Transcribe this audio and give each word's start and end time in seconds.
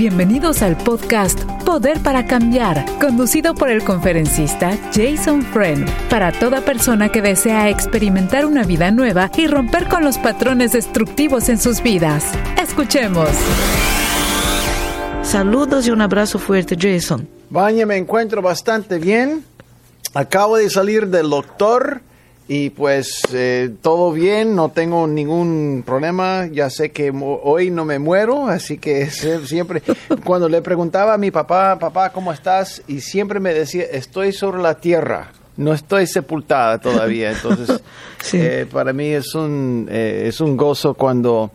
Bienvenidos 0.00 0.62
al 0.62 0.78
podcast 0.78 1.38
Poder 1.66 2.02
para 2.02 2.24
Cambiar, 2.24 2.86
conducido 2.98 3.54
por 3.54 3.68
el 3.68 3.84
conferencista 3.84 4.78
Jason 4.94 5.42
Friend, 5.42 5.86
para 6.08 6.32
toda 6.32 6.62
persona 6.62 7.10
que 7.10 7.20
desea 7.20 7.68
experimentar 7.68 8.46
una 8.46 8.64
vida 8.64 8.90
nueva 8.90 9.30
y 9.36 9.46
romper 9.46 9.88
con 9.88 10.02
los 10.02 10.16
patrones 10.16 10.72
destructivos 10.72 11.50
en 11.50 11.58
sus 11.58 11.82
vidas. 11.82 12.24
Escuchemos. 12.58 13.28
Saludos 15.22 15.86
y 15.86 15.90
un 15.90 16.00
abrazo 16.00 16.38
fuerte, 16.38 16.78
Jason. 16.80 17.28
Vaya, 17.50 17.84
me 17.84 17.98
encuentro 17.98 18.40
bastante 18.40 18.98
bien. 18.98 19.44
Acabo 20.14 20.56
de 20.56 20.70
salir 20.70 21.08
del 21.08 21.28
doctor 21.28 22.00
y 22.52 22.70
pues 22.70 23.22
eh, 23.32 23.70
todo 23.80 24.10
bien, 24.10 24.56
no 24.56 24.70
tengo 24.70 25.06
ningún 25.06 25.84
problema. 25.86 26.48
Ya 26.50 26.68
sé 26.68 26.90
que 26.90 27.12
hoy 27.14 27.70
no 27.70 27.84
me 27.84 28.00
muero, 28.00 28.48
así 28.48 28.76
que 28.76 29.08
siempre 29.44 29.84
cuando 30.24 30.48
le 30.48 30.60
preguntaba 30.60 31.14
a 31.14 31.16
mi 31.16 31.30
papá, 31.30 31.78
papá, 31.78 32.10
¿cómo 32.10 32.32
estás? 32.32 32.82
Y 32.88 33.02
siempre 33.02 33.38
me 33.38 33.54
decía, 33.54 33.84
estoy 33.84 34.32
sobre 34.32 34.60
la 34.60 34.74
tierra. 34.80 35.30
No 35.56 35.72
estoy 35.72 36.08
sepultada 36.08 36.78
todavía, 36.78 37.30
entonces 37.30 37.80
eh, 38.32 38.66
para 38.68 38.92
mí 38.92 39.10
es 39.10 39.32
un, 39.36 39.86
eh, 39.88 40.24
es 40.26 40.40
un 40.40 40.56
gozo 40.56 40.94
cuando 40.94 41.52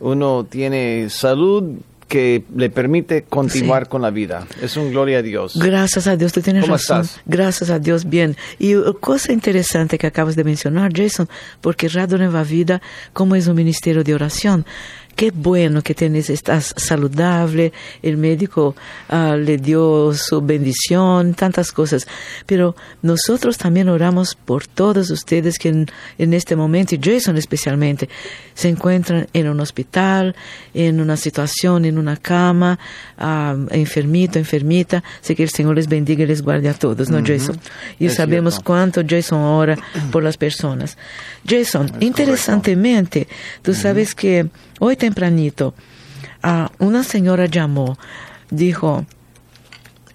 uno 0.00 0.44
tiene 0.50 1.08
salud, 1.08 1.76
que 2.12 2.44
le 2.54 2.68
permite 2.68 3.22
continuar 3.22 3.88
con 3.88 4.02
la 4.02 4.10
vida. 4.10 4.46
Es 4.60 4.76
un 4.76 4.90
gloria 4.90 5.20
a 5.20 5.22
Dios. 5.22 5.58
Gracias 5.58 6.06
a 6.06 6.14
Dios, 6.14 6.30
tú 6.30 6.42
tienes 6.42 6.64
¿Cómo 6.64 6.74
razón. 6.74 7.00
Estás? 7.00 7.22
Gracias 7.24 7.70
a 7.70 7.78
Dios, 7.78 8.06
bien. 8.06 8.36
Y 8.58 8.76
uh, 8.76 8.94
cosa 9.00 9.32
interesante 9.32 9.96
que 9.96 10.08
acabas 10.08 10.36
de 10.36 10.44
mencionar, 10.44 10.92
Jason, 10.94 11.26
porque 11.62 11.88
Radio 11.88 12.18
Nueva 12.18 12.44
Vida, 12.44 12.82
como 13.14 13.34
es 13.34 13.46
un 13.46 13.56
ministerio 13.56 14.04
de 14.04 14.14
oración, 14.14 14.66
qué 15.16 15.30
bueno 15.30 15.82
que 15.82 15.94
tienes, 15.94 16.30
estás 16.30 16.74
saludable, 16.76 17.72
el 18.02 18.16
médico 18.16 18.74
uh, 19.10 19.36
le 19.36 19.58
dio 19.58 20.12
su 20.14 20.40
bendición, 20.40 21.34
tantas 21.34 21.72
cosas. 21.72 22.06
Pero 22.46 22.74
nosotros 23.02 23.58
también 23.58 23.88
oramos 23.88 24.34
por 24.34 24.66
todos 24.66 25.10
ustedes 25.10 25.58
que 25.58 25.68
en, 25.68 25.86
en, 26.18 26.34
este 26.34 26.56
momento, 26.56 26.94
y 26.94 27.00
Jason 27.02 27.36
especialmente, 27.36 28.08
se 28.54 28.68
encuentran 28.68 29.28
en 29.32 29.48
un 29.48 29.60
hospital, 29.60 30.34
en 30.74 31.00
una 31.00 31.16
situación, 31.16 31.84
en 31.84 31.98
una 31.98 32.16
cama, 32.16 32.78
uh, 33.18 33.66
enfermito, 33.70 34.38
enfermita. 34.38 35.02
Sé 35.20 35.34
que 35.34 35.42
el 35.42 35.50
Señor 35.50 35.76
les 35.76 35.88
bendiga 35.88 36.24
y 36.24 36.26
les 36.26 36.42
guarde 36.42 36.68
a 36.68 36.74
todos, 36.74 37.10
¿no, 37.10 37.18
uh 37.18 37.20
-huh. 37.20 37.38
Jason? 37.38 37.60
Y 37.98 38.06
es 38.06 38.14
sabemos 38.14 38.54
cierto. 38.54 38.66
cuánto 38.66 39.02
Jason 39.06 39.40
ora 39.40 39.76
por 40.10 40.22
las 40.22 40.36
personas. 40.36 40.96
Jason, 41.46 41.86
es 41.96 42.02
interesantemente, 42.02 43.26
correcto. 43.26 43.62
tú 43.62 43.74
sabes 43.74 44.14
que 44.14 44.46
hoy 44.84 44.96
tempranito, 44.96 45.74
una 46.80 47.04
señora 47.04 47.46
llamó, 47.46 47.96
dijo, 48.50 49.06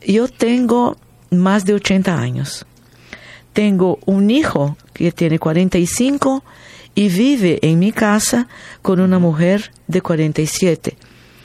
yo 0.05 0.27
tengo 0.27 0.97
más 1.31 1.63
de 1.63 1.73
80 1.73 2.19
años, 2.19 2.65
tengo 3.53 3.97
un 4.05 4.29
hijo 4.29 4.75
que 4.91 5.13
tiene 5.13 5.39
45 5.39 6.43
y 6.95 7.07
vive 7.07 7.59
en 7.61 7.79
mi 7.79 7.93
casa 7.93 8.49
con 8.81 8.99
una 8.99 9.19
mujer 9.19 9.71
de 9.87 10.01
47. 10.01 10.97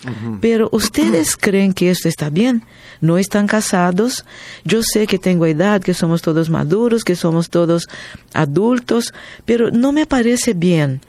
Uh 0.04 0.08
-huh. 0.08 0.38
Pero 0.40 0.68
ustedes 0.72 1.36
creen 1.40 1.72
que 1.74 1.90
esto 1.90 2.08
está 2.08 2.28
bien, 2.28 2.64
no 3.00 3.18
están 3.18 3.46
casados, 3.46 4.24
yo 4.64 4.82
sé 4.82 5.06
que 5.06 5.20
tengo 5.20 5.46
edad, 5.46 5.80
que 5.80 5.94
somos 5.94 6.22
todos 6.22 6.50
maduros, 6.50 7.04
que 7.04 7.14
somos 7.14 7.50
todos 7.50 7.86
adultos, 8.34 9.14
pero 9.44 9.70
no 9.70 9.92
me 9.92 10.06
parece 10.06 10.54
bien. 10.54 11.00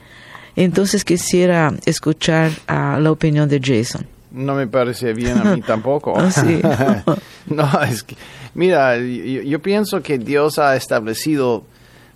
Entonces 0.56 1.04
quisiera 1.04 1.74
escuchar 1.86 2.52
uh, 2.70 3.00
la 3.00 3.12
opinión 3.12 3.50
de 3.50 3.60
Jason. 3.60 4.06
No 4.32 4.56
me 4.56 4.68
parece 4.68 5.14
bien 5.14 5.38
a 5.38 5.56
mí 5.56 5.62
tampoco. 5.68 6.14
¿Ah, 6.18 6.32
sí? 6.32 6.62
no, 7.48 7.82
es 7.84 8.04
que, 8.04 8.16
mira, 8.54 8.98
yo, 8.98 9.42
yo, 9.42 9.62
pienso 9.62 10.02
que 10.02 10.18
Dios 10.18 10.60
ha 10.60 10.76
establecido 10.76 11.64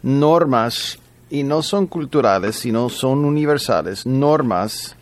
normas 0.04 1.00
y 1.30 1.44
no 1.44 1.62
son 1.62 1.88
culturales, 1.88 2.56
sino 2.56 2.90
son 2.90 3.26
universales, 3.26 4.06
normas 4.06 4.96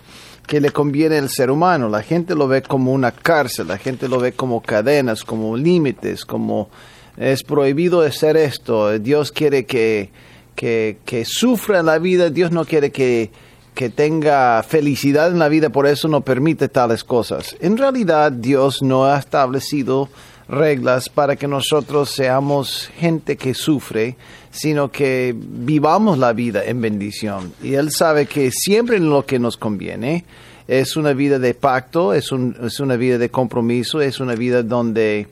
que 0.47 0.61
le 0.61 0.71
conviene 0.71 1.17
al 1.17 1.29
ser 1.29 1.49
humano. 1.49 1.89
La 1.89 2.03
gente 2.03 2.35
lo 2.35 2.47
ve 2.47 2.61
como 2.61 2.93
una 2.93 3.11
cárcel, 3.11 3.67
la 3.67 3.77
gente 3.77 4.07
lo 4.07 4.19
ve 4.19 4.33
como 4.33 4.61
cadenas, 4.61 5.23
como 5.23 5.57
límites, 5.57 6.25
como 6.25 6.69
es 7.17 7.43
prohibido 7.43 8.01
hacer 8.01 8.37
esto. 8.37 8.97
Dios 8.99 9.31
quiere 9.31 9.65
que 9.65 10.11
que, 10.55 11.23
sufra 11.25 11.79
en 11.79 11.85
la 11.85 11.99
vida, 11.99 12.29
Dios 12.29 12.51
no 12.51 12.65
quiere 12.65 12.91
que, 12.91 13.31
que 13.73 13.89
tenga 13.89 14.63
felicidad 14.63 15.31
en 15.31 15.39
la 15.39 15.49
vida, 15.49 15.69
por 15.69 15.85
eso 15.87 16.07
no 16.07 16.21
permite 16.21 16.69
tales 16.69 17.03
cosas. 17.03 17.55
En 17.59 17.77
realidad 17.77 18.31
Dios 18.31 18.81
no 18.81 19.05
ha 19.05 19.19
establecido 19.19 20.09
reglas 20.47 21.09
para 21.09 21.35
que 21.35 21.47
nosotros 21.47 22.11
seamos 22.11 22.89
gente 22.97 23.35
que 23.35 23.53
sufre, 23.53 24.15
sino 24.51 24.91
que 24.91 25.35
vivamos 25.35 26.17
la 26.17 26.33
vida 26.33 26.63
en 26.63 26.81
bendición. 26.81 27.53
Y 27.61 27.73
Él 27.73 27.91
sabe 27.91 28.25
que 28.25 28.51
siempre 28.51 28.97
en 28.97 29.09
lo 29.09 29.25
que 29.25 29.39
nos 29.39 29.57
conviene 29.57 30.23
es 30.67 30.95
una 30.95 31.13
vida 31.13 31.39
de 31.39 31.53
pacto, 31.53 32.13
es, 32.13 32.31
un, 32.31 32.55
es 32.63 32.79
una 32.79 32.95
vida 32.95 33.17
de 33.17 33.29
compromiso, 33.29 34.01
es 34.01 34.19
una 34.19 34.35
vida 34.35 34.63
donde, 34.63 35.27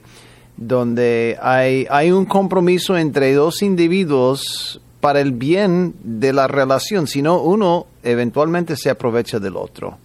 donde 0.58 1.38
hay, 1.42 1.88
hay 1.90 2.12
un 2.12 2.26
compromiso 2.26 2.98
entre 2.98 3.34
dos 3.34 3.62
individuos 3.62 4.82
para 5.04 5.20
el 5.20 5.34
bien 5.34 5.96
de 6.02 6.32
la 6.32 6.48
relación, 6.48 7.08
sino 7.08 7.42
uno 7.42 7.88
eventualmente 8.04 8.78
se 8.78 8.90
aprovecha 8.90 9.38
del 9.38 9.58
otro. 9.58 9.98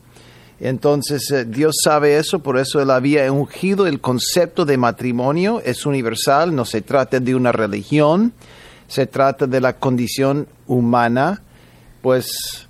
Entonces 0.59 1.31
eh, 1.31 1.45
Dios 1.45 1.77
sabe 1.85 2.17
eso, 2.17 2.41
por 2.41 2.59
eso 2.59 2.83
Él 2.83 2.91
había 2.91 3.31
ungido 3.31 3.87
el 3.87 4.01
concepto 4.01 4.65
de 4.65 4.77
matrimonio, 4.77 5.63
es 5.65 5.87
universal, 5.87 6.53
no 6.53 6.65
se 6.65 6.81
trata 6.81 7.21
de 7.21 7.37
una 7.37 7.53
religión, 7.53 8.33
se 8.89 9.07
trata 9.07 9.47
de 9.47 9.61
la 9.61 9.75
condición 9.75 10.49
humana, 10.67 11.43
pues 12.03 12.68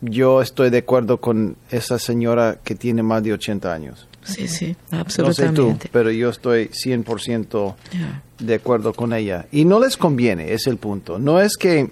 yo 0.00 0.42
estoy 0.42 0.70
de 0.70 0.78
acuerdo 0.78 1.20
con 1.20 1.56
esa 1.70 1.98
señora 1.98 2.58
que 2.62 2.74
tiene 2.74 3.02
más 3.02 3.22
de 3.22 3.32
80 3.32 3.72
años. 3.72 4.08
Sí, 4.24 4.48
sí, 4.48 4.76
absolutamente. 4.90 5.62
No 5.62 5.72
sé 5.72 5.78
tú, 5.78 5.88
pero 5.92 6.10
yo 6.10 6.30
estoy 6.30 6.68
100% 6.68 7.74
yeah. 7.92 8.22
de 8.38 8.54
acuerdo 8.54 8.92
con 8.92 9.12
ella. 9.12 9.46
Y 9.52 9.64
no 9.64 9.78
les 9.78 9.96
conviene, 9.96 10.52
es 10.52 10.66
el 10.66 10.78
punto. 10.78 11.18
No 11.18 11.40
es 11.40 11.56
que, 11.56 11.90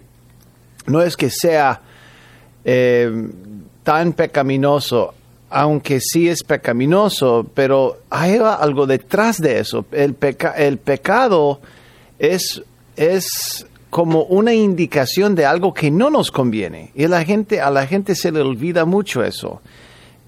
no 0.86 1.00
es 1.00 1.16
que 1.16 1.30
sea 1.30 1.80
eh, 2.64 3.30
tan 3.84 4.12
pecaminoso, 4.14 5.14
aunque 5.48 6.00
sí 6.00 6.28
es 6.28 6.42
pecaminoso, 6.42 7.48
pero 7.54 8.00
hay 8.10 8.36
algo 8.36 8.86
detrás 8.86 9.40
de 9.40 9.60
eso. 9.60 9.86
El, 9.92 10.14
peca 10.14 10.50
el 10.52 10.78
pecado 10.78 11.60
es, 12.18 12.62
es 12.96 13.66
como 13.94 14.24
una 14.24 14.52
indicación 14.52 15.36
de 15.36 15.46
algo 15.46 15.72
que 15.72 15.88
no 15.88 16.10
nos 16.10 16.32
conviene. 16.32 16.90
Y 16.96 17.06
la 17.06 17.24
gente, 17.24 17.60
a 17.60 17.70
la 17.70 17.86
gente 17.86 18.16
se 18.16 18.32
le 18.32 18.40
olvida 18.40 18.84
mucho 18.84 19.22
eso. 19.22 19.62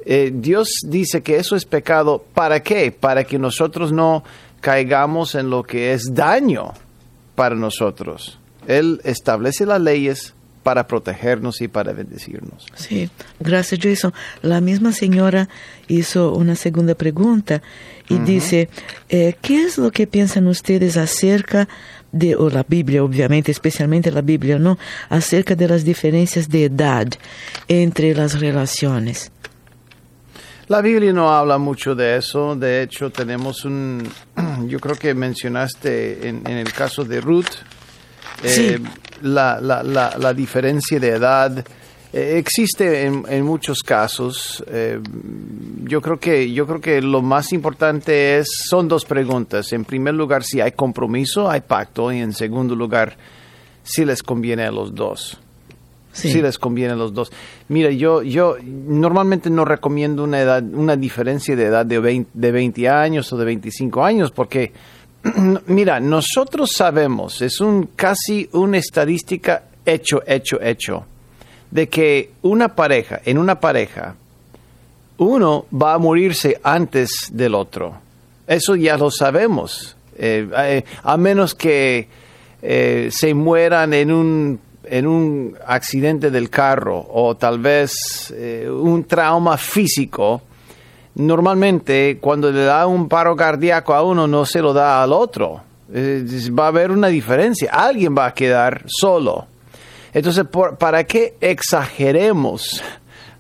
Eh, 0.04 0.31
Dios 0.32 0.69
dice 0.87 1.21
que 1.25 1.34
eso 1.34 1.56
es 1.56 1.65
pecado. 1.65 2.25
¿Para 2.32 2.62
qué? 2.62 2.93
Para 2.93 3.25
que 3.25 3.41
nosotros 3.41 3.91
no 3.91 4.22
caigamos 4.60 5.34
en 5.34 5.50
lo 5.50 5.65
que 5.65 5.94
es 5.94 6.15
daño 6.15 6.75
para 7.34 7.56
nosotros. 7.56 8.38
Él 8.69 9.00
establece 9.03 9.66
las 9.66 9.81
leyes 9.81 10.34
para 10.62 10.87
protegernos 10.87 11.60
y 11.60 11.66
para 11.66 11.93
bendecirnos. 11.93 12.66
Sí, 12.77 13.10
gracias 13.41 13.81
Jason. 13.83 14.15
La 14.43 14.60
misma 14.60 14.93
señora 14.93 15.48
hizo 15.88 16.34
una 16.34 16.54
segunda 16.54 16.94
pregunta 16.94 17.62
y 18.09 18.15
uh 18.15 18.19
-huh. 18.19 18.25
dice, 18.25 18.69
eh, 19.09 19.34
¿qué 19.43 19.65
es 19.65 19.77
lo 19.77 19.91
que 19.91 20.06
piensan 20.06 20.47
ustedes 20.47 20.97
acerca 20.97 21.69
de, 22.16 22.37
o 22.37 22.50
la 22.50 22.65
Biblia 22.66 23.04
obviamente, 23.04 23.53
especialmente 23.53 24.10
la 24.10 24.22
Biblia, 24.22 24.59
¿no? 24.59 24.78
Acerca 25.09 25.54
de 25.54 25.69
las 25.69 25.84
diferencias 25.84 26.49
de 26.49 26.65
edad 26.65 27.09
entre 27.69 28.15
las 28.15 28.41
relaciones? 28.41 29.30
La 30.68 30.80
Biblia 30.80 31.13
no 31.13 31.30
habla 31.30 31.59
mucho 31.59 31.95
de 31.95 32.16
eso. 32.16 32.57
De 32.57 32.83
hecho, 32.83 33.10
tenemos 33.10 33.65
un, 33.65 34.03
yo 34.66 34.80
creo 34.80 34.97
que 34.97 35.15
mencionaste 35.15 36.28
en, 36.28 36.42
en 36.45 36.57
el 36.57 36.72
caso 36.72 37.04
de 37.04 37.21
Ruth, 37.21 37.63
eh, 38.42 38.78
sí. 38.78 38.84
la, 39.22 39.60
la, 39.60 39.83
la, 39.83 40.16
la, 40.19 40.34
diferencia 40.34 40.98
de 40.98 41.09
edad. 41.10 41.65
Eh, 42.16 42.39
existe 42.39 43.04
en, 43.04 43.24
en, 43.28 43.45
muchos 43.45 43.83
casos. 43.83 44.65
Eh, 44.68 44.98
yo 45.84 46.01
creo 46.01 46.18
que 46.18 46.51
yo 46.51 46.66
creo 46.66 46.80
que 46.80 47.03
lo 47.03 47.21
más 47.21 47.53
importante 47.53 48.39
es 48.39 48.48
son 48.71 48.89
dos 48.89 49.04
preguntas. 49.04 49.71
En 49.74 49.84
primer 49.84 50.15
lugar, 50.15 50.42
si 50.42 50.63
hay 50.63 50.72
compromiso, 50.72 51.51
hay 51.51 51.60
pacto, 51.60 52.10
y 52.10 52.21
en 52.21 52.33
segundo 52.33 52.74
lugar, 52.74 53.18
si 53.83 54.07
les 54.07 54.22
conviene 54.22 54.65
a 54.65 54.71
los 54.71 54.95
dos. 54.95 55.39
Sí. 56.10 56.33
sí. 56.33 56.41
les 56.41 56.59
conviene 56.59 56.95
a 56.95 56.97
los 56.97 57.13
dos. 57.13 57.30
Mira, 57.68 57.91
yo, 57.91 58.22
yo 58.22 58.57
normalmente 58.65 59.51
no 59.51 59.66
recomiendo 59.66 60.24
una 60.24 60.41
edad, 60.41 60.62
una 60.62 60.97
diferencia 60.97 61.54
de 61.54 61.65
edad 61.65 61.84
de 61.84 61.98
20, 61.98 62.30
de 62.33 62.51
20 62.51 62.89
años 62.89 63.30
o 63.34 63.36
de 63.36 63.45
25 63.45 64.03
años, 64.03 64.30
porque, 64.30 64.72
mira, 65.66 66.01
nosotros 66.01 66.71
sabemos, 66.74 67.42
es 67.42 67.60
un 67.60 67.91
casi 67.95 68.48
una 68.53 68.78
estadística 68.78 69.65
hecho, 69.84 70.22
hecho, 70.27 70.59
hecho, 70.62 71.04
de 71.77 71.91
que 71.91 72.31
una 72.41 72.75
pareja, 72.75 73.21
en 73.27 73.37
una 73.37 73.61
pareja, 73.61 74.15
uno 75.19 75.67
va 75.71 75.93
a 75.93 75.99
morirse 75.99 76.59
antes 76.63 77.28
del 77.31 77.55
otro. 77.55 77.93
Eso 78.47 78.77
ya 78.77 78.97
lo 78.97 79.11
sabemos. 79.11 79.95
Eh, 80.17 80.49
eh, 80.57 80.84
a 81.03 81.19
menos 81.19 81.55
que 81.55 82.09
eh, 82.63 83.11
se 83.13 83.34
mueran 83.34 83.93
en 83.93 84.11
un, 84.11 84.59
en 84.84 85.07
un 85.07 85.55
accidente 85.67 86.31
del 86.31 86.49
carro 86.49 87.07
o 87.13 87.37
tal 87.37 87.59
vez 87.59 88.33
un 88.71 89.05
trauma 89.05 89.59
físico, 89.59 90.41
normalmente 91.17 92.17
cuando 92.22 92.51
le 92.51 92.65
da 92.65 92.87
un 92.87 93.07
paro 93.07 93.37
cardíaco 93.37 93.93
a 93.93 94.03
uno 94.03 94.27
no 94.27 94.47
se 94.47 94.63
lo 94.63 94.72
da 94.72 95.03
al 95.03 95.13
otro. 95.13 95.61
Va 95.95 96.65
a 96.65 96.69
haber 96.69 96.91
una 96.91 97.09
diferencia. 97.09 97.71
Alguien 97.71 98.17
va 98.17 98.27
a 98.27 98.34
quedar 98.34 98.84
solo. 98.87 99.56
Entonces, 100.16 100.47
por- 100.47 100.78
¿para 100.78 101.04
qué 101.04 101.34
exageremos 101.42 102.83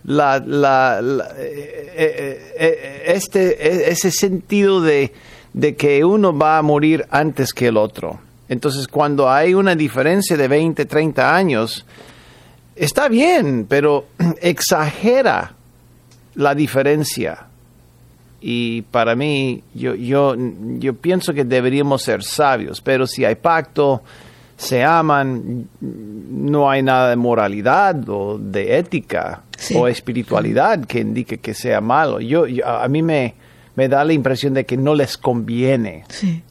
eh, 0.06 1.92
eh, 1.96 2.52
eh, 2.58 3.02
este, 3.06 3.66
eh, 3.66 3.90
ese 3.92 4.10
sentido 4.10 4.82
de, 4.82 5.10
de 5.54 5.74
que 5.74 6.04
uno 6.04 6.36
va 6.36 6.58
a 6.58 6.62
morir 6.62 7.06
antes 7.08 7.54
que 7.54 7.68
el 7.68 7.78
otro? 7.78 8.20
Entonces, 8.50 8.88
cuando 8.88 9.30
hay 9.30 9.54
una 9.54 9.74
diferencia 9.74 10.36
de 10.36 10.48
20, 10.48 10.84
30 10.84 11.34
años, 11.34 11.86
está 12.74 13.08
bien, 13.08 13.64
pero 13.66 14.08
exagera 14.42 15.54
la 16.34 16.54
diferencia. 16.54 17.46
Y 18.42 18.82
para 18.82 19.16
mí, 19.16 19.62
yo, 19.72 19.94
yo, 19.94 20.34
yo 20.78 20.92
pienso 20.94 21.32
que 21.32 21.44
deberíamos 21.44 22.02
ser 22.02 22.22
sabios, 22.22 22.82
pero 22.82 23.06
si 23.06 23.24
hay 23.24 23.36
pacto, 23.36 24.02
se 24.56 24.82
aman, 24.84 25.68
no 25.80 26.70
hay 26.70 26.82
nada 26.82 27.10
de 27.10 27.16
moralidad 27.16 28.08
o 28.08 28.38
de 28.38 28.78
ética 28.78 29.42
Sí. 29.58 29.74
o 29.76 29.88
espiritualidad 29.88 30.84
que 30.84 31.00
indique 31.00 31.38
que 31.38 31.54
sea 31.54 31.80
malo. 31.80 32.20
Yo, 32.20 32.46
yo- 32.46 32.66
a 32.66 32.86
mí 32.88 33.02
me, 33.02 33.34
me 33.74 33.88
da 33.88 34.04
la 34.04 34.12
impresión 34.12 34.54
de 34.54 34.64
que 34.66 34.76
no 34.76 34.94
les 34.94 35.16
conviene. 35.18 36.04
Sí. 36.08 36.42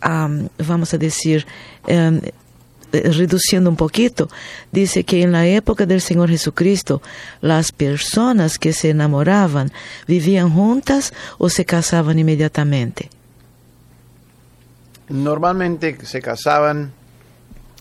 am, 0.00 0.48
vamos 0.66 0.94
a 0.94 0.98
decir... 0.98 1.46
em, 1.86 2.20
reduciendo 2.92 3.68
un 3.70 3.76
poquito, 3.76 4.28
dice 4.72 5.04
que 5.04 5.22
en 5.22 5.32
la 5.32 5.46
época 5.46 5.86
del 5.86 6.00
Señor 6.00 6.28
Jesucristo, 6.30 7.02
las 7.40 7.72
personas 7.72 8.58
que 8.58 8.72
se 8.72 8.90
enamoraban 8.90 9.70
vivían 10.06 10.50
juntas 10.50 11.12
o 11.38 11.48
se 11.50 11.64
casaban 11.64 12.18
inmediatamente. 12.18 13.10
Normalmente 15.08 16.04
se 16.04 16.20
casaban 16.20 16.92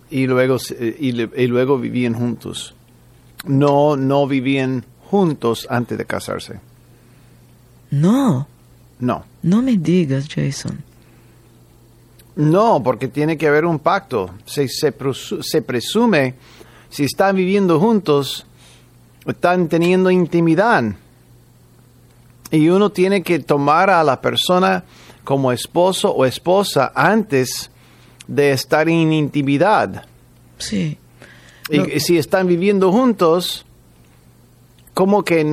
y 0.09 0.27
luego, 0.27 0.59
se- 0.59 0.95
y, 0.99 1.09
y 1.21 1.47
luego 1.47 1.77
vivían 1.77 2.13
juntos. 2.13 2.73
No, 3.45 3.97
no 3.97 4.27
vivían 4.27 4.85
juntos 5.09 5.67
antes 5.69 5.97
de 5.97 6.05
casarse. 6.05 6.59
No, 7.91 8.47
No. 8.99 9.25
no 9.43 9.61
me 9.61 9.77
digas, 9.77 10.27
Jason. 10.33 10.83
No, 12.37 12.81
porque 12.83 13.07
tiene 13.07 13.37
que 13.37 13.47
haber 13.47 13.65
un 13.65 13.79
pacto. 13.79 14.29
Se, 14.45 14.67
se, 14.67 14.93
se 15.41 15.61
presume, 15.61 16.35
si 16.89 17.03
están 17.03 17.35
viviendo 17.35 17.79
juntos, 17.79 18.45
están 19.25 19.67
teniendo 19.67 20.09
intimidad. 20.11 20.83
Y 22.51 22.69
uno 22.69 22.91
tiene 22.91 23.23
que 23.23 23.39
tomar 23.39 23.89
a 23.89 24.03
la 24.03 24.21
persona 24.21 24.83
como 25.23 25.51
esposo 25.51 26.11
o 26.11 26.25
esposa 26.25 26.91
antes 26.95 27.69
de 28.27 28.51
estar 28.51 28.87
en 28.87 29.11
intimidad. 29.11 30.05
Sí, 30.57 30.97
Y 31.69 31.77
No. 31.79 31.85
si 31.99 32.17
están 32.17 32.47
viviendo 32.47 32.91
juntos, 32.93 33.65
como 34.97 35.21
que 35.23 35.45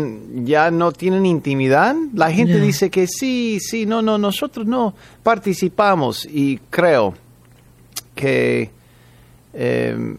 ya 0.45 0.71
no 0.71 0.91
tienen 0.91 1.27
intimidad. 1.27 1.95
La 2.15 2.33
gente 2.33 2.59
dice 2.59 2.89
que 2.89 3.07
sí, 3.07 3.59
sí, 3.61 3.85
no, 3.85 4.01
no, 4.01 4.17
nosotros 4.17 4.65
no 4.67 4.95
participamos 5.23 6.25
y 6.25 6.59
creo 6.71 7.13
que 8.15 8.71
eh, 9.53 10.17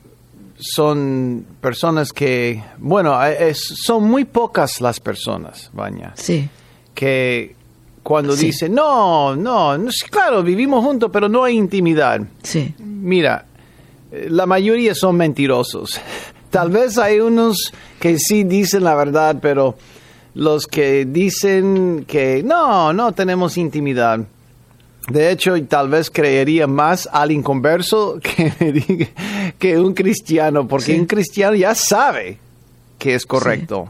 son 0.60 1.44
personas 1.60 2.14
que, 2.14 2.62
bueno, 2.78 3.20
es- 3.26 3.74
son 3.84 4.04
muy 4.04 4.26
pocas 4.26 4.80
las 4.80 5.00
personas, 5.00 5.72
Baña, 5.74 6.14
sí, 6.16 6.48
que 6.94 7.56
cuando 8.04 8.34
Sí. 8.38 8.46
dicen, 8.48 8.76
no, 8.76 9.36
no, 9.36 9.76
no, 9.76 9.92
sí, 9.92 10.06
claro, 10.08 10.44
vivimos 10.44 10.86
juntos, 10.86 11.10
pero 11.12 11.28
no 11.28 11.44
hay 11.44 11.56
intimidad. 11.58 12.22
sí, 12.44 12.76
Mira, 12.78 13.46
eh, 14.12 14.28
la 14.30 14.46
mayoría 14.46 14.94
son 14.94 15.18
mentirosos. 15.18 16.00
Tal 16.56 16.70
vez 16.72 16.98
hay 16.98 17.20
unos 17.20 17.74
que 18.00 18.18
sí 18.18 18.46
dicen 18.46 18.86
la 18.86 18.96
verdad, 18.96 19.38
pero 19.42 19.76
los 20.36 20.68
que 20.68 21.04
dicen 21.06 22.06
que 22.08 22.44
no, 22.44 22.94
no 22.94 23.12
tenemos 23.12 23.58
intimidad. 23.58 24.20
De 25.10 25.32
hecho, 25.32 25.62
tal 25.66 25.90
vez 25.90 26.10
creería 26.10 26.66
más 26.66 27.10
al 27.12 27.32
inconverso 27.32 28.20
que, 28.24 29.10
que 29.60 29.78
un 29.80 29.94
cristiano, 29.94 30.66
porque 30.66 30.94
Sí. 30.94 31.00
un 31.00 31.06
cristiano 31.08 31.56
ya 31.56 31.76
sabe 31.76 32.38
que 32.98 33.16
es 33.16 33.26
correcto. 33.26 33.90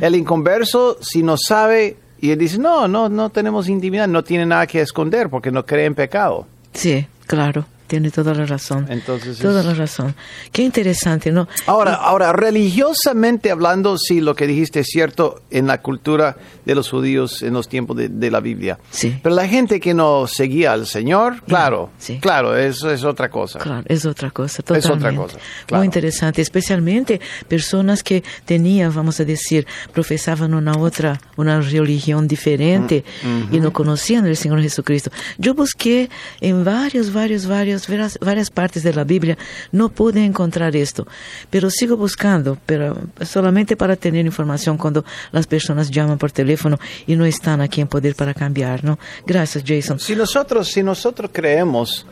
El 0.00 0.14
inconverso, 0.16 0.96
si 1.02 1.22
no 1.22 1.36
sabe 1.36 1.96
y 2.20 2.30
él 2.30 2.38
dice, 2.38 2.56
no, 2.58 2.88
no, 2.88 3.10
no 3.10 3.28
tenemos 3.28 3.68
intimidad, 3.68 4.08
no 4.08 4.24
tiene 4.24 4.46
nada 4.46 4.66
que 4.66 4.80
esconder 4.80 5.28
porque 5.28 5.50
no 5.52 5.66
cree 5.66 5.84
en 5.84 5.94
pecado. 5.94 6.46
sí, 6.72 7.06
claro, 7.26 7.66
tiene 7.88 8.10
toda 8.12 8.32
la 8.34 8.46
razón. 8.46 8.86
Entonces 8.88 9.38
toda 9.38 9.60
es- 9.60 9.66
la 9.66 9.74
razón. 9.74 10.14
Qué 10.52 10.62
interesante, 10.62 11.32
¿no? 11.32 11.48
Ahora, 11.66 11.94
ahora, 11.94 12.32
religiosamente 12.32 13.50
hablando, 13.50 13.96
sí, 13.98 14.20
lo 14.20 14.34
que 14.34 14.46
dijiste 14.46 14.80
es 14.80 14.86
cierto 14.86 15.42
en 15.50 15.66
la 15.66 15.80
cultura 15.82 16.36
de 16.64 16.74
los 16.74 16.88
judíos 16.90 17.42
en 17.42 17.54
los 17.54 17.68
tiempos 17.68 17.96
de, 17.96 18.08
de 18.08 18.30
la 18.30 18.40
Biblia. 18.40 18.78
Sí. 18.90 19.18
Pero 19.22 19.34
la 19.34 19.48
gente 19.48 19.80
que 19.80 19.94
no 19.94 20.26
seguía 20.26 20.72
al 20.72 20.86
Señor, 20.86 21.42
claro, 21.46 21.90
sí. 21.98 22.18
claro, 22.20 22.56
eso 22.56 22.90
es 22.90 23.02
otra 23.04 23.30
cosa. 23.30 23.58
Claro, 23.58 23.82
es 23.88 24.04
otra 24.04 24.30
cosa, 24.30 24.62
Es 24.62 24.70
otra 24.70 24.80
totalmente. 24.80 25.34
cosa, 25.34 25.38
claro. 25.66 25.80
Muy 25.80 25.86
interesante, 25.86 26.42
especialmente 26.42 27.20
personas 27.48 28.02
que 28.02 28.22
tenían, 28.44 28.94
vamos 28.94 29.18
a 29.20 29.24
decir, 29.24 29.66
profesaban 29.92 30.52
una 30.54 30.76
otra, 30.78 31.20
una 31.36 31.60
religión 31.60 32.28
diferente 32.28 33.04
Mm, 33.22 33.54
y 33.54 33.60
no 33.60 33.72
conocían 33.72 34.26
el 34.26 34.36
Señor 34.36 34.60
Jesucristo. 34.60 35.10
Yo 35.38 35.54
busqué 35.54 36.10
en 36.40 36.64
varios, 36.64 37.12
varios, 37.12 37.46
varios, 37.46 37.77
varias, 37.86 38.18
varias 38.18 38.50
partes 38.50 38.82
de 38.82 38.92
la 38.94 39.04
Biblia, 39.04 39.36
no 39.70 39.90
pude 39.90 40.24
encontrar 40.24 40.74
esto, 40.74 41.06
pero 41.50 41.70
sigo 41.70 41.96
buscando, 41.96 42.58
pero 42.66 42.96
solamente 43.20 43.76
para 43.76 43.94
tener 43.96 44.24
información 44.26 44.76
cuando 44.78 45.04
las 45.32 45.46
personas 45.46 45.90
llaman 45.90 46.18
por 46.18 46.32
teléfono 46.32 46.78
y 47.06 47.14
no 47.14 47.24
están 47.26 47.60
aquí 47.60 47.80
en 47.80 47.86
Poder 47.88 48.14
para 48.14 48.34
Cambiar, 48.34 48.82
¿no? 48.82 48.98
Gracias, 49.26 49.62
Jason. 49.66 50.00
Si 50.00 50.16
nosotros, 50.16 50.68
si 50.68 50.82
nosotros 50.82 51.30
creemos 51.32 52.06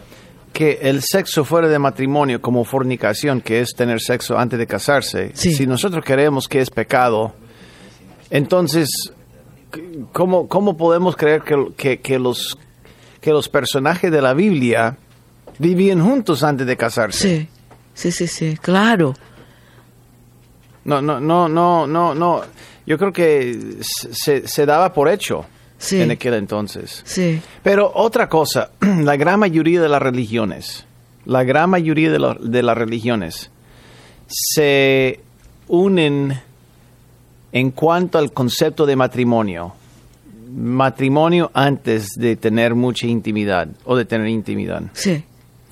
que 0.52 0.78
el 0.82 1.02
sexo 1.02 1.44
fuera 1.44 1.68
de 1.68 1.78
matrimonio 1.78 2.40
como 2.40 2.64
fornicación, 2.64 3.40
que 3.40 3.61
es 3.61 3.75
tener 3.75 4.00
sexo 4.00 4.38
antes 4.38 4.58
de 4.58 4.66
casarse, 4.66 5.30
Sí. 5.35 5.52
si 5.54 5.66
nosotros 5.66 6.04
creemos 6.04 6.49
que 6.49 6.61
es 6.61 6.70
pecado, 6.70 7.35
entonces, 8.30 8.88
¿cómo, 10.12 10.49
cómo 10.49 10.76
podemos 10.76 11.16
creer 11.16 11.42
que, 11.42 11.54
que- 11.76 12.00
que 12.00 12.18
los, 12.18 12.56
que 13.20 13.30
los 13.32 13.49
personajes 13.49 14.11
de 14.11 14.23
la 14.23 14.35
Biblia 14.35 14.96
vivían 15.58 16.02
juntos 16.04 16.42
antes 16.42 16.66
de 16.66 16.76
casarse? 16.76 17.28
Sí, 17.28 17.48
sí, 17.94 18.12
sí, 18.12 18.26
sí, 18.26 18.56
claro. 18.60 19.14
No, 20.84 21.02
no, 21.02 21.18
no, 21.20 21.48
no, 21.48 21.86
no, 21.86 22.14
no. 22.14 22.42
Yo 22.86 22.96
creo 22.98 23.12
que 23.12 23.78
se, 24.12 24.46
se 24.46 24.66
daba 24.66 24.92
por 24.92 25.08
hecho 25.08 25.44
Sí. 25.78 26.00
en 26.00 26.10
aquel 26.10 26.34
entonces. 26.34 27.02
Sí, 27.04 27.40
Pero 27.62 27.90
otra 27.94 28.28
cosa, 28.28 28.70
la 28.80 29.16
gran 29.16 29.40
mayoría 29.40 29.80
de 29.82 29.88
las 29.90 30.00
religiones, 30.00 30.86
la 31.26 31.44
gran 31.44 31.68
mayoría 31.70 32.10
de, 32.10 32.18
lo- 32.18 32.34
de 32.34 32.62
las 32.62 32.78
religiones 32.78 33.50
se 34.28 35.20
unen 35.68 36.40
en 37.52 37.70
cuanto 37.72 38.18
al 38.18 38.32
concepto 38.32 38.86
de 38.86 38.96
matrimonio. 38.96 39.75
Matrimonio 40.54 41.50
antes 41.52 42.08
de 42.16 42.36
tener 42.36 42.75
mucha 42.75 43.06
intimidad 43.06 43.68
o 43.84 43.96
de 43.96 44.04
tener 44.04 44.28
intimidad. 44.28 44.82
sí. 44.94 45.25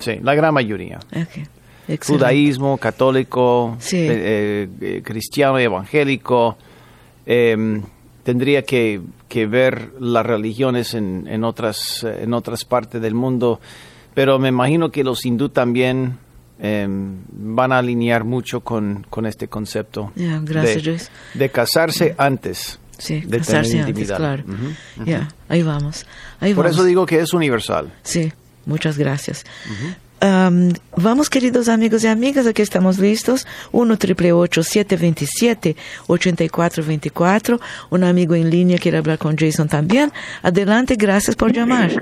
Sí, 0.05 0.19
la 0.21 0.35
gran 0.35 0.53
mayoría. 0.53 0.99
ok. 1.11 1.47
Excelente. 1.87 2.05
judaísmo, 2.25 2.77
católico, 2.79 3.75
Sí. 3.79 3.97
eh, 3.97 4.07
eh, 4.09 4.69
eh, 4.81 5.01
cristiano, 5.03 5.59
evangélico. 5.59 6.57
Em, 7.27 7.83
tendría 8.23 8.63
que, 8.63 9.01
que 9.29 9.45
ver 9.45 9.91
las 9.99 10.25
religiones 10.25 10.93
en, 10.95 11.27
en 11.27 11.43
otras, 11.43 12.03
en 12.03 12.33
otras 12.33 12.65
partes 12.65 12.99
del 13.01 13.13
mundo, 13.13 13.59
pero 14.15 14.39
me 14.39 14.49
imagino 14.49 14.89
que 14.91 15.03
los 15.03 15.23
hindú 15.25 15.49
también 15.49 16.17
em, 16.59 17.17
van 17.31 17.71
a 17.71 17.77
alinear 17.79 18.23
mucho 18.23 18.61
con, 18.61 19.05
con 19.09 19.25
este 19.27 19.47
concepto 19.47 20.11
Ya, 20.15 20.39
gracias, 20.41 21.11
de, 21.33 21.39
de 21.39 21.49
casarse 21.49 22.15
antes 22.17 22.79
Sí, 22.97 23.19
de 23.21 23.37
casarse 23.39 23.71
tener 23.73 23.85
antes, 23.87 24.11
claro. 24.11 24.43
Ahí 25.49 25.61
vamos. 25.63 26.05
Ahí 26.39 26.53
Por 26.55 26.63
vamos. 26.63 26.77
eso 26.77 26.85
digo 26.85 27.05
que 27.05 27.19
es 27.19 27.33
universal. 27.33 27.91
Sí, 28.03 28.31
muchas 28.65 28.97
gracias. 28.97 29.45
Um, 30.21 30.71
vamos, 30.95 31.29
queridos 31.29 31.67
amigos 31.67 32.03
y 32.03 32.07
amigas, 32.07 32.47
aquí 32.47 32.61
estamos 32.61 32.97
listos. 32.99 33.45
1 33.73 33.97
triple 33.97 34.31
727 34.49 35.75
8424 36.07 37.59
Un 37.89 38.03
amigo 38.03 38.33
en 38.33 38.49
línea 38.49 38.77
quiere 38.77 38.97
hablar 38.97 39.17
con 39.17 39.35
Jason 39.37 39.67
también. 39.67 40.11
Adelante, 40.41 40.95
gracias 40.95 41.35
por 41.35 41.51
llamar. 41.51 41.91
Sí, 41.91 41.99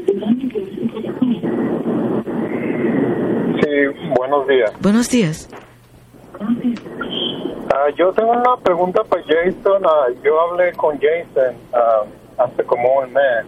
buenos 4.15 4.48
días. 4.48 4.72
Buenos 4.79 5.10
días. 5.10 5.50
Ah, 7.74 7.89
yo 7.98 8.13
tengo 8.13 8.32
una 8.32 8.58
pregunta 8.63 9.03
para 9.03 9.24
Jason. 9.24 9.84
Ah, 9.86 10.05
yo 10.24 10.39
hablé 10.39 10.72
con 10.74 11.00
Jason 11.00 11.55
ah, 11.74 12.03
hace 12.38 12.63
como 12.63 13.00
un 13.00 13.12
mes 13.12 13.46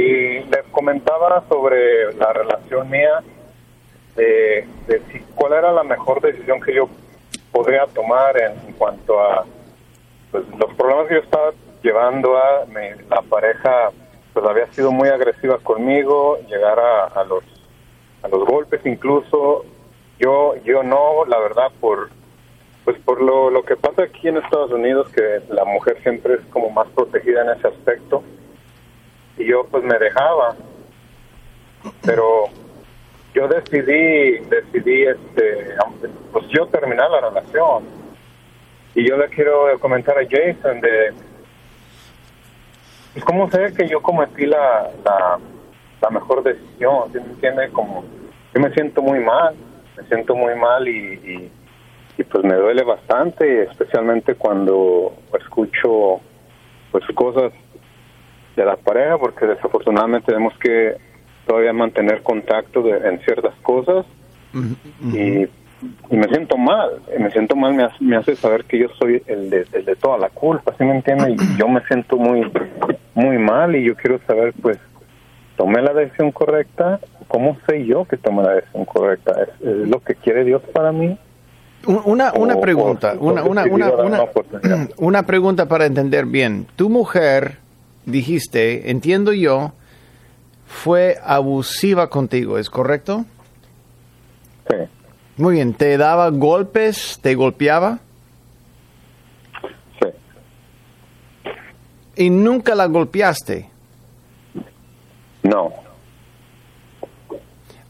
y 0.00 0.40
le 0.44 0.62
comentaba 0.72 1.44
sobre 1.48 2.12
la 2.14 2.32
relación 2.32 2.88
mía, 2.90 3.22
de, 4.16 4.66
si- 5.12 5.20
cuál 5.34 5.52
era 5.54 5.72
la 5.72 5.82
mejor 5.84 6.20
decisión 6.20 6.60
que 6.60 6.74
yo 6.74 6.88
podría 7.52 7.86
tomar 7.86 8.36
en, 8.40 8.72
cuanto 8.74 9.20
a 9.20 9.44
pues, 10.30 10.44
los 10.58 10.72
problemas 10.74 11.06
que 11.08 11.14
yo 11.14 11.20
estaba 11.20 11.52
llevando 11.82 12.36
a 12.36 12.64
mi- 12.66 13.02
la 13.08 13.22
pareja 13.22 13.90
pues 14.32 14.46
había 14.46 14.66
sido 14.72 14.92
muy 14.92 15.08
agresiva 15.08 15.58
conmigo 15.58 16.38
llegar 16.48 16.78
a, 16.78 17.06
a 17.06 17.24
los 17.24 17.42
a 18.22 18.28
los 18.28 18.44
golpes 18.46 18.80
incluso. 18.84 19.64
Yo 20.18 20.54
yo 20.64 20.82
no 20.82 21.24
la 21.26 21.38
verdad 21.38 21.68
por 21.80 22.10
pues 22.84 22.98
por 23.00 23.20
lo, 23.20 23.50
lo 23.50 23.62
que 23.64 23.76
pasa 23.76 24.02
aquí 24.04 24.28
en 24.28 24.36
Estados 24.36 24.70
Unidos 24.70 25.08
que 25.10 25.40
la 25.48 25.64
mujer 25.64 25.96
siempre 26.02 26.34
es 26.34 26.40
como 26.52 26.70
más 26.70 26.86
protegida 26.88 27.42
en 27.42 27.50
ese 27.58 27.68
aspecto 27.68 28.22
y 29.40 29.46
yo 29.46 29.64
pues 29.70 29.82
me 29.82 29.98
dejaba. 29.98 30.54
Pero 32.02 32.44
yo 33.34 33.48
decidí 33.48 34.38
decidí 34.48 35.04
este 35.04 35.74
pues 36.32 36.46
yo 36.48 36.66
terminar 36.66 37.10
la 37.10 37.28
relación. 37.28 37.84
Y 38.94 39.08
yo 39.08 39.16
le 39.16 39.28
quiero 39.28 39.78
comentar 39.78 40.18
a 40.18 40.26
Jason 40.28 40.80
de 40.80 41.12
pues, 43.14 43.24
cómo 43.24 43.50
sé 43.50 43.72
que 43.74 43.88
yo 43.88 44.02
cometí 44.02 44.46
la, 44.46 44.90
la, 45.04 45.38
la 46.02 46.10
mejor 46.10 46.42
decisión 46.42 47.10
¿sí 47.12 47.18
entiende? 47.18 47.70
como 47.70 48.04
yo 48.52 48.60
me 48.60 48.72
siento 48.74 49.00
muy 49.00 49.20
mal 49.20 49.54
me 49.96 50.04
siento 50.04 50.34
muy 50.34 50.54
mal 50.56 50.86
y, 50.88 50.90
y, 50.90 51.52
y, 52.18 52.24
pues 52.24 52.44
me 52.44 52.54
duele 52.54 52.82
bastante 52.82 53.62
especialmente 53.62 54.34
cuando 54.34 55.12
escucho 55.38 56.20
pues 56.90 57.04
cosas 57.14 57.52
de 58.56 58.64
la 58.64 58.76
pareja 58.76 59.18
porque 59.18 59.46
desafortunadamente 59.46 60.26
tenemos 60.32 60.52
que 60.58 60.96
todavía 61.46 61.72
mantener 61.72 62.22
contacto 62.22 62.82
de- 62.82 63.08
en 63.08 63.18
ciertas 63.20 63.54
cosas 63.62 64.04
y, 65.12 65.42
y 66.10 66.16
me 66.16 66.28
siento 66.28 66.56
mal, 66.56 66.90
me 67.18 67.30
siento 67.30 67.56
mal, 67.56 67.72
me 67.74 67.84
hace, 67.84 67.96
me 68.04 68.16
hace 68.16 68.36
saber 68.36 68.64
que 68.64 68.78
yo 68.78 68.88
soy 68.98 69.22
el 69.26 69.48
de, 69.50 69.66
el 69.72 69.84
de 69.84 69.96
toda 69.96 70.18
la 70.18 70.28
culpa, 70.28 70.74
¿sí 70.76 70.84
me 70.84 70.96
entiende? 70.96 71.32
Y 71.32 71.58
yo 71.58 71.68
me 71.68 71.80
siento 71.86 72.16
muy, 72.16 72.50
muy 73.14 73.38
mal 73.38 73.74
y 73.76 73.84
yo 73.84 73.94
quiero 73.96 74.18
saber, 74.26 74.52
pues, 74.60 74.78
¿tomé 75.56 75.80
la 75.82 75.94
decisión 75.94 76.32
correcta? 76.32 77.00
¿Cómo 77.28 77.56
sé 77.68 77.86
yo 77.86 78.04
que 78.04 78.16
tomé 78.16 78.42
la 78.42 78.54
decisión 78.54 78.84
correcta? 78.84 79.34
¿Es, 79.42 79.66
es 79.66 79.88
lo 79.88 80.00
que 80.00 80.14
quiere 80.16 80.44
Dios 80.44 80.62
para 80.74 80.90
mí? 80.92 81.16
Un- 81.86 82.02
Una, 82.04 82.32
una 82.34 82.56
O- 82.56 82.60
pregunta, 82.60 83.14
o- 83.18 83.30
una, 83.30 83.42
una, 83.44 83.64
una, 83.64 84.24
una 84.98 85.22
pregunta 85.22 85.66
para 85.66 85.86
entender 85.86 86.26
bien. 86.26 86.66
Tu 86.76 86.90
mujer, 86.90 87.56
dijiste, 88.10 88.90
entiendo 88.90 89.32
yo, 89.32 89.72
fue 90.66 91.18
abusiva 91.24 92.08
contigo, 92.10 92.58
¿es 92.58 92.70
correcto? 92.70 93.24
Sí, 94.68 94.76
Muy 95.36 95.54
bien, 95.54 95.74
¿te 95.74 95.96
daba 95.96 96.30
golpes, 96.30 97.18
te 97.20 97.34
golpeaba 97.34 97.98
sí. 100.00 100.08
y 102.24 102.30
nunca 102.30 102.74
la 102.74 102.86
golpeaste? 102.86 103.68
No. 105.42 105.72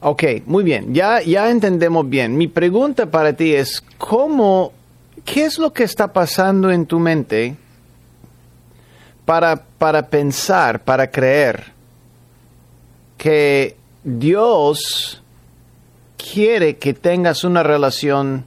Ok, 0.03 0.23
muy 0.47 0.65
bien, 0.65 0.95
ya, 0.95 1.21
ya 1.21 1.51
entendemos 1.51 2.09
bien. 2.09 2.39
Mi 2.39 2.49
pregunta 2.49 3.11
para 3.11 3.35
ti 3.35 3.55
es, 3.55 3.83
¿cómo, 3.99 4.73
qué 5.27 5.45
es 5.45 5.59
lo 5.59 5.75
que 5.75 5.85
está 5.85 6.15
pasando 6.15 6.71
en 6.71 6.87
tu 6.87 6.99
mente 6.99 7.57
para, 9.31 9.55
para 9.79 10.09
pensar, 10.09 10.81
para 10.83 11.09
creer 11.09 11.67
que 13.17 13.77
Dios 14.03 15.23
quiere 16.17 16.79
que 16.79 16.95
tengas 16.95 17.45
una 17.45 17.63
relación 17.63 18.45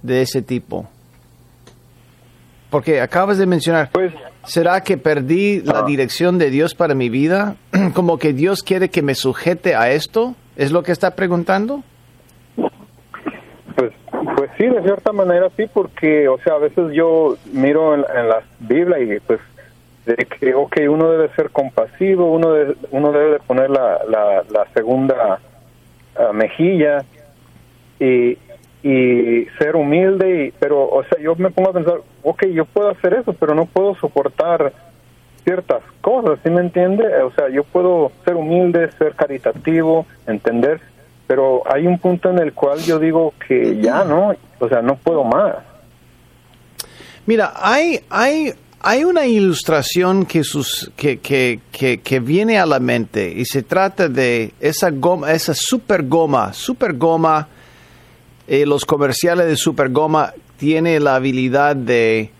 de 0.00 0.22
ese 0.22 0.40
tipo? 0.40 0.88
Porque 2.70 3.02
acabas 3.02 3.36
de 3.36 3.44
mencionar, 3.44 3.90
Pues, 3.92 4.14
¿será 4.46 4.82
que 4.82 4.96
perdí 4.96 5.60
la 5.60 5.80
Ah. 5.80 5.84
dirección 5.86 6.38
de 6.38 6.48
Dios 6.48 6.74
para 6.74 6.94
mi 6.94 7.10
vida? 7.10 7.56
Como 7.92 8.18
que 8.18 8.32
Dios 8.32 8.62
quiere 8.62 8.88
que 8.88 9.02
me 9.02 9.14
sujete 9.14 9.74
a 9.74 9.90
esto? 9.90 10.36
¿Es 10.56 10.72
lo 10.72 10.82
que 10.82 10.92
está 10.92 11.14
preguntando? 11.16 11.84
Pues, 13.76 13.92
pues 14.36 14.50
sí, 14.56 14.66
de 14.66 14.82
cierta 14.82 15.12
manera 15.12 15.48
sí, 15.56 15.64
porque, 15.72 16.28
o 16.28 16.38
sea, 16.38 16.54
a 16.54 16.58
veces 16.58 16.92
yo 16.92 17.36
miro 17.52 17.94
en, 17.94 18.04
en 18.16 18.28
la 18.28 18.42
Biblia 18.60 18.98
y 19.00 19.18
pues 19.20 19.40
de 20.06 20.16
que, 20.16 20.54
ok, 20.54 20.76
uno 20.88 21.10
debe 21.10 21.28
ser 21.34 21.50
compasivo, 21.50 22.30
uno, 22.30 22.52
de- 22.52 22.76
uno 22.90 23.10
debe 23.10 23.32
de 23.32 23.38
poner 23.40 23.70
la, 23.70 24.00
la, 24.08 24.44
la 24.50 24.66
segunda 24.74 25.40
ah, 26.16 26.32
mejilla 26.32 27.04
y, 27.98 28.36
y 28.82 29.46
ser 29.58 29.76
humilde, 29.76 30.44
y, 30.46 30.50
pero, 30.52 30.88
o 30.88 31.02
sea, 31.04 31.18
yo 31.18 31.34
me 31.36 31.50
pongo 31.50 31.70
a 31.70 31.74
pensar, 31.74 31.96
ok, 32.22 32.44
yo 32.48 32.66
puedo 32.66 32.90
hacer 32.90 33.14
eso, 33.14 33.32
pero 33.32 33.54
no 33.54 33.64
puedo 33.66 33.94
soportar 33.96 34.72
ciertas 35.42 35.82
cosas, 36.00 36.38
¿sí 36.44 36.50
me 36.50 36.60
entiende? 36.60 37.06
O 37.22 37.30
sea, 37.32 37.48
yo 37.48 37.64
puedo 37.64 38.12
ser 38.24 38.34
humilde, 38.36 38.90
ser 38.98 39.14
caritativo, 39.14 40.06
entender, 40.26 40.80
pero 41.26 41.62
hay 41.70 41.86
un 41.86 41.98
punto 41.98 42.30
en 42.30 42.38
el 42.38 42.52
cual 42.52 42.80
yo 42.80 42.98
digo 42.98 43.34
que 43.46 43.80
ya 43.80 44.04
no, 44.04 44.34
o 44.58 44.68
sea, 44.68 44.82
no 44.82 44.96
puedo 44.96 45.24
más. 45.24 45.56
Mira, 47.26 47.54
hay, 47.56 48.00
hay, 48.10 48.52
hay 48.80 49.04
una 49.04 49.24
ilustración 49.24 50.26
que, 50.26 50.44
sus, 50.44 50.90
que, 50.96 51.18
que, 51.20 51.60
que, 51.72 52.00
que 52.00 52.20
viene 52.20 52.58
a 52.58 52.66
la 52.66 52.80
mente 52.80 53.32
y 53.34 53.46
se 53.46 53.62
trata 53.62 54.08
de 54.08 54.52
esa 54.60 54.90
goma, 54.90 55.32
esa 55.32 55.54
super 55.54 56.06
goma, 56.06 56.52
super 56.52 56.94
goma, 56.94 57.48
eh, 58.46 58.66
los 58.66 58.84
comerciales 58.84 59.46
de 59.46 59.56
super 59.56 59.88
goma 59.88 60.34
tiene 60.58 61.00
la 61.00 61.16
habilidad 61.16 61.74
de, 61.74 62.30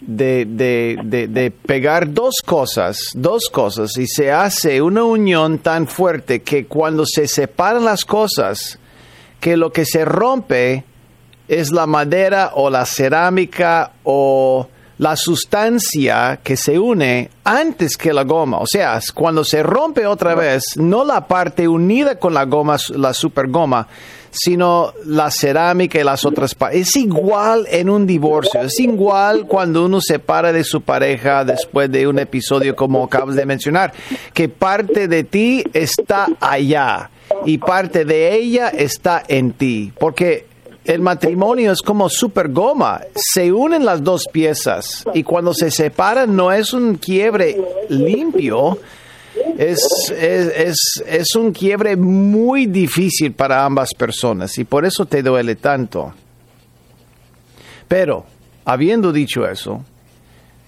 de, 0.00 0.44
de, 0.44 0.98
de, 1.04 1.28
de 1.28 1.50
pegar 1.50 2.12
dos 2.12 2.36
cosas, 2.44 2.98
dos 3.14 3.48
cosas, 3.50 3.96
y 3.96 4.06
se 4.06 4.30
hace 4.30 4.82
una 4.82 5.04
unión 5.04 5.58
tan 5.58 5.86
fuerte 5.86 6.42
que 6.42 6.66
cuando 6.66 7.04
se 7.06 7.26
separan 7.28 7.84
las 7.84 8.04
cosas, 8.04 8.78
que 9.40 9.56
lo 9.56 9.72
que 9.72 9.84
se 9.84 10.04
rompe 10.04 10.84
es 11.48 11.70
la 11.70 11.86
madera 11.86 12.52
o 12.54 12.70
la 12.70 12.84
cerámica 12.86 13.92
o 14.04 14.68
la 14.98 15.14
sustancia 15.14 16.40
que 16.42 16.56
se 16.56 16.78
une 16.78 17.30
antes 17.44 17.96
que 17.96 18.12
la 18.12 18.24
goma. 18.24 18.58
O 18.58 18.66
sea, 18.66 18.98
cuando 19.14 19.44
se 19.44 19.62
rompe 19.62 20.06
otra 20.06 20.34
vez, 20.34 20.64
no 20.76 21.04
la 21.04 21.26
parte 21.26 21.68
unida 21.68 22.18
con 22.18 22.34
la 22.34 22.44
goma, 22.44 22.76
la 22.94 23.12
super 23.12 23.48
goma, 23.48 23.86
sino 24.36 24.92
la 25.06 25.30
cerámica 25.30 25.98
y 25.98 26.04
las 26.04 26.24
otras 26.24 26.54
partes. 26.54 26.88
Es 26.88 26.96
igual 26.96 27.66
en 27.70 27.88
un 27.88 28.06
divorcio, 28.06 28.60
es 28.60 28.78
igual 28.80 29.46
cuando 29.46 29.84
uno 29.86 30.00
se 30.00 30.16
separa 30.16 30.52
de 30.52 30.64
su 30.64 30.80
pareja 30.80 31.44
después 31.44 31.90
de 31.90 32.06
un 32.06 32.18
episodio 32.18 32.74
como 32.74 33.04
acabas 33.04 33.36
de 33.36 33.44
mencionar, 33.44 33.92
que 34.32 34.48
parte 34.48 35.08
de 35.08 35.24
ti 35.24 35.62
está 35.72 36.26
allá 36.40 37.10
y 37.44 37.58
parte 37.58 38.04
de 38.04 38.34
ella 38.34 38.68
está 38.68 39.22
en 39.28 39.52
ti, 39.52 39.92
porque 39.98 40.46
el 40.84 41.00
matrimonio 41.00 41.72
es 41.72 41.82
como 41.82 42.08
super 42.08 42.48
goma, 42.50 43.00
se 43.14 43.52
unen 43.52 43.84
las 43.84 44.02
dos 44.02 44.24
piezas 44.32 45.04
y 45.12 45.22
cuando 45.22 45.52
se 45.52 45.70
separan 45.70 46.34
no 46.34 46.52
es 46.52 46.72
un 46.72 46.96
quiebre 46.96 47.60
limpio, 47.88 48.78
es, 49.58 49.78
es, 50.10 50.48
es, 50.56 50.76
es 51.06 51.34
un 51.34 51.52
quiebre 51.52 51.96
muy 51.96 52.66
difícil 52.66 53.32
para 53.32 53.64
ambas 53.64 53.94
personas 53.94 54.56
y 54.58 54.64
por 54.64 54.84
eso 54.84 55.06
te 55.06 55.22
duele 55.22 55.56
tanto. 55.56 56.12
Pero, 57.88 58.26
habiendo 58.64 59.12
dicho 59.12 59.46
eso, 59.46 59.84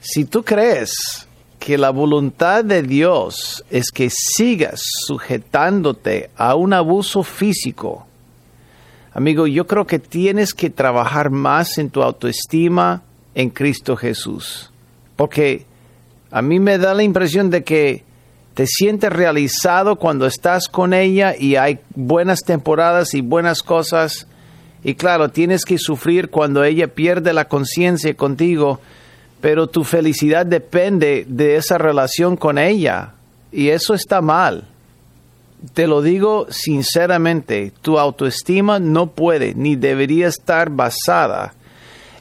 si 0.00 0.24
tú 0.24 0.44
crees 0.44 1.26
que 1.58 1.76
la 1.76 1.90
voluntad 1.90 2.64
de 2.64 2.82
Dios 2.82 3.64
es 3.70 3.90
que 3.90 4.08
sigas 4.10 4.80
sujetándote 5.06 6.30
a 6.36 6.54
un 6.54 6.72
abuso 6.72 7.22
físico, 7.22 8.06
amigo, 9.12 9.46
yo 9.46 9.66
creo 9.66 9.86
que 9.86 9.98
tienes 9.98 10.54
que 10.54 10.70
trabajar 10.70 11.30
más 11.30 11.78
en 11.78 11.90
tu 11.90 12.02
autoestima 12.02 13.02
en 13.34 13.50
Cristo 13.50 13.96
Jesús. 13.96 14.70
Porque 15.16 15.66
a 16.30 16.42
mí 16.42 16.60
me 16.60 16.78
da 16.78 16.94
la 16.94 17.02
impresión 17.02 17.50
de 17.50 17.64
que 17.64 18.04
te 18.58 18.66
sientes 18.66 19.12
realizado 19.12 19.94
cuando 19.94 20.26
estás 20.26 20.66
con 20.66 20.92
ella 20.92 21.36
y 21.38 21.54
hay 21.54 21.78
buenas 21.94 22.40
temporadas 22.40 23.14
y 23.14 23.20
buenas 23.20 23.62
cosas. 23.62 24.26
Y 24.82 24.96
claro, 24.96 25.28
tienes 25.28 25.64
que 25.64 25.78
sufrir 25.78 26.28
cuando 26.28 26.64
ella 26.64 26.88
pierde 26.88 27.32
la 27.32 27.44
conciencia 27.44 28.12
contigo, 28.14 28.80
pero 29.40 29.68
tu 29.68 29.84
felicidad 29.84 30.44
depende 30.44 31.24
de 31.28 31.54
esa 31.54 31.78
relación 31.78 32.36
con 32.36 32.58
ella. 32.58 33.12
Y 33.52 33.68
eso 33.68 33.94
está 33.94 34.20
mal. 34.20 34.64
Te 35.72 35.86
lo 35.86 36.02
digo 36.02 36.48
sinceramente, 36.50 37.72
tu 37.80 37.96
autoestima 37.96 38.80
no 38.80 39.06
puede 39.06 39.54
ni 39.54 39.76
debería 39.76 40.26
estar 40.26 40.68
basada 40.70 41.54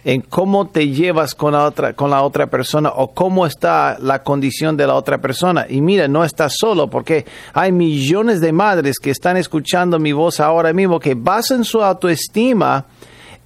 en 0.04 0.22
cómo 0.22 0.68
te 0.68 0.90
llevas 0.90 1.36
con 1.36 1.54
la 1.54 1.66
otra, 1.66 1.94
con 1.94 2.10
la 2.10 2.22
otra 2.22 2.48
persona 2.48 2.90
o 2.96 3.14
cómo 3.14 3.46
está 3.46 3.98
la 4.00 4.24
condición 4.24 4.78
de 4.78 4.88
la 4.88 4.96
otra 4.96 5.20
persona. 5.20 5.66
Y 5.70 5.82
mira, 5.82 6.08
no 6.08 6.24
estás 6.24 6.56
solo 6.58 6.90
porque 6.90 7.26
hay 7.54 7.72
millones 7.72 8.40
de 8.42 8.52
madres 8.52 9.00
que 9.00 9.12
están 9.12 9.38
escuchando 9.38 10.00
mi 10.00 10.14
voz 10.14 10.40
ahora 10.40 10.74
mismo 10.74 11.00
que 11.00 11.16
basan 11.16 11.64
su 11.64 11.84
autoestima 11.84 12.86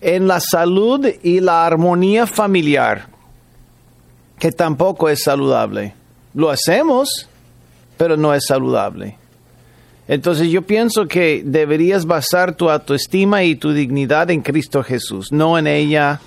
en 0.02 0.28
la 0.28 0.40
salud 0.40 1.06
y 1.24 1.40
la 1.40 1.66
armonía 1.66 2.26
familiar, 2.28 3.08
que 4.40 4.52
tampoco 4.52 5.10
es 5.10 5.24
saludable. 5.24 5.94
Lo 6.34 6.50
hacemos, 6.50 7.28
pero 7.98 8.18
no 8.18 8.34
es 8.34 8.46
saludable. 8.48 9.18
Entonces 10.08 10.50
yo 10.50 10.64
pienso 10.64 11.08
que 11.08 11.42
deberías 11.46 12.06
basar 12.06 12.56
tu 12.56 12.70
autoestima 12.70 13.44
y 13.44 13.56
tu 13.56 13.72
dignidad 13.72 14.30
en 14.32 14.42
Cristo 14.42 14.84
Jesús, 14.84 15.32
no 15.32 15.58
en 15.58 15.68
ella 15.68 16.20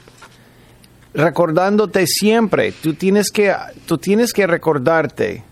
recordándote 1.14 2.06
siempre, 2.06 2.72
tú 2.72 2.94
tienes 2.94 3.30
que, 3.30 3.52
tú 3.86 3.98
tienes 3.98 4.32
que 4.32 4.46
recordarte 4.46 5.44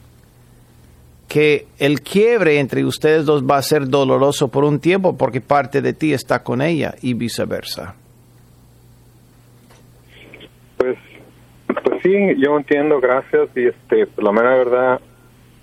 que 1.29 1.67
el 1.79 2.03
quiebre 2.03 2.59
entre 2.59 2.85
ustedes 2.85 3.25
dos 3.25 3.43
va 3.45 3.57
a 3.57 3.63
ser 3.63 3.89
doloroso 3.89 4.49
por 4.49 4.65
un 4.65 4.81
tiempo 4.81 5.17
porque 5.17 5.41
parte 5.41 5.81
de 5.81 5.95
ti 5.95 6.13
está 6.13 6.43
con 6.43 6.61
ella 6.61 6.95
y 7.01 7.15
viceversa. 7.15 7.95
Pues, 10.77 10.99
pues 11.67 12.03
sí, 12.03 12.13
yo 12.37 12.59
entiendo, 12.59 13.01
gracias 13.01 13.49
y 13.57 13.67
este, 13.67 14.09
la 14.19 14.33
mera 14.33 14.57
verdad 14.57 15.01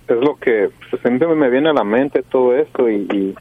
es 0.08 0.18
lo 0.18 0.36
que 0.38 0.70
pues, 0.90 1.02
siempre 1.04 1.28
me 1.36 1.50
viene 1.50 1.70
a 1.70 1.74
la 1.74 1.84
mente 1.84 2.24
todo 2.24 2.56
esto 2.56 2.90
y, 2.90 3.08
y, 3.14 3.36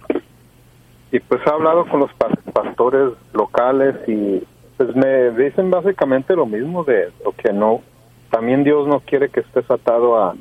y 1.12 1.20
pues 1.20 1.40
he 1.46 1.50
hablado 1.50 1.86
con 1.86 2.00
los 2.00 2.10
pastores 2.52 3.12
locales 3.32 3.94
y 4.06 4.42
pues 4.78 4.94
me 4.94 5.30
dicen 5.32 5.70
básicamente 5.70 6.36
lo 6.36 6.46
mismo 6.46 6.84
de 6.84 7.10
lo 7.24 7.32
que 7.32 7.52
no, 7.52 7.82
también 8.30 8.62
Dios 8.62 8.86
no 8.86 9.00
quiere 9.00 9.28
que 9.28 9.40
estés 9.40 9.68
atado 9.70 10.16
a, 10.16 10.36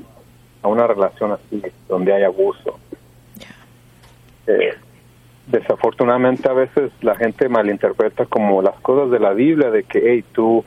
a 0.62 0.68
una 0.68 0.86
relación 0.86 1.32
así, 1.32 1.62
donde 1.90 2.14
hay 2.14 2.24
abuso. 2.24 2.78
Eh, 4.46 4.76
desafortunadamente 5.48 6.48
a 6.48 6.54
veces 6.54 6.92
la 7.02 7.16
gente 7.16 7.50
malinterpreta 7.50 8.26
como 8.28 8.62
las 8.62 8.80
cosas 8.82 9.10
de 9.10 9.20
la 9.20 9.34
Biblia, 9.34 9.72
de 9.72 9.84
que, 9.84 10.04
hey, 10.06 10.24
tú 10.34 10.64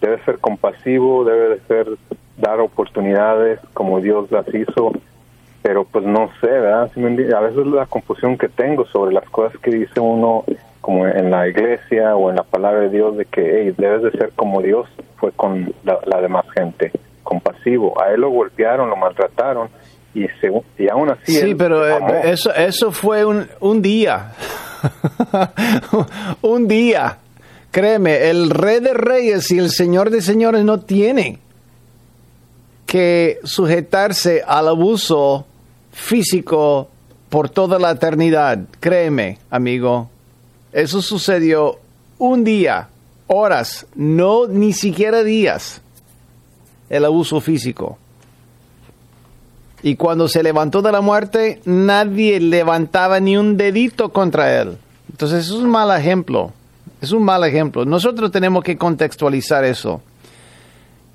debes 0.00 0.20
ser 0.24 0.38
compasivo, 0.38 1.24
debes 1.24 1.60
de 1.60 1.66
ser, 1.68 1.86
dar 2.36 2.58
oportunidades 2.58 3.60
como 3.74 4.00
Dios 4.00 4.28
las 4.32 4.52
hizo, 4.52 4.92
pero 5.62 5.84
pues 5.84 6.04
no 6.04 6.30
sé, 6.40 6.48
¿verdad? 6.48 6.90
A 7.36 7.40
veces 7.40 7.66
la 7.66 7.86
confusión 7.86 8.36
que 8.36 8.48
tengo 8.48 8.86
sobre 8.86 9.14
las 9.14 9.24
cosas 9.30 9.56
que 9.60 9.70
dice 9.70 10.00
uno 10.00 10.44
como 10.84 11.06
en 11.06 11.30
la 11.30 11.48
iglesia 11.48 12.14
o 12.14 12.28
en 12.28 12.36
la 12.36 12.42
palabra 12.42 12.80
de 12.80 12.90
Dios 12.90 13.16
de 13.16 13.24
que 13.24 13.72
debes 13.78 14.02
de 14.02 14.10
ser 14.10 14.32
como 14.36 14.60
Dios 14.60 14.86
fue 15.16 15.32
con 15.32 15.72
la, 15.82 16.20
demás 16.20 16.44
gente, 16.54 16.92
compasivo. 17.22 17.98
A 18.02 18.10
él 18.10 18.20
lo 18.20 18.28
golpearon, 18.28 18.90
lo 18.90 18.96
maltrataron 18.96 19.70
y, 20.14 20.26
y 20.76 20.88
aún 20.90 21.08
así... 21.08 21.36
Sí, 21.36 21.54
pero 21.54 21.88
eh, 21.88 21.98
eso, 22.24 22.54
eso 22.54 22.92
fue 22.92 23.24
un, 23.24 23.48
un 23.60 23.80
día. 23.80 24.32
un 26.42 26.68
día. 26.68 27.16
Créeme, 27.70 28.28
el 28.28 28.50
rey 28.50 28.80
de 28.80 28.92
reyes 28.92 29.50
y 29.52 29.58
el 29.58 29.70
señor 29.70 30.10
de 30.10 30.20
señores 30.20 30.64
no 30.64 30.80
tienen 30.80 31.38
que 32.84 33.38
sujetarse 33.42 34.42
al 34.46 34.68
abuso 34.68 35.46
físico 35.92 36.90
por 37.30 37.48
toda 37.48 37.78
la 37.78 37.92
eternidad. 37.92 38.58
Créeme, 38.80 39.38
amigo, 39.48 40.10
eso 40.74 41.00
sucedió 41.00 41.78
un 42.18 42.42
día, 42.42 42.88
horas, 43.28 43.86
no 43.94 44.48
ni 44.48 44.72
siquiera 44.72 45.22
días, 45.22 45.80
el 46.90 47.04
abuso 47.04 47.40
físico. 47.40 47.96
Y 49.82 49.94
cuando 49.94 50.26
se 50.26 50.42
levantó 50.42 50.82
de 50.82 50.90
la 50.90 51.00
muerte, 51.00 51.60
nadie 51.64 52.40
levantaba 52.40 53.20
ni 53.20 53.36
un 53.36 53.56
dedito 53.56 54.08
contra 54.08 54.60
él. 54.60 54.76
Entonces 55.12 55.44
es 55.44 55.52
un 55.52 55.70
mal 55.70 55.96
ejemplo. 55.96 56.52
Es 57.00 57.12
un 57.12 57.22
mal 57.22 57.44
ejemplo. 57.44 57.84
Nosotros 57.84 58.32
tenemos 58.32 58.64
que 58.64 58.76
contextualizar 58.76 59.62
eso. 59.64 60.02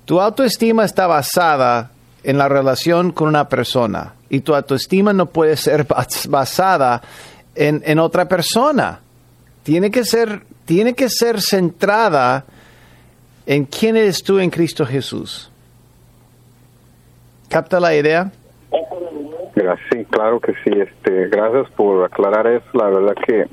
Tu 0.06 0.18
autoestima 0.18 0.86
está 0.86 1.06
basada 1.06 1.90
en 2.22 2.38
la 2.38 2.48
relación 2.48 3.12
con 3.12 3.28
una 3.28 3.46
persona 3.48 4.14
y 4.30 4.40
tu 4.40 4.54
autoestima 4.54 5.12
no 5.12 5.26
puede 5.26 5.56
ser 5.58 5.86
basada 6.28 7.02
en, 7.54 7.82
en 7.84 7.98
otra 7.98 8.26
persona 8.26 9.00
tiene 9.62 9.90
que 9.90 10.04
ser, 10.04 10.42
tiene 10.64 10.94
que 10.94 11.08
ser 11.08 11.40
centrada 11.40 12.44
en 13.46 13.64
quién 13.64 13.96
eres 13.96 14.22
tú 14.22 14.38
en 14.38 14.50
Cristo 14.50 14.86
Jesús. 14.86 15.50
¿Capta 17.48 17.80
la 17.80 17.94
idea? 17.94 18.30
Sí, 19.90 20.04
claro 20.10 20.40
que 20.40 20.52
sí. 20.64 20.70
Este, 20.70 21.28
gracias 21.28 21.70
por 21.72 22.04
aclarar 22.04 22.46
eso. 22.46 22.66
La 22.74 22.88
verdad 22.88 23.14
que 23.26 23.46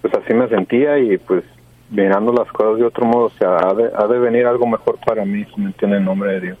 pues 0.00 0.14
así 0.14 0.32
me 0.32 0.48
sentía 0.48 0.98
y 0.98 1.18
pues 1.18 1.44
mirando 1.90 2.32
las 2.32 2.50
cosas 2.52 2.78
de 2.78 2.84
otro 2.84 3.04
modo, 3.04 3.24
o 3.26 3.30
sea, 3.30 3.56
ha 3.56 3.74
de, 3.74 3.90
ha 3.94 4.06
de 4.06 4.18
venir 4.18 4.46
algo 4.46 4.66
mejor 4.66 4.98
para 5.04 5.24
mí, 5.24 5.44
si 5.44 5.60
me 5.60 5.66
entiende 5.66 5.98
el 5.98 6.04
nombre 6.04 6.34
de 6.34 6.40
Dios. 6.40 6.58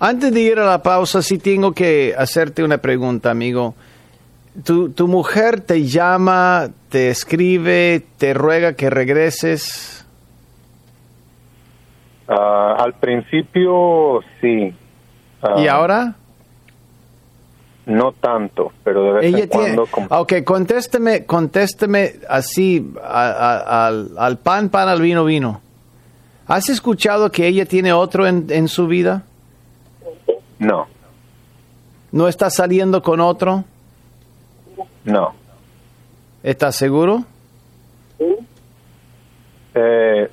Antes 0.00 0.32
de 0.32 0.40
ir 0.40 0.58
a 0.58 0.64
la 0.64 0.82
pausa, 0.82 1.20
sí 1.22 1.38
tengo 1.38 1.72
que 1.72 2.14
hacerte 2.16 2.64
una 2.64 2.78
pregunta, 2.78 3.30
amigo. 3.30 3.74
Tu, 4.64 4.90
tu 4.90 5.06
mujer 5.06 5.60
te 5.60 5.86
llama, 5.86 6.70
te 6.88 7.10
escribe, 7.10 8.04
te 8.18 8.34
ruega 8.34 8.74
que 8.74 8.90
regreses. 8.90 10.04
Ah, 12.28 12.76
al 12.78 12.94
principio 12.94 14.20
sí. 14.40 14.74
¿Y 15.56 15.66
ah, 15.66 15.74
ahora? 15.74 16.14
No 17.86 18.12
tanto, 18.12 18.72
pero 18.84 19.04
de 19.04 19.12
vez 19.12 19.24
Ella 19.24 19.44
en 19.44 19.48
cuando. 19.48 19.88
Ok, 20.10 20.34
contésteme, 20.44 21.24
contésteme 21.24 22.14
así 22.28 22.92
al, 23.02 24.10
al, 24.16 24.38
pan, 24.38 24.68
pan, 24.68 24.88
al 24.88 25.00
vino, 25.00 25.24
vino. 25.24 25.60
¿Has 26.46 26.68
escuchado 26.68 27.30
que 27.32 27.46
ella 27.46 27.66
tiene 27.66 27.92
otro 27.92 28.26
en, 28.26 28.46
en 28.50 28.68
su 28.68 28.86
vida? 28.86 29.24
No. 30.58 30.86
¿No 32.12 32.28
está 32.28 32.50
saliendo 32.50 33.02
con 33.02 33.20
otro? 33.20 33.64
No. 35.04 35.34
¿Estás 36.42 36.76
seguro? 36.76 37.24
Eh, 39.74 40.30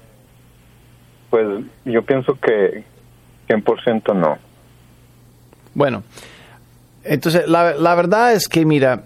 pues 1.30 1.66
yo 1.86 2.02
pienso 2.04 2.38
que 2.40 2.84
100% 3.48 4.16
no. 4.16 4.38
Bueno, 5.74 6.04
entonces 7.04 7.48
la, 7.48 7.76
la 7.76 7.96
verdad 7.96 8.34
es 8.34 8.48
que, 8.48 8.66
mira, 8.66 9.04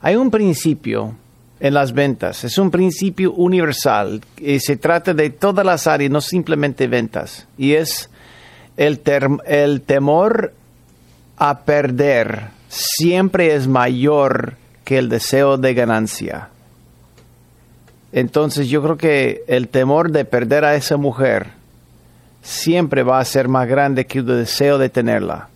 hay 0.00 0.16
un 0.16 0.30
principio 0.30 1.14
en 1.60 1.74
las 1.74 1.92
ventas, 1.92 2.42
es 2.42 2.58
un 2.58 2.70
principio 2.70 3.32
universal, 3.32 4.20
y 4.38 4.58
se 4.58 4.76
trata 4.76 5.14
de 5.14 5.30
todas 5.30 5.64
las 5.64 5.86
áreas, 5.86 6.10
no 6.10 6.20
simplemente 6.20 6.88
ventas, 6.88 7.46
y 7.56 7.74
es 7.74 8.10
el, 8.76 9.00
el 9.46 9.82
temor 9.82 10.52
a 11.36 11.60
perder 11.60 12.48
siempre 12.72 13.54
es 13.54 13.68
mayor 13.68 14.54
que 14.84 14.96
el 14.96 15.10
deseo 15.10 15.58
de 15.58 15.74
ganancia. 15.74 16.48
Entonces 18.12 18.68
yo 18.68 18.82
creo 18.82 18.96
que 18.96 19.44
el 19.46 19.68
temor 19.68 20.10
de 20.10 20.24
perder 20.24 20.64
a 20.64 20.74
esa 20.74 20.96
mujer 20.96 21.48
siempre 22.42 23.02
va 23.02 23.20
a 23.20 23.24
ser 23.24 23.48
más 23.48 23.68
grande 23.68 24.06
que 24.06 24.20
el 24.20 24.26
deseo 24.26 24.78
de 24.78 24.88
tenerla. 24.88 25.48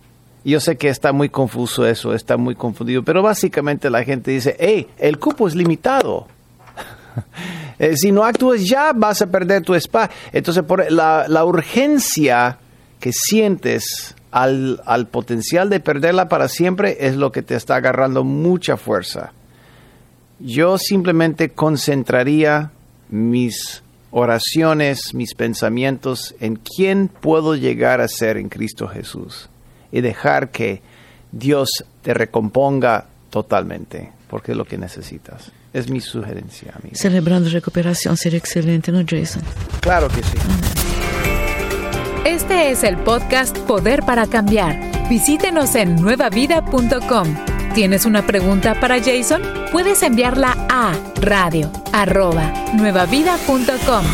Yo 0.45 0.59
sé 0.59 0.77
que 0.77 0.89
está 0.89 1.11
muy 1.11 1.29
confuso 1.29 1.87
eso, 1.87 2.13
está 2.13 2.37
muy 2.37 2.53
confundido, 2.53 3.03
pero 3.03 3.23
básicamente 3.23 3.89
la 3.89 4.03
gente 4.03 4.31
dice, 4.31 4.55
hey, 4.59 4.87
el 4.99 5.17
cupo 5.17 5.47
es 5.47 5.55
limitado. 5.55 6.27
Eh, 7.79 7.95
si 7.95 8.11
no 8.11 8.23
actúas 8.23 8.67
ya, 8.67 8.91
vas 8.91 9.21
a 9.21 9.27
perder 9.27 9.61
tu 9.61 9.75
spa. 9.75 10.09
Entonces, 10.33 10.63
por 10.63 10.91
la, 10.91 11.25
la 11.27 11.45
urgencia 11.45 12.57
que 12.99 13.11
sientes 13.13 14.15
al, 14.37 14.81
al, 14.85 15.07
potencial 15.07 15.69
de 15.69 15.79
perderla 15.79 16.29
para 16.29 16.47
siempre 16.47 16.97
es 17.07 17.15
lo 17.15 17.31
que 17.31 17.41
te 17.41 17.55
está 17.55 17.77
agarrando 17.77 18.23
mucha 18.23 18.77
fuerza. 18.77 19.33
Yo 20.39 20.77
simplemente 20.77 21.49
concentraría 21.49 22.71
mis 23.09 23.81
oraciones, 24.11 25.13
mis 25.15 25.33
pensamientos 25.33 26.35
en 26.39 26.57
quién 26.57 27.07
puedo 27.07 27.55
llegar 27.55 27.99
a 27.99 28.07
ser 28.07 28.37
en 28.37 28.49
Cristo 28.49 28.87
Jesús 28.87 29.49
y 29.91 30.01
dejar 30.01 30.51
que 30.51 30.81
Dios 31.31 31.69
te 32.03 32.13
recomponga 32.13 33.05
totalmente, 33.31 34.11
porque 34.29 34.51
es 34.51 34.57
lo 34.57 34.65
que 34.65 34.77
necesitas. 34.77 35.51
Es 35.73 35.89
mi 35.89 35.99
sugerencia. 35.99 36.73
Celebrando 36.93 37.49
recuperación 37.49 38.17
sería 38.17 38.39
excelente, 38.39 38.91
¿no, 38.91 39.03
Jason? 39.07 39.41
Claro 39.81 40.07
que 40.07 40.21
sí. 40.23 40.86
Este 42.27 42.71
es 42.71 42.83
el 42.83 42.97
podcast 42.97 43.57
Poder 43.57 44.03
para 44.03 44.27
Cambiar. 44.27 45.07
Visítenos 45.07 45.75
en 45.75 45.95
nuevavida.com. 45.95 47.27
¿Tienes 47.73 48.05
una 48.05 48.27
pregunta 48.27 48.77
para 48.81 49.01
Jason? 49.01 49.41
Puedes 49.71 50.03
enviarla 50.03 50.53
a 50.67 50.93
radio 51.21 51.71
nuevavida.com. 52.73 54.05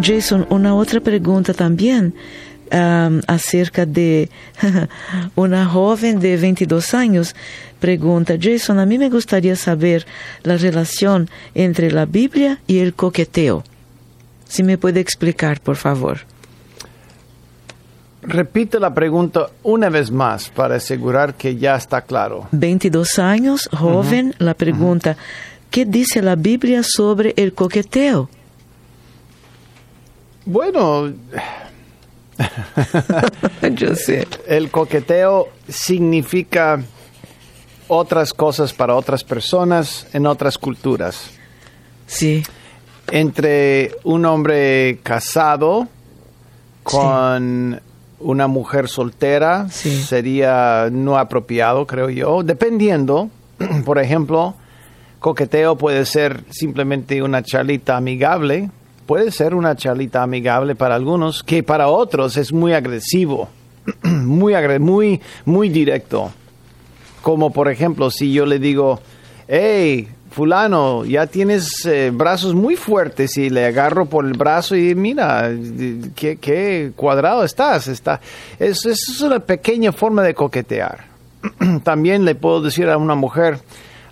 Jason, 0.00 0.46
una 0.48 0.74
otra 0.74 1.00
pregunta 1.00 1.52
también 1.52 2.14
um, 2.72 3.20
acerca 3.26 3.84
de 3.84 4.30
una 5.34 5.66
joven 5.66 6.18
de 6.18 6.38
22 6.38 6.94
años. 6.94 7.36
Pregunta, 7.78 8.36
Jason, 8.40 8.78
a 8.78 8.86
mí 8.86 8.96
me 8.96 9.10
gustaría 9.10 9.54
saber 9.54 10.06
la 10.44 10.56
relación 10.56 11.28
entre 11.54 11.90
la 11.90 12.06
Biblia 12.06 12.58
y 12.66 12.78
el 12.78 12.94
coqueteo. 12.94 13.64
Si 14.54 14.62
me 14.62 14.78
puede 14.78 15.00
explicar, 15.00 15.60
por 15.60 15.74
favor. 15.74 16.18
Repite 18.22 18.78
la 18.78 18.94
pregunta 18.94 19.50
una 19.64 19.88
vez 19.88 20.12
más 20.12 20.48
para 20.48 20.76
asegurar 20.76 21.34
que 21.34 21.56
ya 21.56 21.74
está 21.74 22.02
claro. 22.02 22.46
22 22.52 23.18
años, 23.18 23.68
joven, 23.76 24.28
uh 24.28 24.30
-huh. 24.30 24.44
la 24.44 24.54
pregunta, 24.54 25.10
uh 25.10 25.14
-huh. 25.14 25.70
¿qué 25.72 25.84
dice 25.84 26.22
la 26.22 26.36
Biblia 26.36 26.82
sobre 26.84 27.34
el 27.36 27.52
coqueteo? 27.52 28.28
Bueno, 30.46 31.12
yo 33.72 33.96
sé. 33.96 34.28
El 34.46 34.70
coqueteo 34.70 35.48
significa 35.68 36.80
otras 37.88 38.32
cosas 38.32 38.72
para 38.72 38.94
otras 38.94 39.24
personas 39.24 40.06
en 40.12 40.26
otras 40.26 40.58
culturas. 40.58 41.28
Sí. 42.06 42.44
Entre 43.10 43.92
un 44.04 44.24
hombre 44.24 44.98
casado 45.02 45.88
con... 46.82 47.80
Sí 47.82 47.94
una 48.24 48.46
mujer 48.46 48.88
soltera 48.88 49.68
sí. 49.70 50.02
sería 50.02 50.88
no 50.90 51.18
apropiado, 51.18 51.86
creo 51.86 52.08
yo, 52.08 52.42
dependiendo. 52.42 53.28
Por 53.84 53.98
ejemplo, 53.98 54.54
coqueteo 55.20 55.76
puede 55.76 56.06
ser 56.06 56.42
simplemente 56.48 57.22
una 57.22 57.42
charlita 57.42 57.98
amigable, 57.98 58.70
puede 59.06 59.30
ser 59.30 59.54
una 59.54 59.76
charlita 59.76 60.22
amigable 60.22 60.74
para 60.74 60.94
algunos, 60.94 61.42
que 61.42 61.62
para 61.62 61.88
otros 61.88 62.38
es 62.38 62.52
muy 62.52 62.72
agresivo, 62.72 63.48
muy, 64.02 64.54
muy, 64.80 65.20
muy 65.44 65.68
directo. 65.68 66.32
Como 67.20 67.52
por 67.52 67.68
ejemplo, 67.68 68.10
si 68.10 68.32
yo 68.32 68.46
le 68.46 68.58
digo, 68.58 69.00
hey, 69.48 70.08
fulano, 70.34 71.04
ya 71.04 71.26
tienes 71.28 71.86
eh, 71.86 72.10
brazos 72.12 72.54
muy 72.54 72.74
fuertes 72.74 73.38
y 73.38 73.50
le 73.50 73.66
agarro 73.66 74.06
por 74.06 74.26
el 74.26 74.32
brazo 74.32 74.74
y 74.74 74.94
mira, 74.94 75.50
qué, 76.16 76.36
qué 76.36 76.92
cuadrado 76.96 77.44
estás. 77.44 77.86
Está. 77.86 78.20
Es, 78.58 78.84
es 78.84 79.20
una 79.20 79.38
pequeña 79.38 79.92
forma 79.92 80.22
de 80.22 80.34
coquetear. 80.34 81.04
También 81.84 82.24
le 82.24 82.34
puedo 82.34 82.60
decir 82.60 82.88
a 82.88 82.98
una 82.98 83.14
mujer, 83.14 83.60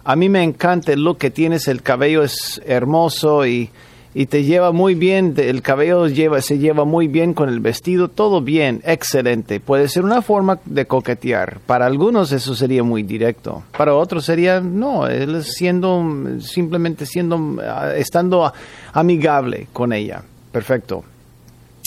a 0.04 0.14
mí 0.14 0.28
me 0.28 0.42
encanta 0.44 0.92
el 0.92 1.02
look 1.02 1.18
que 1.18 1.30
tienes, 1.30 1.66
el 1.66 1.82
cabello 1.82 2.22
es 2.22 2.62
hermoso 2.64 3.44
y, 3.44 3.70
y 4.14 4.26
te 4.26 4.44
lleva 4.44 4.72
muy 4.72 4.94
bien, 4.94 5.34
el 5.38 5.62
cabello 5.62 6.06
lleva, 6.06 6.42
se 6.42 6.58
lleva 6.58 6.84
muy 6.84 7.08
bien 7.08 7.32
con 7.32 7.48
el 7.48 7.60
vestido, 7.60 8.08
todo 8.08 8.42
bien, 8.42 8.82
excelente. 8.84 9.58
Puede 9.58 9.88
ser 9.88 10.04
una 10.04 10.20
forma 10.20 10.58
de 10.66 10.86
coquetear. 10.86 11.60
Para 11.60 11.86
algunos 11.86 12.30
eso 12.32 12.54
sería 12.54 12.82
muy 12.82 13.02
directo, 13.02 13.62
para 13.76 13.94
otros 13.94 14.24
sería 14.24 14.60
no, 14.60 15.06
él 15.06 15.42
siendo 15.42 16.04
simplemente 16.40 17.06
siendo 17.06 17.58
estando 17.96 18.52
amigable 18.92 19.68
con 19.72 19.92
ella. 19.92 20.22
Perfecto. 20.50 21.04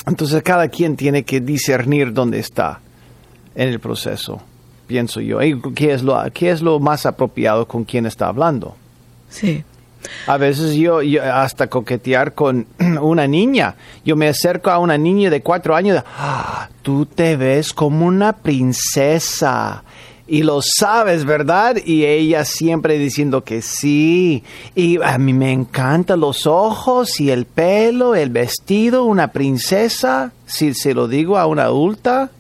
Entonces 0.08 0.42
cada 0.42 0.68
quien 0.68 0.96
tiene 0.96 1.24
que 1.24 1.42
discernir 1.42 2.12
dónde 2.12 2.40
está 2.40 2.80
en 3.54 3.70
el 3.70 3.80
proceso, 3.80 4.42
pienso 4.88 5.22
yo. 5.22 5.42
¿Y 5.44 5.62
qué 5.74 5.94
es 5.94 6.02
lo 6.02 6.20
qué 6.34 6.50
es 6.50 6.62
lo 6.62 6.80
más 6.80 7.06
apropiado 7.06 7.68
con 7.68 7.84
quien 7.84 8.08
está 8.08 8.28
hablando? 8.28 8.76
Sí. 9.30 9.64
A 10.28 10.38
veces 10.38 10.76
yo, 10.76 11.00
hasta 11.24 11.68
coquetear 11.68 12.34
con 12.34 12.68
una 13.02 13.28
niña. 13.28 13.76
Yo 14.04 14.16
me 14.16 14.28
acerco 14.28 14.70
a 14.70 14.80
una 14.80 14.98
niña 14.98 15.30
de 15.30 15.42
cuatro 15.42 15.76
años. 15.76 16.04
Ah, 16.18 16.70
tú 16.82 17.06
te 17.06 17.36
ves 17.36 17.74
como 17.74 18.06
una 18.06 18.34
princesa. 18.34 19.84
Y 20.28 20.42
lo 20.42 20.60
sabes, 20.62 21.24
¿verdad? 21.24 21.78
Y 21.86 22.06
ella 22.06 22.46
siempre 22.46 22.98
diciendo 22.98 23.44
que 23.44 23.62
sí. 23.62 24.44
Y 24.74 25.00
a 25.04 25.20
mí 25.20 25.34
me 25.34 25.52
encantan 25.52 26.20
los 26.20 26.48
ojos 26.48 27.20
y 27.20 27.30
el 27.30 27.46
pelo, 27.46 28.16
el 28.16 28.32
vestido, 28.32 29.04
una 29.06 29.28
princesa. 29.28 30.32
Si 30.48 30.74
se 30.74 30.96
lo 30.96 31.08
digo 31.08 31.38
a 31.38 31.46
una 31.46 31.66
adulta. 31.66 32.32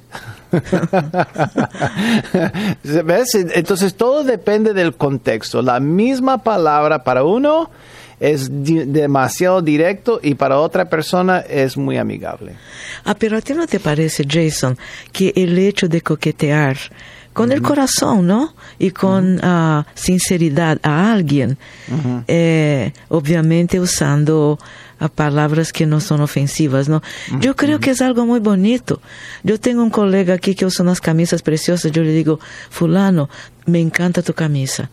¿Ves? 2.83 3.35
Entonces 3.35 3.95
todo 3.95 4.23
depende 4.23 4.73
del 4.73 4.95
contexto. 4.95 5.61
La 5.61 5.79
misma 5.79 6.43
palabra 6.43 7.03
para 7.03 7.23
uno 7.23 7.69
es 8.19 8.63
di 8.63 8.85
demasiado 8.85 9.61
directo 9.61 10.19
y 10.21 10.35
para 10.35 10.59
otra 10.59 10.85
persona 10.85 11.39
es 11.39 11.77
muy 11.77 11.97
amigable. 11.97 12.55
Ah, 13.03 13.15
pero 13.15 13.37
a 13.37 13.41
ti 13.41 13.53
no 13.53 13.67
te 13.67 13.79
parece, 13.79 14.25
Jason, 14.27 14.77
que 15.11 15.33
el 15.35 15.57
hecho 15.57 15.87
de 15.87 16.01
coquetear 16.01 16.77
con 17.33 17.49
uh 17.49 17.51
-huh. 17.51 17.55
el 17.55 17.61
corazón, 17.61 18.27
¿no? 18.27 18.55
Y 18.79 18.91
con 18.91 19.35
uh 19.35 19.39
-huh. 19.39 19.81
uh, 19.81 19.85
sinceridad 19.93 20.79
a 20.81 21.11
alguien, 21.11 21.57
-huh. 21.89 22.23
eh, 22.27 22.93
obviamente 23.09 23.79
usando 23.79 24.57
a 24.99 25.09
palabras 25.09 25.73
que 25.73 25.85
no 25.85 25.99
son 25.99 26.21
ofensivas, 26.21 26.87
¿no? 26.89 27.01
Yo 27.39 27.55
creo 27.55 27.79
que 27.79 27.91
es 27.91 28.01
algo 28.01 28.25
muy 28.25 28.39
bonito. 28.39 29.01
Yo 29.43 29.59
tengo 29.59 29.83
un 29.83 29.89
colega 29.89 30.33
aquí 30.35 30.55
que 30.55 30.65
usa 30.65 30.83
unas 30.83 31.01
camisas 31.01 31.41
preciosas, 31.41 31.91
yo 31.91 32.03
le 32.03 32.11
digo, 32.11 32.39
fulano, 32.69 33.29
me 33.65 33.79
encanta 33.79 34.21
tu 34.21 34.33
camisa. 34.33 34.89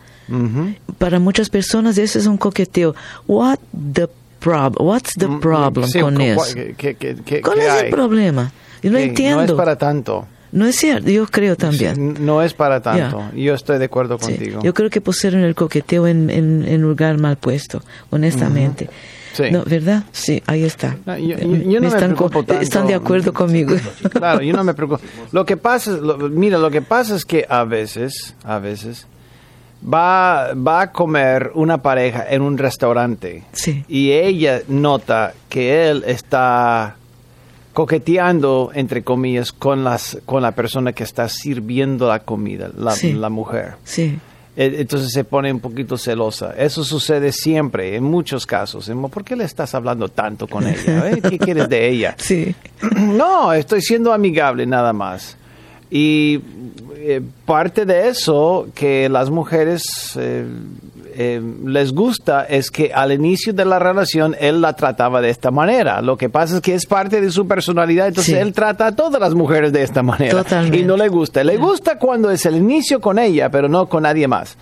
Para 0.97 1.19
muchas 1.19 1.49
personas 1.49 1.97
eso 1.97 2.19
es 2.19 2.25
un 2.25 2.37
coqueteo. 2.37 2.95
What 3.27 3.59
the 3.93 4.07
problem? 4.39 4.87
What's 4.87 5.13
the 5.17 5.27
problem 5.41 5.87
sí, 5.87 5.99
con 5.99 6.19
eso? 6.19 6.55
¿qué, 6.77 6.95
qué, 6.95 7.15
qué, 7.25 7.41
¿Cuál 7.41 7.59
es 7.59 7.69
hay? 7.69 7.85
el 7.85 7.91
problema? 7.91 8.51
Yo 8.81 8.91
no 8.91 8.97
entiendo. 8.97 9.37
No 9.37 9.43
es 9.43 9.53
para 9.53 9.77
tanto. 9.77 10.27
No 10.51 10.67
es 10.67 10.75
cierto, 10.75 11.09
yo 11.09 11.25
creo 11.25 11.55
también. 11.55 11.95
Sí, 11.95 12.21
no 12.21 12.43
es 12.43 12.53
para 12.53 12.79
tanto, 12.79 13.31
yeah. 13.33 13.43
yo 13.43 13.55
estoy 13.55 13.79
de 13.79 13.85
acuerdo 13.85 14.19
sí. 14.19 14.25
contigo. 14.27 14.61
Yo 14.61 14.71
creo 14.75 14.91
que 14.91 15.01
pusieron 15.01 15.41
el 15.41 15.55
coqueteo 15.55 16.05
en, 16.05 16.29
en, 16.29 16.63
en 16.67 16.81
lugar 16.81 17.17
mal 17.17 17.37
puesto, 17.37 17.81
honestamente. 18.11 18.85
Uh 18.85 18.87
-huh. 18.87 19.22
Sí. 19.33 19.49
No, 19.51 19.63
¿verdad? 19.65 20.03
Sí, 20.11 20.41
ahí 20.45 20.63
está. 20.63 20.95
No, 21.05 21.17
yo, 21.17 21.37
yo, 21.37 21.47
yo 21.47 21.79
no 21.79 21.81
me 21.81 21.87
están, 21.87 22.15
tanto. 22.15 22.53
están, 22.61 22.87
de 22.87 22.93
acuerdo 22.93 23.33
conmigo. 23.33 23.75
Claro, 24.11 24.41
yo 24.41 24.53
no 24.53 24.63
me 24.63 24.73
preocupo. 24.73 25.01
Lo 25.31 25.45
que 25.45 25.57
pasa, 25.57 25.91
lo, 25.91 26.17
mira, 26.29 26.59
lo 26.59 26.69
que 26.69 26.81
pasa 26.81 27.15
es 27.15 27.25
que 27.25 27.45
a 27.49 27.63
veces, 27.63 28.35
a 28.43 28.59
veces, 28.59 29.07
va, 29.83 30.53
va 30.53 30.81
a 30.81 30.91
comer 30.91 31.51
una 31.55 31.81
pareja 31.81 32.25
en 32.29 32.43
un 32.43 32.57
restaurante 32.57 33.43
sí. 33.53 33.83
y 33.87 34.11
ella 34.11 34.61
nota 34.67 35.33
que 35.49 35.89
él 35.89 36.03
está 36.05 36.95
coqueteando, 37.73 38.69
entre 38.75 39.03
comillas, 39.03 39.51
con, 39.51 39.83
las, 39.83 40.19
con 40.25 40.43
la 40.43 40.51
persona 40.51 40.93
que 40.93 41.03
está 41.03 41.27
sirviendo 41.27 42.07
la 42.07 42.19
comida, 42.19 42.69
la, 42.77 42.91
sí. 42.91 43.13
la 43.13 43.29
mujer. 43.29 43.73
Sí 43.83 44.19
entonces 44.55 45.11
se 45.11 45.23
pone 45.23 45.51
un 45.51 45.59
poquito 45.59 45.97
celosa. 45.97 46.53
Eso 46.57 46.83
sucede 46.83 47.31
siempre, 47.31 47.95
en 47.95 48.03
muchos 48.03 48.45
casos. 48.45 48.91
¿Por 49.11 49.23
qué 49.23 49.35
le 49.35 49.45
estás 49.45 49.73
hablando 49.73 50.09
tanto 50.09 50.47
con 50.47 50.67
ella? 50.67 51.09
¿Eh? 51.09 51.21
¿Qué 51.27 51.39
quieres 51.39 51.69
de 51.69 51.89
ella? 51.89 52.15
Sí. 52.23 52.55
No, 52.97 53.53
estoy 53.53 53.81
siendo 53.81 54.13
amigable 54.13 54.65
nada 54.65 54.93
más. 54.93 55.37
Y 55.89 56.39
eh, 56.97 57.21
parte 57.45 57.85
de 57.85 58.07
eso, 58.07 58.67
que 58.73 59.09
las 59.09 59.29
mujeres, 59.29 59.83
eh, 60.15 60.45
eh, 61.15 61.41
les 61.65 61.93
gusta 61.93 62.43
es 62.45 62.69
que 62.71 62.91
al 62.93 63.11
inicio 63.11 63.53
de 63.53 63.65
la 63.65 63.79
relación 63.79 64.35
él 64.39 64.61
la 64.61 64.73
trataba 64.73 65.21
de 65.21 65.29
esta 65.29 65.51
manera. 65.51 66.01
Lo 66.01 66.17
que 66.17 66.29
pasa 66.29 66.55
es 66.55 66.61
que 66.61 66.73
es 66.75 66.85
parte 66.85 67.21
de 67.21 67.31
su 67.31 67.47
personalidad, 67.47 68.07
entonces 68.07 68.33
Sí. 68.35 68.39
él 68.39 68.53
trata 68.53 68.87
a 68.87 68.95
todas 68.95 69.19
las 69.21 69.33
mujeres 69.33 69.71
de 69.73 69.83
esta 69.83 70.03
manera. 70.03 70.43
Totalmente. 70.43 70.77
Y 70.77 70.83
no 70.83 70.97
le 70.97 71.07
gusta. 71.09 71.43
Le 71.43 71.57
gusta 71.57 71.97
cuando 71.97 72.29
es 72.31 72.45
el 72.45 72.55
inicio 72.57 72.99
con 72.99 73.19
ella, 73.19 73.49
pero 73.49 73.67
no 73.69 73.87
con 73.87 74.03
nadie 74.03 74.27
más. 74.27 74.57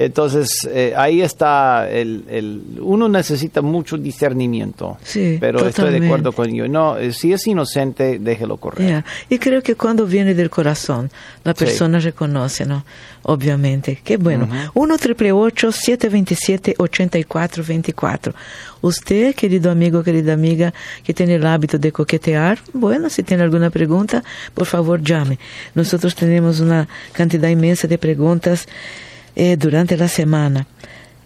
Entonces, 0.00 0.48
eh, 0.70 0.94
ahí 0.96 1.22
está, 1.22 1.90
el, 1.90 2.24
el- 2.30 2.62
uno 2.80 3.08
necesita 3.08 3.62
mucho 3.62 3.98
discernimiento. 3.98 4.96
Sí, 5.02 5.38
pero 5.40 5.66
estoy 5.66 5.98
de 5.98 6.06
acuerdo 6.06 6.30
con 6.30 6.54
yo. 6.54 6.68
No, 6.68 6.96
eh, 6.96 7.12
si 7.12 7.32
es 7.32 7.44
inocente, 7.48 8.20
déjelo 8.20 8.58
correr. 8.58 8.86
Yeah. 8.86 9.04
Y 9.28 9.38
creo 9.40 9.60
que 9.60 9.74
cuando 9.74 10.06
viene 10.06 10.34
del 10.34 10.50
corazón, 10.50 11.10
la 11.42 11.52
Sí. 11.52 11.64
persona 11.64 11.98
reconoce, 11.98 12.64
¿no? 12.64 12.84
Obviamente. 13.24 14.00
Qué 14.04 14.16
bueno. 14.16 14.48
1 14.72 14.98
triple 14.98 15.32
727 15.32 16.76
8424 16.78 18.34
Usted, 18.80 19.34
querido 19.34 19.72
amigo, 19.72 20.04
querida 20.04 20.32
amiga, 20.34 20.72
que 21.02 21.12
tiene 21.12 21.34
el 21.34 21.44
hábito 21.44 21.78
de 21.78 21.90
coquetear, 21.90 22.60
bueno, 22.72 23.10
si 23.10 23.24
tiene 23.24 23.42
alguna 23.42 23.70
pregunta, 23.70 24.22
por 24.54 24.66
favor 24.66 25.02
llame. 25.02 25.38
Nosotros 25.74 26.14
tenemos 26.14 26.60
una 26.60 26.86
cantidad 27.12 27.48
inmensa 27.48 27.88
de 27.88 27.98
preguntas 27.98 28.68
eh, 29.38 29.56
durante 29.56 29.96
la 29.96 30.08
semana. 30.08 30.66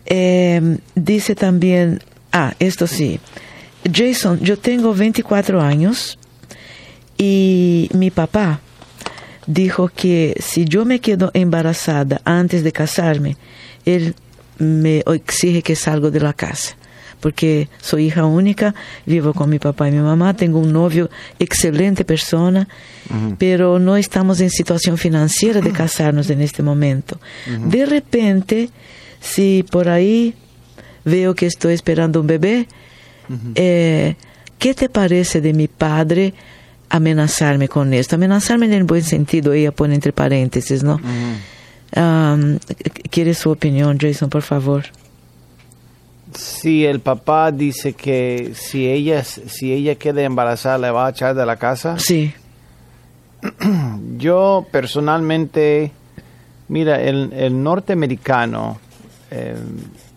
Eh, 0.04 0.76
dice 0.94 1.34
también, 1.34 2.02
ah, 2.30 2.52
esto 2.58 2.86
sí. 2.86 3.18
Jason, 3.90 4.38
yo 4.40 4.58
tengo 4.58 4.92
24 4.92 5.62
años 5.62 6.18
y 7.16 7.88
mi 7.94 8.10
papá 8.10 8.60
dijo 9.46 9.88
que 9.88 10.36
si 10.40 10.66
yo 10.66 10.84
me 10.84 11.00
quedo 11.00 11.30
embarazada 11.32 12.20
antes 12.24 12.62
de 12.62 12.70
casarme, 12.70 13.38
él 13.86 14.14
me 14.58 15.02
exige 15.06 15.62
que 15.62 15.74
salgo 15.74 16.10
de 16.10 16.20
la 16.20 16.34
casa. 16.34 16.76
Porque 17.22 17.68
soy 17.80 18.06
hija 18.06 18.24
única, 18.26 18.74
vivo 19.06 19.32
con 19.32 19.48
mi 19.48 19.60
papá 19.60 19.88
y 19.88 19.92
mi 19.92 20.00
mamá, 20.00 20.34
tengo 20.34 20.58
un 20.58 20.72
novio 20.72 21.08
excelente 21.38 22.04
persona, 22.04 22.68
pero 23.38 23.78
no 23.78 23.96
estamos 23.96 24.40
en 24.40 24.50
situación 24.50 24.98
financiera 24.98 25.60
de 25.60 25.70
casarnos 25.70 26.28
en 26.30 26.40
este 26.40 26.64
momento. 26.64 27.20
De 27.68 27.86
repente, 27.86 28.70
si 29.20 29.64
por 29.70 29.88
ahí 29.88 30.34
veo 31.04 31.36
que 31.36 31.46
estoy 31.46 31.74
esperando 31.74 32.20
un 32.20 32.26
bebé, 32.26 32.66
eh, 33.54 34.16
¿qué 34.58 34.74
te 34.74 34.88
parece 34.88 35.40
de 35.40 35.52
mi 35.52 35.68
padre 35.68 36.34
amenazarme 36.88 37.68
con 37.68 37.94
esto? 37.94 38.16
Amenazarme 38.16 38.66
en 38.66 38.72
el 38.72 38.82
buen 38.82 39.04
sentido, 39.04 39.52
ella 39.52 39.70
pone 39.70 39.94
entre 39.94 40.12
paréntesis, 40.12 40.82
¿no? 40.82 41.00
Um, 41.94 42.58
¿Quiere 43.10 43.34
su 43.34 43.50
opinión, 43.50 43.96
Jason, 44.00 44.28
por 44.28 44.42
favor? 44.42 44.86
Si 46.34 46.84
el 46.84 47.00
papá 47.00 47.50
dice 47.52 47.92
que 47.94 48.52
si 48.54 48.86
ella, 48.88 49.22
si 49.24 49.72
ella 49.72 49.94
queda 49.96 50.22
embarazada, 50.22 50.78
le 50.78 50.90
va 50.90 51.06
a 51.06 51.10
echar 51.10 51.34
de 51.34 51.44
la 51.46 51.56
casa. 51.56 51.98
Sí, 51.98 52.32
Yo 54.18 54.66
personalmente, 54.70 55.90
mira, 56.68 57.00
el, 57.02 57.32
el 57.32 57.62
norteamericano 57.62 58.78
eh, 59.30 59.56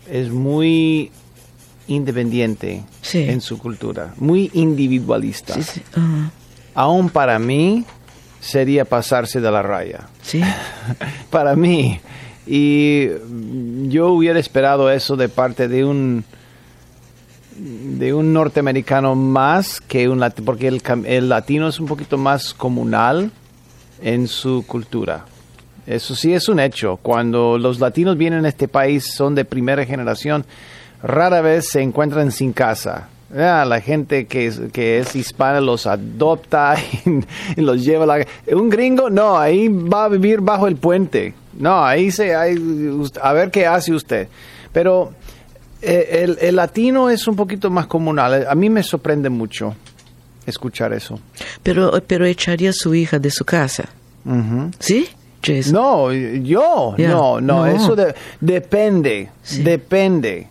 es 0.10 0.30
muy 0.30 1.12
independiente 1.88 2.84
Sí. 3.02 3.24
en 3.30 3.42
su 3.42 3.58
cultura, 3.58 4.14
muy 4.18 4.50
individualista. 4.54 5.54
sí, 5.56 5.64
sí. 5.64 5.82
Aún 6.74 7.10
para 7.10 7.40
mí 7.40 7.86
sería 8.42 8.86
pasarse 8.86 9.40
de 9.42 9.50
la 9.52 9.62
raya. 9.62 10.08
sí. 10.22 10.42
para 11.30 11.56
mí. 11.56 12.00
Y 12.48 13.10
yo 13.88 14.10
hubiera 14.10 14.40
esperado 14.40 14.92
eso 14.92 15.16
de 15.16 15.30
parte 15.30 15.68
de 15.68 15.86
un 15.86 16.24
de 17.58 18.14
un 18.14 18.34
norteamericano 18.34 19.16
más 19.16 19.80
que 19.80 20.10
un 20.10 20.20
latino, 20.20 20.46
porque 20.46 20.68
el, 20.68 20.82
el 21.06 21.30
latino 21.30 21.70
es 21.70 21.80
un 21.80 21.88
poquito 21.88 22.18
más 22.18 22.54
comunal 22.54 23.32
en 24.02 24.28
su 24.28 24.66
cultura. 24.68 25.26
Eso 25.88 26.16
sí 26.16 26.34
es 26.34 26.50
un 26.50 26.60
hecho. 26.60 26.98
Cuando 26.98 27.58
los 27.58 27.80
latinos 27.80 28.18
vienen 28.18 28.46
a 28.46 28.50
este 28.50 28.68
país, 28.68 29.14
son 29.16 29.36
de 29.36 29.46
primera 29.46 29.86
generación, 29.86 30.46
rara 31.02 31.42
vez 31.42 31.70
se 31.70 31.82
encuentran 31.82 32.32
sin 32.32 32.54
casa. 32.54 33.08
La 33.30 33.82
gente 33.82 34.28
que 34.28 34.46
es, 34.48 34.60
que 34.72 35.00
es 35.00 35.16
hispana 35.16 35.60
los 35.60 35.88
adopta 35.88 36.76
y, 37.58 37.62
los 37.62 37.84
lleva 37.84 38.04
a 38.04 38.08
la... 38.20 38.28
Un 38.56 38.70
gringo, 38.70 39.10
no, 39.10 39.38
ahí 39.38 39.68
va 39.68 40.06
a 40.06 40.10
vivir 40.10 40.42
bajo 40.42 40.68
el 40.68 40.76
puente. 40.76 41.34
No, 41.58 41.84
ahí 41.84 42.12
se... 42.12 42.36
ahí- 42.36 42.58
a 43.22 43.34
ver 43.34 43.52
qué 43.52 43.66
hace 43.66 43.94
usted. 43.94 44.28
Pero 44.72 45.12
eh, 45.82 46.22
el, 46.24 46.38
el 46.40 46.56
latino 46.56 47.10
es 47.10 47.28
un 47.28 47.36
poquito 47.36 47.70
más 47.70 47.88
comunal. 47.88 48.46
A 48.48 48.56
mí 48.56 48.70
me 48.70 48.84
sorprende 48.84 49.30
mucho 49.30 49.76
escuchar 50.46 50.94
eso. 50.94 51.20
Pero, 51.64 51.92
pero 52.06 52.26
echaría 52.26 52.70
a 52.70 52.74
su 52.74 52.94
hija 52.94 53.18
de 53.20 53.32
su 53.32 53.44
casa, 53.44 53.86
Ujú. 54.24 54.70
¿sí? 54.80 55.08
Jason. 55.44 55.74
No, 55.74 56.14
yo, 56.14 56.96
Ya, 56.98 57.10
no, 57.10 57.42
no, 57.42 57.66
no. 57.66 57.68
eso 57.68 57.96
de- 57.96 58.14
depende, 58.40 59.30
Sí. 59.44 59.64
depende. 59.64 60.48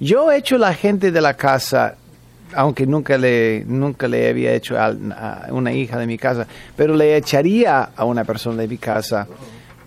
Yo 0.00 0.30
he 0.32 0.36
hecho 0.38 0.58
la 0.58 0.74
gente 0.74 1.10
de 1.12 1.20
la 1.20 1.34
casa, 1.34 1.96
aunque 2.54 2.86
nunca 2.86 3.18
le, 3.18 3.64
nunca 3.66 4.08
le 4.08 4.28
había 4.28 4.52
hecho 4.52 4.78
a, 4.78 4.86
a 4.86 5.46
una 5.50 5.72
hija 5.72 5.98
de 5.98 6.06
mi 6.06 6.18
casa, 6.18 6.46
pero 6.76 6.96
le 6.96 7.16
echaría 7.16 7.90
a 7.96 8.04
una 8.04 8.24
persona 8.24 8.62
de 8.62 8.68
mi 8.68 8.78
casa 8.78 9.26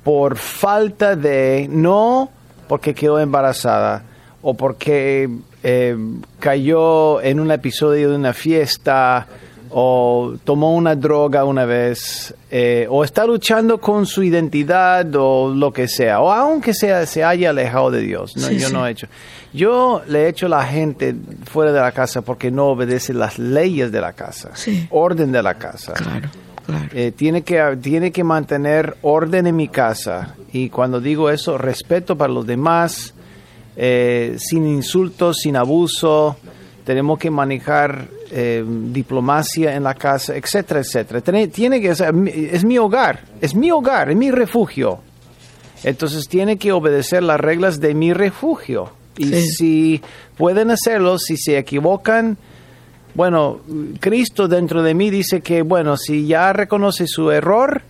por 0.03 0.37
falta 0.37 1.15
de, 1.15 1.67
no 1.69 2.29
porque 2.67 2.93
quedó 2.93 3.19
embarazada 3.19 4.03
o 4.41 4.53
porque 4.55 5.29
eh, 5.63 5.95
cayó 6.39 7.21
en 7.21 7.39
un 7.39 7.51
episodio 7.51 8.09
de 8.09 8.15
una 8.15 8.33
fiesta 8.33 9.27
o 9.69 10.33
tomó 10.43 10.75
una 10.75 10.95
droga 10.95 11.45
una 11.45 11.65
vez, 11.65 12.33
eh, 12.49 12.87
o 12.89 13.05
está 13.05 13.25
luchando 13.25 13.79
con 13.79 14.05
su 14.05 14.21
identidad 14.23 15.05
o 15.15 15.53
lo 15.55 15.71
que 15.71 15.87
sea, 15.87 16.19
o 16.19 16.29
aunque 16.31 16.73
sea, 16.73 17.05
se 17.05 17.23
haya 17.23 17.51
alejado 17.51 17.89
de 17.91 18.01
Dios. 18.01 18.35
No, 18.35 18.47
Sí, 18.47 18.57
yo 18.57 18.67
sí. 18.67 18.73
no 18.73 18.85
he 18.85 18.91
hecho. 18.91 19.07
Yo 19.53 20.01
le 20.07 20.23
he 20.25 20.29
hecho 20.29 20.45
a 20.45 20.49
la 20.49 20.63
gente 20.65 21.13
fuera 21.45 21.71
de 21.73 21.79
la 21.81 21.91
casa 21.91 22.21
porque 22.21 22.49
no 22.51 22.67
obedece 22.67 23.13
las 23.13 23.37
leyes 23.37 23.91
de 23.91 23.99
la 24.01 24.13
casa, 24.13 24.51
Sí. 24.55 24.87
orden 24.91 25.31
de 25.31 25.43
la 25.43 25.55
casa. 25.55 25.93
Claro, 25.93 26.29
claro. 26.65 26.85
Eh, 26.93 27.11
tiene, 27.11 27.41
que, 27.41 27.77
tiene 27.81 28.11
que 28.11 28.23
mantener 28.23 28.95
orden 29.01 29.47
en 29.47 29.55
mi 29.55 29.67
casa. 29.67 30.35
Y 30.53 30.69
cuando 30.69 31.01
digo 31.01 31.29
eso, 31.29 31.57
respeto 31.57 32.17
para 32.17 32.31
los 32.31 32.47
demás, 32.47 33.13
eh, 33.75 34.35
sin 34.39 34.65
insultos, 34.67 35.37
sin 35.39 35.55
abuso. 35.57 36.37
Tenemos 36.85 37.19
que 37.19 37.29
manejar 37.29 38.07
eh, 38.31 38.63
diplomacia 38.65 39.75
en 39.75 39.83
la 39.83 39.93
casa, 39.95 40.35
etcétera, 40.35 40.79
etcétera. 40.79 41.19
Tiene, 41.21 41.47
tiene 41.49 41.81
que 41.81 41.93
ser, 41.93 42.13
es 42.27 42.63
mi 42.63 42.77
hogar, 42.77 43.19
es 43.41 43.53
mi 43.53 43.69
hogar, 43.69 44.09
es 44.09 44.15
mi 44.15 44.31
refugio. 44.31 44.99
Entonces 45.83 46.27
tiene 46.27 46.57
que 46.57 46.71
obedecer 46.71 47.21
las 47.23 47.39
reglas 47.39 47.79
de 47.81 47.93
mi 47.93 48.13
refugio. 48.13 48.91
Y 49.21 49.33
Sí. 49.41 49.47
si 49.51 50.01
pueden 50.37 50.71
hacerlo, 50.71 51.17
si 51.19 51.37
se 51.37 51.57
equivocan, 51.57 52.37
bueno, 53.13 53.61
Cristo 53.99 54.47
dentro 54.47 54.81
de 54.83 54.93
mí 54.93 55.09
dice 55.09 55.41
que, 55.41 55.61
bueno, 55.61 55.97
si 55.97 56.25
ya 56.27 56.53
reconoce 56.53 57.07
su 57.07 57.29
error, 57.31 57.81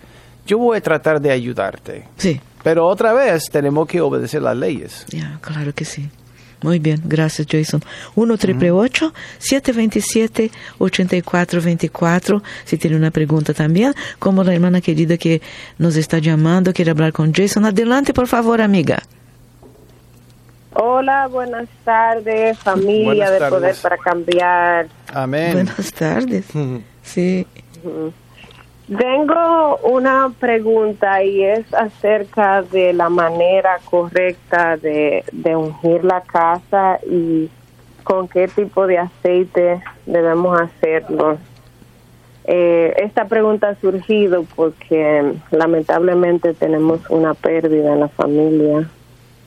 yo 0.48 0.58
voy 0.58 0.78
a 0.78 0.82
tratar 0.82 1.22
de 1.22 1.32
ayudarte. 1.32 2.06
Sí, 2.18 2.40
Pero 2.64 2.86
otra 2.88 3.14
vez 3.14 3.46
tenemos 3.52 3.88
que 3.88 4.02
obedecer 4.02 4.42
las 4.42 4.56
leyes. 4.58 5.06
ya, 5.10 5.40
claro 5.42 5.74
que 5.74 5.86
sí. 5.86 6.10
Muy 6.64 6.78
bien, 6.78 7.02
gracias 7.06 7.48
Jason. 7.50 7.82
1 8.14 8.38
triple 8.38 8.70
727 9.40 10.52
8424 10.78 12.44
Si 12.66 12.78
tiene 12.78 12.96
una 12.98 13.10
pregunta 13.12 13.54
también, 13.54 13.94
como 14.20 14.44
la 14.44 14.54
hermana 14.54 14.80
querida 14.82 15.18
que 15.18 15.42
nos 15.80 15.96
está 15.96 16.20
llamando, 16.20 16.72
quiere 16.74 16.92
hablar 16.92 17.14
con 17.14 17.34
Jason. 17.34 17.66
Adelante, 17.66 18.14
por 18.14 18.28
favor, 18.28 18.62
amiga. 18.62 19.02
Hola, 20.74 21.28
buenas 21.28 21.68
tardes, 21.84 22.58
familia 22.60 23.06
Buenas 23.06 23.32
de 23.32 23.40
tardes. 23.40 23.60
Poder 23.60 23.76
para 23.82 23.98
Cambiar. 23.98 24.88
Amén. 25.14 25.54
Buenas 25.54 25.92
tardes. 25.94 26.46
Sí, 27.02 27.46
Tengo 28.88 29.78
una 29.84 30.32
pregunta 30.40 31.24
y 31.24 31.44
es 31.44 31.74
acerca 31.74 32.62
de 32.62 32.94
la 32.94 33.10
manera 33.10 33.80
correcta 33.86 34.78
de, 34.78 35.24
de 35.32 35.56
ungir 35.56 36.04
la 36.06 36.22
casa 36.22 37.00
y 37.10 37.50
con 38.04 38.28
qué 38.28 38.48
tipo 38.48 38.88
de 38.88 38.98
aceite 38.98 39.82
debemos 40.06 40.60
hacerlo. 40.60 41.38
Eh, 42.46 42.94
esta 42.98 43.26
pregunta 43.26 43.70
ha 43.70 43.76
surgido 43.76 44.46
porque 44.56 45.34
lamentablemente 45.52 46.54
tenemos 46.54 47.02
una 47.10 47.34
pérdida 47.34 47.94
en 47.94 48.00
la 48.00 48.08
familia. 48.08 48.90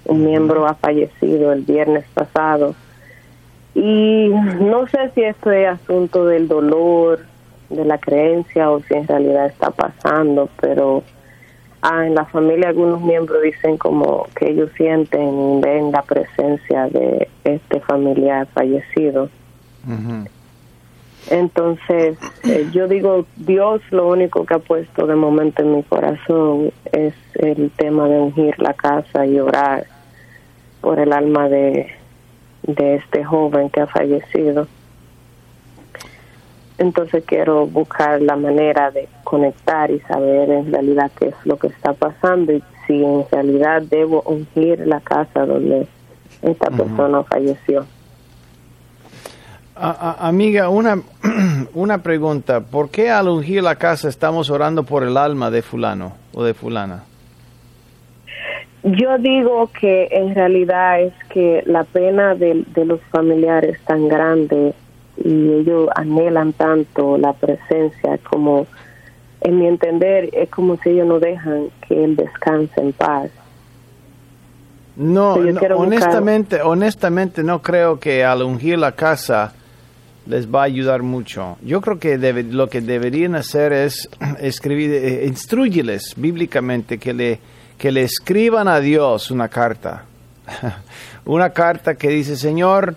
Un 0.07 0.25
miembro 0.25 0.67
ha 0.67 0.75
fallecido 0.75 1.53
el 1.53 1.63
viernes 1.63 2.05
pasado. 2.15 2.75
Y 3.75 4.29
no 4.61 4.87
sé 4.87 5.11
si 5.15 5.23
esto 5.23 5.51
es 5.51 5.69
asunto 5.69 6.27
del 6.27 6.47
dolor, 6.47 7.21
de 7.71 7.85
la 7.85 7.99
creencia 7.99 8.71
o 8.71 8.81
si 8.81 8.95
en 8.95 9.07
realidad 9.07 9.47
está 9.47 9.71
pasando, 9.71 10.49
pero 10.61 11.03
ah, 11.83 12.07
en 12.07 12.15
la 12.15 12.25
familia 12.25 12.69
algunos 12.69 13.01
miembros 13.01 13.43
dicen 13.43 13.77
como 13.77 14.29
que 14.37 14.51
ellos 14.51 14.71
sienten 14.77 15.59
y 15.59 15.61
ven 15.61 15.91
la 15.91 16.03
presencia 16.03 16.89
de 16.89 17.29
este 17.45 17.81
familiar 17.81 18.47
fallecido. 18.55 19.29
Entonces, 21.31 22.19
eh, 22.45 22.69
yo 22.73 22.87
digo, 22.87 23.27
Dios 23.37 23.81
lo 23.91 24.09
único 24.09 24.45
que 24.45 24.55
ha 24.55 24.59
puesto 24.59 25.07
de 25.07 25.15
momento 25.15 25.63
en 25.63 25.77
mi 25.77 25.83
corazón 25.83 26.71
es 26.93 27.15
el 27.35 27.71
tema 27.77 28.09
de 28.09 28.19
ungir 28.19 28.59
la 28.59 28.75
casa 28.75 29.27
y 29.27 29.41
orar 29.41 29.87
por 30.85 31.01
el 31.01 31.15
alma 31.15 31.49
de, 31.49 31.87
de 32.63 32.97
este 32.97 33.25
joven 33.25 33.71
que 33.71 33.81
ha 33.81 33.87
fallecido. 33.87 34.69
Entonces 36.77 37.25
quiero 37.27 37.67
buscar 37.67 38.21
la 38.21 38.37
manera 38.37 38.91
de 38.91 39.09
conectar 39.25 39.91
y 39.91 40.01
saber 40.01 40.51
en 40.51 40.71
realidad 40.71 41.11
qué 41.19 41.29
es 41.29 41.35
lo 41.45 41.57
que 41.57 41.69
está 41.69 41.95
pasando 41.95 42.53
y 42.53 42.63
si 42.87 43.03
en 43.03 43.25
realidad 43.33 43.81
debo 43.81 44.21
ungir 44.27 44.87
la 44.87 45.01
casa 45.01 45.47
donde 45.47 45.89
esta 46.43 46.69
persona 46.71 47.25
falleció. 47.25 47.87
amiga, 49.75 50.69
una, 50.69 51.01
una 51.75 52.03
pregunta. 52.03 52.61
¿Por 52.61 52.91
qué 52.91 53.11
al 53.11 53.29
ungir 53.29 53.63
la 53.63 53.77
casa 53.77 54.11
estamos 54.11 54.51
orando 54.51 54.83
por 54.83 55.03
el 55.03 55.17
alma 55.17 55.51
de 55.51 55.63
fulano 55.63 56.13
o 56.35 56.45
de 56.45 56.53
fulana? 56.53 57.05
Yo 58.85 59.17
digo 59.17 59.71
que 59.81 60.09
en 60.11 60.35
realidad 60.35 61.01
es 61.01 61.15
que 61.31 61.63
la 61.65 61.85
pena 61.85 62.35
de, 62.35 62.65
de 62.75 62.85
los 62.85 63.01
familiares 63.11 63.81
tan 63.87 64.09
grande 64.09 64.75
y 65.17 65.53
ellos 65.53 65.89
anhelan 65.95 66.53
tanto 66.53 67.17
la 67.17 67.33
presencia 67.33 68.19
como, 68.29 68.67
en 69.41 69.59
mi 69.59 69.67
entender, 69.69 70.29
es 70.33 70.51
como 70.51 70.77
si 70.77 70.91
ellos 70.91 71.07
no 71.07 71.19
dejan 71.19 71.69
que 71.89 72.05
él 72.05 72.17
descanse 72.17 72.79
en 72.81 72.93
paz. 72.93 73.31
No, 74.97 75.35
honestamente, 75.35 76.61
honestamente 76.63 77.43
no 77.43 77.63
creo 77.63 77.99
que 77.99 78.23
al 78.23 78.43
ungir 78.43 78.79
la 78.79 78.93
casa 78.93 79.53
les 80.27 80.53
va 80.53 80.61
a 80.61 80.65
ayudar 80.65 81.03
mucho. 81.03 81.57
Yo 81.63 81.81
creo 81.81 81.99
que 81.99 82.17
lo 82.19 82.69
que 82.69 82.81
deberían 82.81 83.35
hacer 83.35 83.73
es 83.73 84.09
escribir, 84.41 84.93
eh, 84.93 85.27
instruyeles 85.27 86.15
bíblicamente 86.17 86.99
que 86.99 87.13
le, 87.13 87.41
que 87.79 87.93
le 87.93 88.03
escriban 88.03 88.69
a 88.69 88.81
Dios 88.81 89.31
una 89.31 89.49
carta. 89.49 90.05
una 91.25 91.51
carta 91.51 91.95
que 91.95 92.09
dice, 92.09 92.37
Señor, 92.37 92.97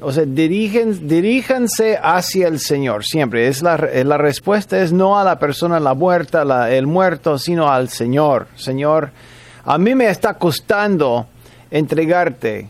o 0.00 0.12
sea, 0.12 0.24
diríjanse 0.26 1.98
hacia 2.00 2.48
el 2.48 2.60
Señor 2.60 3.04
siempre. 3.04 3.48
Es 3.48 3.62
la, 3.62 3.76
la 3.76 4.18
respuesta 4.18 4.80
es 4.80 4.92
no 4.92 5.18
a 5.18 5.24
la 5.24 5.38
persona 5.38 5.80
la 5.80 5.94
muerta, 5.94 6.70
el 6.70 6.86
muerto, 6.86 7.38
sino 7.38 7.68
al 7.68 7.88
Señor. 7.88 8.48
Señor, 8.56 9.10
a 9.64 9.78
mí 9.78 9.94
me 9.94 10.08
está 10.08 10.34
costando 10.34 11.26
entregarte, 11.70 12.68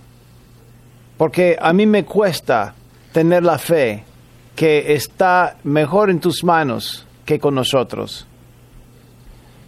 porque 1.16 1.56
a 1.60 1.72
mí 1.72 1.86
me 1.86 2.04
cuesta 2.04 2.74
tener 3.12 3.42
la 3.42 3.58
fe 3.58 4.04
que 4.56 4.94
está 4.94 5.56
mejor 5.64 6.10
en 6.10 6.20
tus 6.20 6.42
manos 6.42 7.06
que 7.24 7.38
con 7.38 7.54
nosotros. 7.54 8.26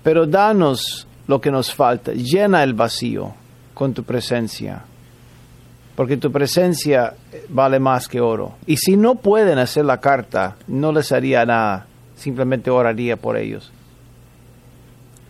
Pero 0.03 0.27
danos 0.27 1.07
lo 1.31 1.41
que 1.41 1.51
nos 1.51 1.73
falta, 1.73 2.13
llena 2.13 2.63
el 2.63 2.75
vacío 2.75 3.33
con 3.73 3.95
tu 3.95 4.05
presencia 4.05 4.83
porque 6.01 6.17
tu 6.17 6.33
presencia 6.33 7.13
vale 7.51 7.79
más 7.79 8.09
que 8.09 8.23
oro. 8.23 8.55
Y 8.67 8.79
si 8.79 8.97
no 8.97 9.17
pueden 9.17 9.59
hacer 9.59 9.85
la 9.85 10.01
carta, 10.01 10.57
no 10.67 10.93
les 10.93 11.13
haría 11.13 11.45
nada, 11.45 11.89
simplemente 12.17 12.71
oraría 12.71 13.19
por 13.19 13.37
ellos. 13.37 13.71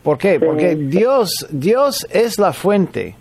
¿Por 0.05 0.17
qué? 0.17 0.39
Porque 0.39 0.77
Dios, 0.77 1.45
Dios 1.51 2.07
es 2.11 2.39
la 2.39 2.53
fuente. 2.53 3.17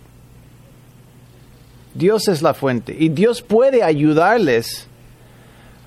Dios 1.96 2.28
es 2.28 2.44
la 2.44 2.54
fuente 2.54 2.96
y 2.98 3.10
Dios 3.10 3.42
puede 3.42 3.82
ayudarles 3.82 4.88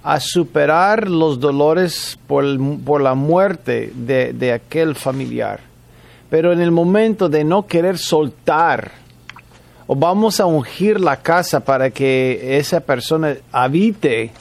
a 0.02 0.18
superar 0.18 1.08
los 1.08 1.38
dolores 1.38 2.18
por, 2.26 2.44
por 2.82 3.00
la 3.00 3.14
muerte 3.14 3.92
de, 3.94 4.32
de 4.32 4.52
aquel 4.52 4.96
familiar. 4.96 5.60
Pero 6.32 6.50
en 6.50 6.62
el 6.62 6.70
momento 6.70 7.28
de 7.28 7.44
no 7.44 7.66
querer 7.66 7.98
soltar 7.98 8.90
o 9.86 9.94
vamos 9.94 10.40
a 10.40 10.46
ungir 10.46 10.98
la 10.98 11.18
casa 11.18 11.60
para 11.60 11.90
que 11.90 12.56
esa 12.56 12.80
persona 12.80 13.36
habite 13.52 14.32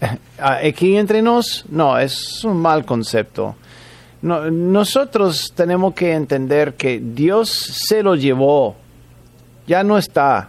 aquí 0.40 0.96
entre 0.96 1.22
nos, 1.22 1.64
no, 1.68 1.96
es 1.96 2.42
un 2.42 2.60
mal 2.60 2.84
concepto. 2.84 3.54
nosotros 4.22 5.52
tenemos 5.54 5.94
que 5.94 6.14
entender 6.14 6.74
que 6.74 7.00
Dios 7.00 7.48
se 7.48 8.02
lo 8.02 8.16
llevó, 8.16 8.74
ya 9.68 9.84
no 9.84 9.98
está. 9.98 10.48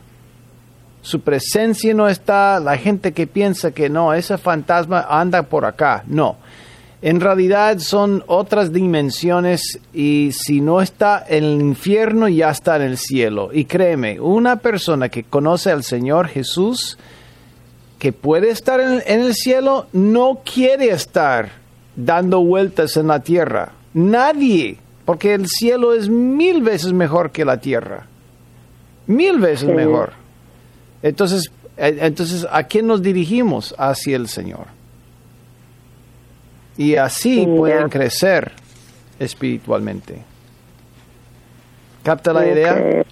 Su 1.03 1.21
presencia 1.21 1.93
no 1.93 2.09
está, 2.09 2.59
la 2.59 2.75
gente 2.75 3.11
que 3.11 3.27
piensa 3.27 3.69
que 3.69 3.87
no, 3.87 4.15
ese 4.15 4.35
fantasma 4.39 5.05
anda 5.07 5.43
por 5.43 5.63
acá, 5.63 6.03
no 6.07 6.37
en 7.01 7.21
realidad 7.21 7.77
son 7.77 8.23
otras 8.25 8.73
dimensiones 8.73 9.79
y 9.93 10.31
si 10.31 10.61
no 10.61 10.81
está 10.81 11.23
en 11.27 11.43
el 11.43 11.61
infierno 11.61 12.27
ya 12.27 12.49
está 12.49 12.77
en 12.77 12.81
el 12.81 12.97
cielo. 12.97 13.49
Y 13.53 13.65
créeme, 13.65 14.19
una 14.19 14.57
persona 14.57 15.09
que 15.09 15.23
conoce 15.23 15.71
al 15.71 15.83
Señor 15.83 16.27
Jesús, 16.27 16.97
que 17.99 18.13
puede 18.13 18.49
estar 18.49 18.79
en, 18.79 19.01
el 19.05 19.35
cielo, 19.35 19.87
no 19.93 20.41
quiere 20.43 20.89
estar 20.89 21.51
dando 21.95 22.41
vueltas 22.41 22.97
en 22.97 23.07
la 23.07 23.19
tierra. 23.19 23.73
Nadie, 23.93 24.77
porque 25.05 25.35
el 25.35 25.47
cielo 25.47 25.93
es 25.93 26.09
mil 26.09 26.63
veces 26.63 26.93
mejor 26.93 27.31
que 27.31 27.45
la 27.45 27.57
tierra. 27.57 28.07
Mil 29.05 29.39
veces 29.39 29.69
mejor. 29.69 30.13
Entonces, 31.03 31.51
eh, 31.77 31.99
entonces, 32.01 32.45
¿a 32.51 32.63
quién 32.63 32.87
nos 32.87 33.03
dirigimos? 33.03 33.75
Hacia 33.77 34.15
el 34.15 34.27
Señor 34.27 34.76
y 36.77 36.95
así 36.95 37.47
pueden 37.47 37.89
crecer 37.89 38.51
espiritualmente. 39.19 40.21
¿Capta 42.03 42.31
la 42.31 42.47
idea? 42.47 43.03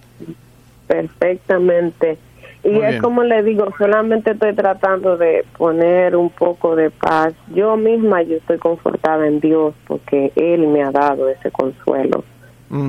Perfectamente. 0.88 2.17
Y 2.63 2.80
es 2.80 2.99
como 3.01 3.23
le 3.23 3.43
digo, 3.43 3.67
solamente 3.78 4.32
estoy 4.32 4.54
tratando 4.56 5.17
de 5.17 5.45
poner 5.58 6.15
un 6.15 6.30
poco 6.30 6.75
de 6.75 6.89
paz. 6.89 7.34
Yo 7.54 7.78
misma 7.78 8.23
yo 8.23 8.38
estoy 8.38 8.58
confortada 8.58 9.28
en 9.28 9.39
Dios 9.39 9.75
porque 9.88 10.32
Él 10.36 10.67
me 10.67 10.84
ha 10.84 10.91
dado 10.91 11.30
ese 11.30 11.51
consuelo. 11.51 12.23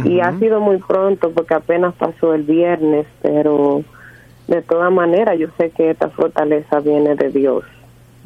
Y 0.05 0.21
ha 0.21 0.37
sido 0.39 0.61
muy 0.61 0.79
pronto 0.79 1.31
porque 1.31 1.55
apenas 1.55 1.95
pasó 1.95 2.35
el 2.35 2.43
viernes, 2.43 3.07
pero 3.23 3.85
de 4.49 4.63
todas 4.63 4.91
maneras 4.91 5.39
yo 5.39 5.49
sé 5.59 5.71
que 5.71 5.91
esta 5.91 6.09
fortaleza 6.09 6.81
viene 6.81 7.15
de 7.15 7.29
Dios 7.29 7.63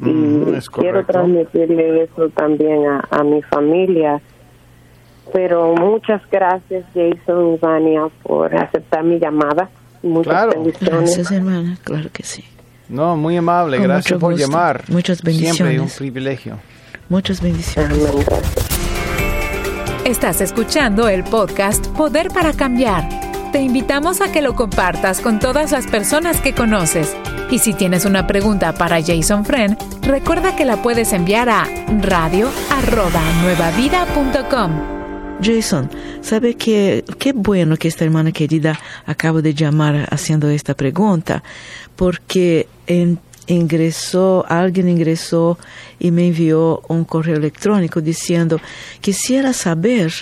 y 0.03 0.59
quiero 0.73 1.05
transmitirle 1.05 2.03
eso 2.03 2.29
también 2.29 2.85
a, 3.09 3.23
mi 3.23 3.41
familia. 3.43 4.21
Pero 5.33 5.75
muchas 5.75 6.21
gracias, 6.29 6.83
Jason 6.93 7.53
y 7.53 7.57
Vania, 7.57 8.07
por 8.23 8.53
aceptar 8.55 9.03
mi 9.03 9.19
llamada. 9.19 9.69
Muchas 10.01 10.33
claro. 10.33 10.51
bendiciones. 10.51 10.99
Gracias, 10.99 11.31
hermana, 11.31 11.77
claro 11.83 12.09
que 12.11 12.23
sí. 12.23 12.43
No, 12.89 13.15
muy 13.15 13.37
amable, 13.37 13.79
gracias 13.79 14.19
por 14.19 14.35
llamar. 14.35 14.83
Muchas 14.89 15.21
bendiciones. 15.21 15.55
Siempre 15.55 15.79
un 15.79 15.89
privilegio. 15.89 16.57
Muchas 17.07 17.41
bendiciones. 17.41 17.97
Estás 20.03 20.41
escuchando 20.41 21.07
el 21.07 21.23
podcast 21.23 21.87
Poder 21.95 22.29
para 22.29 22.53
Cambiar. 22.53 23.07
Te 23.51 23.61
invitamos 23.61 24.19
a 24.21 24.31
que 24.31 24.41
lo 24.41 24.55
compartas 24.55 25.21
con 25.21 25.39
todas 25.39 25.71
las 25.71 25.87
personas 25.87 26.41
que 26.41 26.53
conoces 26.53 27.15
y 27.51 27.59
si 27.59 27.73
tienes 27.73 28.05
una 28.05 28.25
pregunta 28.25 28.73
para 28.73 29.03
Jason 29.03 29.45
Friend, 29.45 29.77
recuerda 30.03 30.55
que 30.55 30.63
la 30.63 30.81
puedes 30.81 31.11
enviar 31.11 31.49
a 31.49 31.67
radio@nuevavida.com. 32.01 34.71
Jason, 35.43 35.89
¿sabe 36.21 36.55
qué, 36.55 37.03
qué 37.19 37.33
bueno 37.33 37.75
que 37.75 37.89
esta 37.89 38.05
hermana 38.05 38.31
querida 38.31 38.79
acaba 39.05 39.41
de 39.41 39.53
llamar 39.53 40.07
haciendo 40.11 40.49
esta 40.49 40.75
pregunta? 40.75 41.43
Porque 41.97 42.69
ingresó, 43.47 44.45
alguien 44.47 44.87
ingresó 44.87 45.59
y 45.99 46.11
me 46.11 46.27
envió 46.27 46.81
un 46.87 47.03
correo 47.03 47.35
electrónico 47.35 47.99
diciendo, 47.99 48.61
quisiera 49.01 49.51
saber 49.51 50.13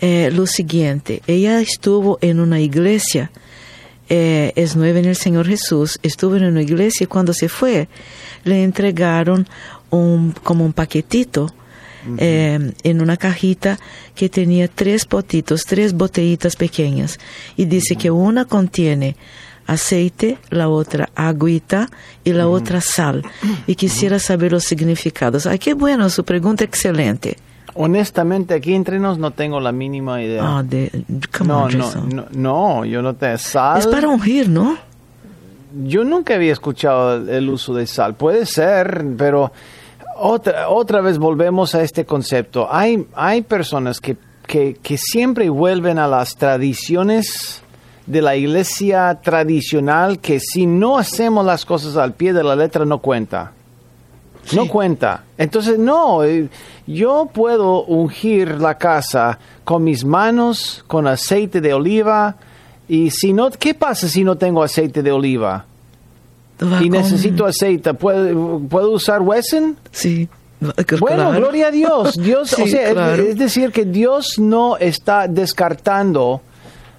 eh, 0.00 0.30
lo 0.32 0.46
siguiente, 0.46 1.22
ella 1.28 1.60
estuvo 1.60 2.18
en 2.22 2.40
una 2.40 2.58
iglesia 2.58 3.30
eh, 4.10 4.52
es 4.56 4.74
nueva 4.74 4.98
en 4.98 5.06
el 5.06 5.16
Señor 5.16 5.46
Jesús, 5.46 6.00
estuvo 6.02 6.34
en 6.36 6.44
una 6.44 6.62
iglesia 6.62 7.04
y 7.04 7.06
cuando 7.06 7.32
se 7.32 7.48
fue 7.48 7.88
le 8.44 8.64
entregaron 8.64 9.48
un, 9.90 10.32
como 10.42 10.64
un 10.64 10.72
paquetito 10.72 11.54
eh, 12.18 12.72
en 12.82 13.00
una 13.02 13.16
cajita 13.16 13.78
que 14.14 14.28
tenía 14.28 14.66
tres 14.66 15.04
potitos, 15.04 15.64
tres 15.64 15.92
botellitas 15.92 16.56
pequeñas 16.56 17.20
y 17.56 17.66
dice 17.66 17.94
que 17.94 18.10
una 18.10 18.46
contiene 18.46 19.16
aceite, 19.66 20.38
la 20.48 20.68
otra 20.68 21.10
agüita 21.14 21.88
y 22.24 22.32
la 22.32 22.48
otra 22.48 22.80
sal. 22.80 23.22
Y 23.68 23.76
quisiera 23.76 24.18
saber 24.18 24.50
los 24.50 24.64
significados. 24.64 25.46
Ay, 25.46 25.60
qué 25.60 25.74
bueno, 25.74 26.10
su 26.10 26.24
pregunta 26.24 26.64
excelente. 26.64 27.36
Honestamente, 27.74 28.54
aquí 28.54 28.74
entre 28.74 28.98
nos 28.98 29.18
no 29.18 29.30
tengo 29.30 29.60
la 29.60 29.72
mínima 29.72 30.22
idea. 30.22 30.42
Ah, 30.58 30.62
de, 30.62 31.04
come 31.36 31.48
no, 31.48 31.64
on, 31.64 31.78
no, 31.78 31.84
Jason. 31.84 32.08
no, 32.08 32.24
no, 32.32 32.84
yo 32.84 33.02
no 33.02 33.14
te 33.14 33.36
sal. 33.38 33.78
Es 33.78 33.86
para 33.86 34.08
ungir, 34.08 34.48
¿no? 34.48 34.76
Yo 35.84 36.04
nunca 36.04 36.34
había 36.34 36.52
escuchado 36.52 37.16
el, 37.16 37.28
el 37.28 37.48
uso 37.48 37.74
de 37.74 37.86
sal. 37.86 38.14
Puede 38.14 38.44
ser, 38.46 39.04
pero 39.16 39.52
otra, 40.16 40.68
otra 40.68 41.00
vez 41.00 41.18
volvemos 41.18 41.74
a 41.74 41.82
este 41.82 42.04
concepto. 42.04 42.68
Hay, 42.70 43.06
hay 43.14 43.42
personas 43.42 44.00
que, 44.00 44.16
que, 44.46 44.76
que 44.82 44.98
siempre 44.98 45.48
vuelven 45.48 45.98
a 45.98 46.08
las 46.08 46.36
tradiciones 46.36 47.62
de 48.06 48.22
la 48.22 48.34
iglesia 48.34 49.20
tradicional 49.22 50.18
que 50.18 50.40
si 50.40 50.66
no 50.66 50.98
hacemos 50.98 51.46
las 51.46 51.64
cosas 51.64 51.96
al 51.96 52.14
pie 52.14 52.32
de 52.32 52.42
la 52.42 52.56
letra 52.56 52.84
no 52.84 52.98
cuenta. 52.98 53.52
No 54.56 54.66
cuenta. 54.68 55.24
Entonces, 55.38 55.78
no, 55.78 56.24
eh, 56.24 56.48
yo 56.86 57.28
puedo 57.32 57.84
ungir 57.84 58.60
la 58.60 58.76
casa 58.78 59.38
con 59.64 59.84
mis 59.84 60.04
manos, 60.04 60.84
con 60.86 61.06
aceite 61.06 61.60
de 61.60 61.72
oliva, 61.74 62.36
y 62.88 63.10
si 63.10 63.32
no, 63.32 63.50
¿qué 63.50 63.74
pasa 63.74 64.08
si 64.08 64.24
no 64.24 64.36
tengo 64.36 64.62
aceite 64.62 65.02
de 65.02 65.12
oliva? 65.12 65.64
Va 66.62 66.82
y 66.82 66.88
con- 66.88 66.98
necesito 66.98 67.46
aceite, 67.46 67.94
¿puedo, 67.94 68.58
¿puedo 68.68 68.90
usar 68.92 69.22
Wesson? 69.22 69.76
Sí. 69.92 70.28
Bueno, 70.98 71.30
claro. 71.30 71.38
gloria 71.38 71.68
a 71.68 71.70
Dios. 71.70 72.16
Dios, 72.18 72.52
o 72.54 72.56
Sí, 72.56 72.68
sea, 72.70 72.88
es- 72.88 72.92
claro. 72.92 73.22
es 73.22 73.36
decir, 73.38 73.72
que 73.72 73.84
Dios 73.84 74.38
no 74.38 74.76
está 74.76 75.26
descartando 75.28 76.42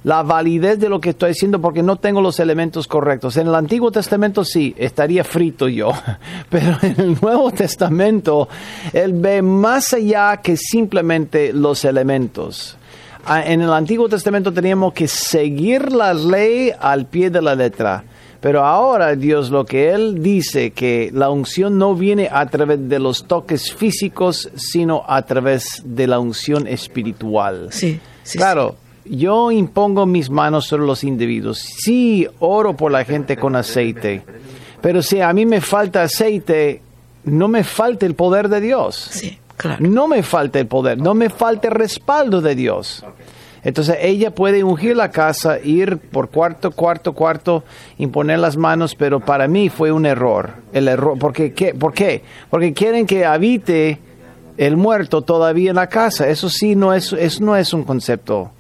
la 0.03 0.23
validez 0.23 0.79
de 0.79 0.89
lo 0.89 0.99
que 0.99 1.11
estoy 1.11 1.29
diciendo 1.29 1.61
porque 1.61 1.83
no 1.83 1.95
tengo 1.95 2.21
los 2.21 2.39
elementos 2.39 2.87
correctos. 2.87 3.37
En 3.37 3.47
el 3.47 3.55
Antiguo 3.55 3.91
Testamento 3.91 4.43
sí, 4.43 4.73
estaría 4.77 5.23
frito 5.23 5.67
yo, 5.67 5.91
pero 6.49 6.77
en 6.81 6.99
el 6.99 7.17
Nuevo 7.21 7.51
Testamento 7.51 8.47
Él 8.93 9.13
ve 9.13 9.41
más 9.41 9.93
allá 9.93 10.37
que 10.37 10.57
simplemente 10.57 11.53
los 11.53 11.85
elementos. 11.85 12.77
Ah, 13.25 13.43
En 13.45 13.61
el 13.61 13.71
Antiguo 13.71 14.09
Testamento 14.09 14.51
teníamos 14.51 14.93
que 14.93 15.07
seguir 15.07 15.91
la 15.91 16.13
ley 16.13 16.71
al 16.79 17.05
pie 17.05 17.29
de 17.29 17.41
la 17.41 17.53
letra. 17.53 18.03
Pero 18.39 18.65
ahora 18.65 19.15
Dios 19.15 19.51
lo 19.51 19.65
que 19.65 19.91
Él 19.91 20.23
dice 20.23 20.71
que 20.71 21.11
la 21.13 21.29
unción 21.29 21.77
no 21.77 21.93
viene 21.93 22.27
a 22.31 22.47
través 22.47 22.89
de 22.89 22.97
los 22.97 23.25
toques 23.25 23.71
físicos, 23.71 24.49
sino 24.55 25.03
a 25.07 25.21
través 25.21 25.83
de 25.85 26.07
la 26.07 26.17
unción 26.17 26.65
espiritual. 26.65 27.67
Sí, 27.69 27.99
sí, 28.23 28.39
Claro, 28.39 28.77
yo 29.05 29.51
impongo 29.51 30.05
mis 30.05 30.29
manos 30.29 30.65
sobre 30.65 30.85
los 30.85 31.03
individuos. 31.03 31.59
Sí, 31.59 32.27
oro 32.39 32.75
por 32.75 32.91
la 32.91 33.03
gente 33.03 33.37
con 33.37 33.55
aceite. 33.55 34.23
Pero 34.81 35.01
si 35.01 35.21
a 35.21 35.31
mí 35.33 35.45
me 35.45 35.61
falta 35.61 36.03
aceite, 36.03 36.81
no 37.23 37.47
me 37.47 37.63
falta 37.63 38.05
el 38.05 38.15
poder 38.15 38.49
de 38.49 38.61
Dios. 38.61 38.95
Sí, 39.11 39.37
claro. 39.57 39.85
No 39.87 40.07
me 40.07 40.23
falta 40.23 40.59
el 40.59 40.67
poder, 40.67 40.97
no 40.97 41.13
me 41.13 41.29
falta 41.29 41.67
el 41.67 41.73
respaldo 41.73 42.41
de 42.41 42.55
Dios. 42.55 43.03
Entonces 43.63 43.97
ella 44.01 44.33
puede 44.33 44.63
ungir 44.63 44.95
la 44.95 45.11
casa, 45.11 45.59
ir 45.59 45.97
por 45.97 46.29
cuarto, 46.29 46.71
cuarto, 46.71 47.13
cuarto, 47.13 47.63
imponer 47.99 48.39
las 48.39 48.57
manos, 48.57 48.95
pero 48.95 49.19
para 49.19 49.47
mí 49.47 49.69
fue 49.69 49.91
un 49.91 50.07
error. 50.07 50.49
El 50.73 50.87
error, 50.87 51.17
porque, 51.19 51.53
¿qué? 51.53 51.75
¿Por 51.75 51.93
qué? 51.93 52.23
Porque 52.49 52.73
quieren 52.73 53.05
que 53.05 53.23
habite 53.23 53.99
el 54.57 54.77
muerto 54.77 55.21
todavía 55.21 55.69
en 55.69 55.75
la 55.75 55.87
casa. 55.87 56.27
Eso 56.27 56.49
sí 56.49 56.75
no 56.75 56.91
es, 56.91 57.13
eso 57.13 57.43
no 57.43 57.55
es 57.55 57.71
un 57.71 57.83
concepto 57.83 58.51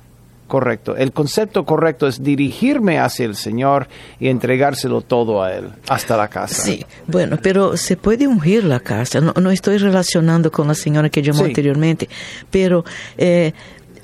correcto. 0.51 0.97
El 0.97 1.13
concepto 1.13 1.63
correcto 1.63 2.07
es 2.07 2.21
dirigirme 2.21 2.99
hacia 2.99 3.25
el 3.25 3.37
Señor 3.37 3.87
y 4.19 4.27
entregárselo 4.27 4.99
todo 4.99 5.41
a 5.41 5.53
Él, 5.53 5.69
hasta 5.87 6.17
la 6.17 6.27
casa. 6.27 6.61
Sí, 6.61 6.85
bueno, 7.07 7.37
pero 7.41 7.77
se 7.77 7.95
puede 7.95 8.27
ungir 8.27 8.65
la 8.65 8.81
casa. 8.81 9.21
No, 9.21 9.31
no 9.39 9.49
estoy 9.49 9.77
relacionando 9.77 10.51
con 10.51 10.67
la 10.67 10.75
señora 10.75 11.09
que 11.09 11.21
llamó 11.21 11.39
Sí. 11.39 11.45
anteriormente, 11.45 12.09
pero 12.49 12.83
eh, 13.17 13.53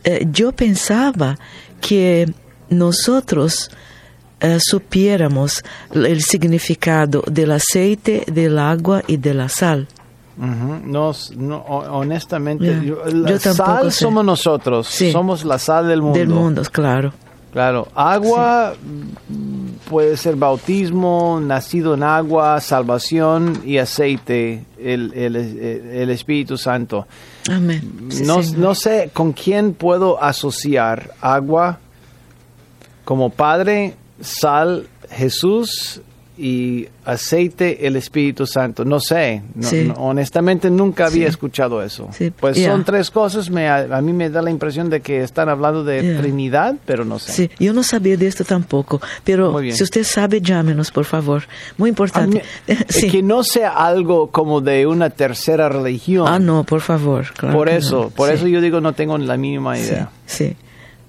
eh, 0.05 0.25
yo 0.31 0.53
pensaba 0.53 1.37
que 1.81 2.31
nosotros 2.69 3.69
eh, 4.39 4.57
supiéramos 4.61 5.63
el 5.93 6.21
significado 6.21 7.23
del 7.27 7.51
aceite, 7.51 8.23
del 8.27 8.57
agua 8.57 9.03
y 9.05 9.17
de 9.17 9.33
la 9.33 9.49
sal. 9.49 9.85
No, 10.37 11.11
honestamente, 11.91 12.81
yo- 12.85 13.03
la 13.05 13.29
Yo 13.31 13.39
sal 13.39 13.91
sé. 13.91 13.99
somos 14.03 14.23
nosotros, 14.23 14.87
Sí. 14.87 15.11
somos 15.11 15.43
la 15.43 15.57
sal 15.57 15.87
del 15.87 16.01
mundo. 16.01 16.19
Del 16.19 16.29
mundo, 16.29 16.61
claro. 16.71 17.13
Claro, 17.51 17.87
agua 17.95 18.73
mm, 19.29 19.89
puede 19.89 20.15
ser 20.17 20.35
bautismo, 20.35 21.39
nacido 21.41 21.95
en 21.95 22.03
agua, 22.03 22.61
salvación 22.61 23.61
y 23.65 23.79
aceite, 23.79 24.63
el, 24.77 25.11
el- 25.15 25.35
el- 25.35 26.09
Espíritu 26.11 26.57
Santo. 26.57 27.07
Amén. 27.49 28.09
Sí, 28.09 28.23
no, 28.25 28.41
no 28.57 28.75
sé 28.75 29.09
con 29.11 29.31
quién 29.33 29.73
puedo 29.73 30.21
asociar 30.21 31.11
agua 31.19 31.79
como 33.05 33.31
Padre, 33.31 33.95
sal, 34.21 34.87
Jesús 35.09 36.01
y 36.37 36.87
aceite, 37.05 37.87
el 37.87 37.95
Espíritu 37.95 38.45
Santo. 38.45 38.85
No 38.85 38.99
sé, 38.99 39.41
no- 39.55 39.67
Sí. 39.67 39.85
no- 39.87 39.93
honestamente 39.95 40.69
nunca 40.69 41.07
había 41.07 41.25
Sí. 41.25 41.29
escuchado 41.29 41.81
eso. 41.81 42.09
Sí, 42.11 42.31
Pues 42.31 42.57
ya. 42.57 42.71
son 42.71 42.83
tres 42.83 43.09
cosas, 43.09 43.49
me, 43.49 43.67
a, 43.67 43.97
a 43.97 44.01
mí 44.01 44.13
me 44.13 44.29
da 44.29 44.41
la 44.41 44.51
impresión 44.51 44.89
de 44.89 45.01
que 45.01 45.23
están 45.23 45.49
hablando 45.49 45.83
de 45.83 46.13
Ya. 46.13 46.19
Trinidad, 46.21 46.75
pero 46.85 47.05
no 47.05 47.17
sé. 47.19 47.31
Sí, 47.31 47.49
yo 47.59 47.73
no 47.73 47.81
sabía 47.83 48.17
de 48.17 48.27
esto 48.27 48.43
tampoco, 48.43 49.01
pero 49.23 49.57
si 49.71 49.83
usted 49.83 50.03
sabe, 50.03 50.41
llámenos, 50.41 50.91
por 50.91 51.05
favor. 51.05 51.43
Muy 51.77 51.89
importante. 51.89 52.43
mí-. 52.67 52.75
Que 53.11 53.23
no 53.23 53.43
sea 53.43 53.71
algo 53.71 54.29
como 54.31 54.61
de 54.61 54.85
una 54.85 55.09
tercera 55.09 55.69
religión. 55.69 56.27
Ah, 56.27 56.39
no, 56.39 56.63
por 56.65 56.81
favor. 56.81 57.25
claro 57.33 57.55
por 57.57 57.69
eso, 57.69 58.03
no. 58.03 58.09
por 58.09 58.31
eso 58.31 58.47
yo 58.47 58.61
digo 58.61 58.81
no 58.81 58.93
tengo 58.93 59.17
la 59.17 59.37
mínima 59.37 59.77
idea. 59.79 60.09
sí, 60.25 60.55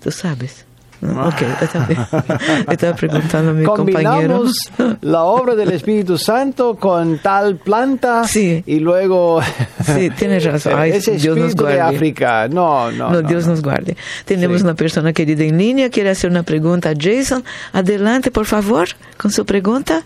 tú 0.02 0.10
sabes. 0.10 0.64
No, 1.00 1.28
Ok, 1.28 1.42
está 1.62 1.86
bien. 1.86 2.00
Estaba 2.68 2.94
preguntando 2.96 3.52
a 3.52 3.54
mi 3.54 3.64
compañero. 3.64 4.42
Combinamos 4.42 4.98
la 5.00 5.22
obra 5.22 5.54
del 5.54 5.70
Espíritu 5.70 6.18
Santo 6.18 6.74
con 6.74 7.18
tal 7.18 7.56
planta 7.56 8.24
Sí. 8.24 8.64
y 8.66 8.80
luego 8.80 9.40
Sí, 9.84 10.10
tienes 10.10 10.44
razón. 10.44 10.72
Ay, 10.76 10.90
ese 10.90 11.12
Dios 11.12 11.36
nos 11.36 11.50
espíritu 11.50 11.64
de 11.66 11.76
guarde. 11.76 11.96
África. 11.96 12.48
No, 12.48 12.90
no. 12.90 13.10
No, 13.10 13.22
no, 13.22 13.28
Dios 13.28 13.44
no. 13.46 13.52
nos 13.52 13.62
guarde. 13.62 13.96
Tenemos 14.24 14.58
Sí. 14.58 14.64
una 14.64 14.74
persona 14.74 15.12
querida 15.12 15.44
en 15.44 15.56
línea, 15.56 15.88
quiere 15.88 16.10
hacer 16.10 16.30
una 16.30 16.42
pregunta 16.42 16.90
a 16.90 16.94
Jason. 16.98 17.44
Adelante, 17.72 18.32
por 18.32 18.46
favor, 18.46 18.88
con 19.16 19.30
su 19.30 19.46
pregunta. 19.46 20.02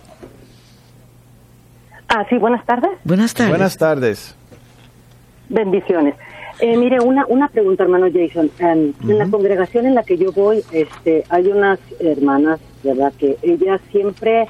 Ah, 2.08 2.26
sí, 2.28 2.36
buenas 2.36 2.64
tardes. 2.66 2.90
Buenas 3.04 3.32
tardes. 3.32 3.50
Buenas 3.50 3.76
tardes. 3.78 4.34
Bendiciones. 5.48 6.14
Eh, 6.60 6.76
mire, 6.76 7.00
una, 7.00 7.26
una 7.26 7.48
pregunta, 7.48 7.82
hermano 7.82 8.06
Jason. 8.12 8.50
Em, 8.58 8.92
En 9.08 9.18
la 9.18 9.28
congregación 9.28 9.86
en 9.86 9.94
la 9.94 10.02
que 10.04 10.16
yo 10.16 10.32
voy, 10.32 10.62
este, 10.72 11.24
hay 11.28 11.48
unas 11.48 11.78
hermanas, 11.98 12.60
¿verdad? 12.84 13.12
Que 13.18 13.36
ellas 13.42 13.80
siempre, 13.90 14.46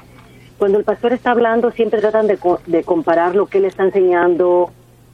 cuando 0.57 0.77
el 0.77 0.83
pastor 0.83 1.13
está 1.13 1.31
hablando, 1.31 1.71
siempre 1.71 2.01
tratan 2.01 2.27
de, 2.27 2.37
co- 2.37 2.59
de 2.67 2.83
comparar 2.83 3.35
lo 3.35 3.47
que 3.47 3.57
él 3.59 3.65
está 3.65 3.83
enseñando 3.83 4.71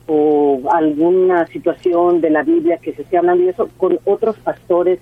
o 0.08 0.62
alguna 0.72 1.46
situación 1.48 2.20
de 2.20 2.32
la 2.32 2.44
Biblia 2.44 2.78
que 2.78 2.94
se 2.94 3.04
esté 3.04 3.18
hablando 3.18 3.44
y 3.44 3.50
eso 3.50 3.70
con 3.78 4.00
otros 4.06 4.36
pastores 4.38 5.00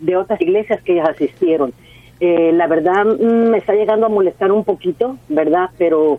de 0.00 0.16
otras 0.16 0.40
iglesias 0.40 0.82
que 0.82 0.94
ellas 0.94 1.10
asistieron. 1.10 1.72
Eh, 2.18 2.50
la 2.52 2.66
verdad 2.66 3.04
mm, 3.04 3.50
me 3.50 3.58
está 3.58 3.74
llegando 3.74 4.06
a 4.06 4.08
molestar 4.08 4.50
un 4.50 4.64
poquito, 4.64 5.18
¿verdad? 5.28 5.70
Pero 5.76 6.18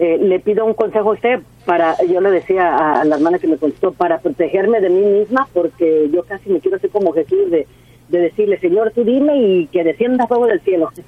eh, 0.00 0.18
le 0.18 0.40
pido 0.40 0.64
un 0.64 0.74
consejo 0.74 1.10
a 1.10 1.14
usted 1.14 1.40
para, 1.66 1.94
yo 2.04 2.20
le 2.20 2.30
decía 2.30 2.74
a, 2.74 3.00
a 3.02 3.04
la 3.04 3.16
hermana 3.16 3.38
que 3.38 3.46
me 3.46 3.58
contestó, 3.58 3.92
para 3.92 4.18
protegerme 4.18 4.80
de 4.80 4.88
mí 4.90 5.04
misma, 5.04 5.46
porque 5.52 6.08
yo 6.12 6.24
casi 6.24 6.48
me 6.50 6.58
quiero 6.60 6.78
hacer 6.78 6.90
como 6.90 7.12
Jesús 7.12 7.50
de, 7.50 7.66
de 8.08 8.18
decirle, 8.18 8.58
Señor, 8.58 8.90
tú 8.94 9.04
dime 9.04 9.36
y 9.38 9.66
que 9.68 9.84
descienda 9.84 10.26
fuego 10.26 10.46
del 10.46 10.60
cielo. 10.62 10.90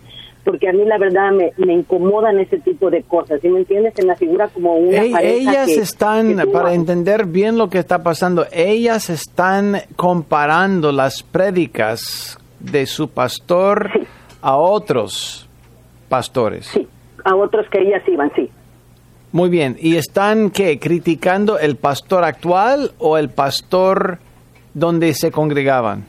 Porque 0.44 0.68
a 0.68 0.72
mí 0.72 0.84
la 0.84 0.98
verdad 0.98 1.30
me, 1.30 1.52
me 1.56 1.72
incomodan 1.72 2.40
ese 2.40 2.58
tipo 2.58 2.90
de 2.90 3.04
cosas, 3.04 3.40
¿sí 3.40 3.48
me 3.48 3.60
entiendes? 3.60 3.94
Se 3.94 4.04
me 4.04 4.16
figura 4.16 4.48
como 4.48 4.74
una 4.74 5.00
Ey- 5.00 5.12
pareja 5.12 5.34
ellas 5.52 5.66
que- 5.68 5.74
están, 5.76 6.36
que 6.36 6.46
para 6.48 6.74
entender 6.74 7.26
bien 7.26 7.56
lo 7.58 7.68
que 7.70 7.78
está 7.78 8.02
pasando, 8.02 8.44
ellas 8.50 9.08
están 9.08 9.76
comparando 9.94 10.90
las 10.90 11.22
prédicas 11.22 12.36
de 12.58 12.86
su 12.86 13.08
pastor 13.08 13.88
Sí. 13.92 14.00
a 14.42 14.56
otros 14.56 15.48
pastores. 16.08 16.66
Sí, 16.66 16.88
a 17.24 17.36
otros 17.36 17.66
que 17.70 17.78
ellas 17.80 18.02
iban, 18.08 18.32
sí. 18.34 18.50
Muy 19.32 19.48
bien. 19.48 19.76
¿Y 19.80 19.96
están 19.96 20.50
qué? 20.50 20.78
¿Criticando 20.78 21.58
el 21.58 21.76
pastor 21.76 22.22
actual 22.24 22.92
o 22.98 23.16
el 23.16 23.30
pastor 23.30 24.18
donde 24.74 25.14
se 25.14 25.30
congregaban? 25.30 26.04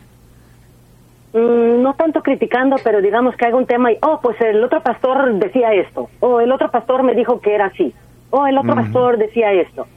Mm, 1.33 1.81
no 1.81 1.93
tanto 1.95 2.21
criticando, 2.21 2.75
pero 2.83 3.01
digamos 3.01 3.35
que 3.37 3.45
haga 3.45 3.55
un 3.55 3.65
tema 3.65 3.91
y, 3.93 3.97
oh, 4.01 4.19
pues 4.21 4.39
el 4.41 4.61
otro 4.63 4.83
pastor 4.83 5.33
decía 5.35 5.73
esto, 5.73 6.09
o 6.19 6.41
el 6.41 6.51
otro 6.51 6.69
pastor 6.69 7.01
me 7.03 7.15
dijo 7.15 7.39
que 7.39 7.55
era 7.55 7.67
así, 7.67 7.93
o 8.29 8.45
el 8.45 8.57
otro 8.57 8.75
pastor 8.75 9.17
decía 9.17 9.51
esto. 9.53 9.87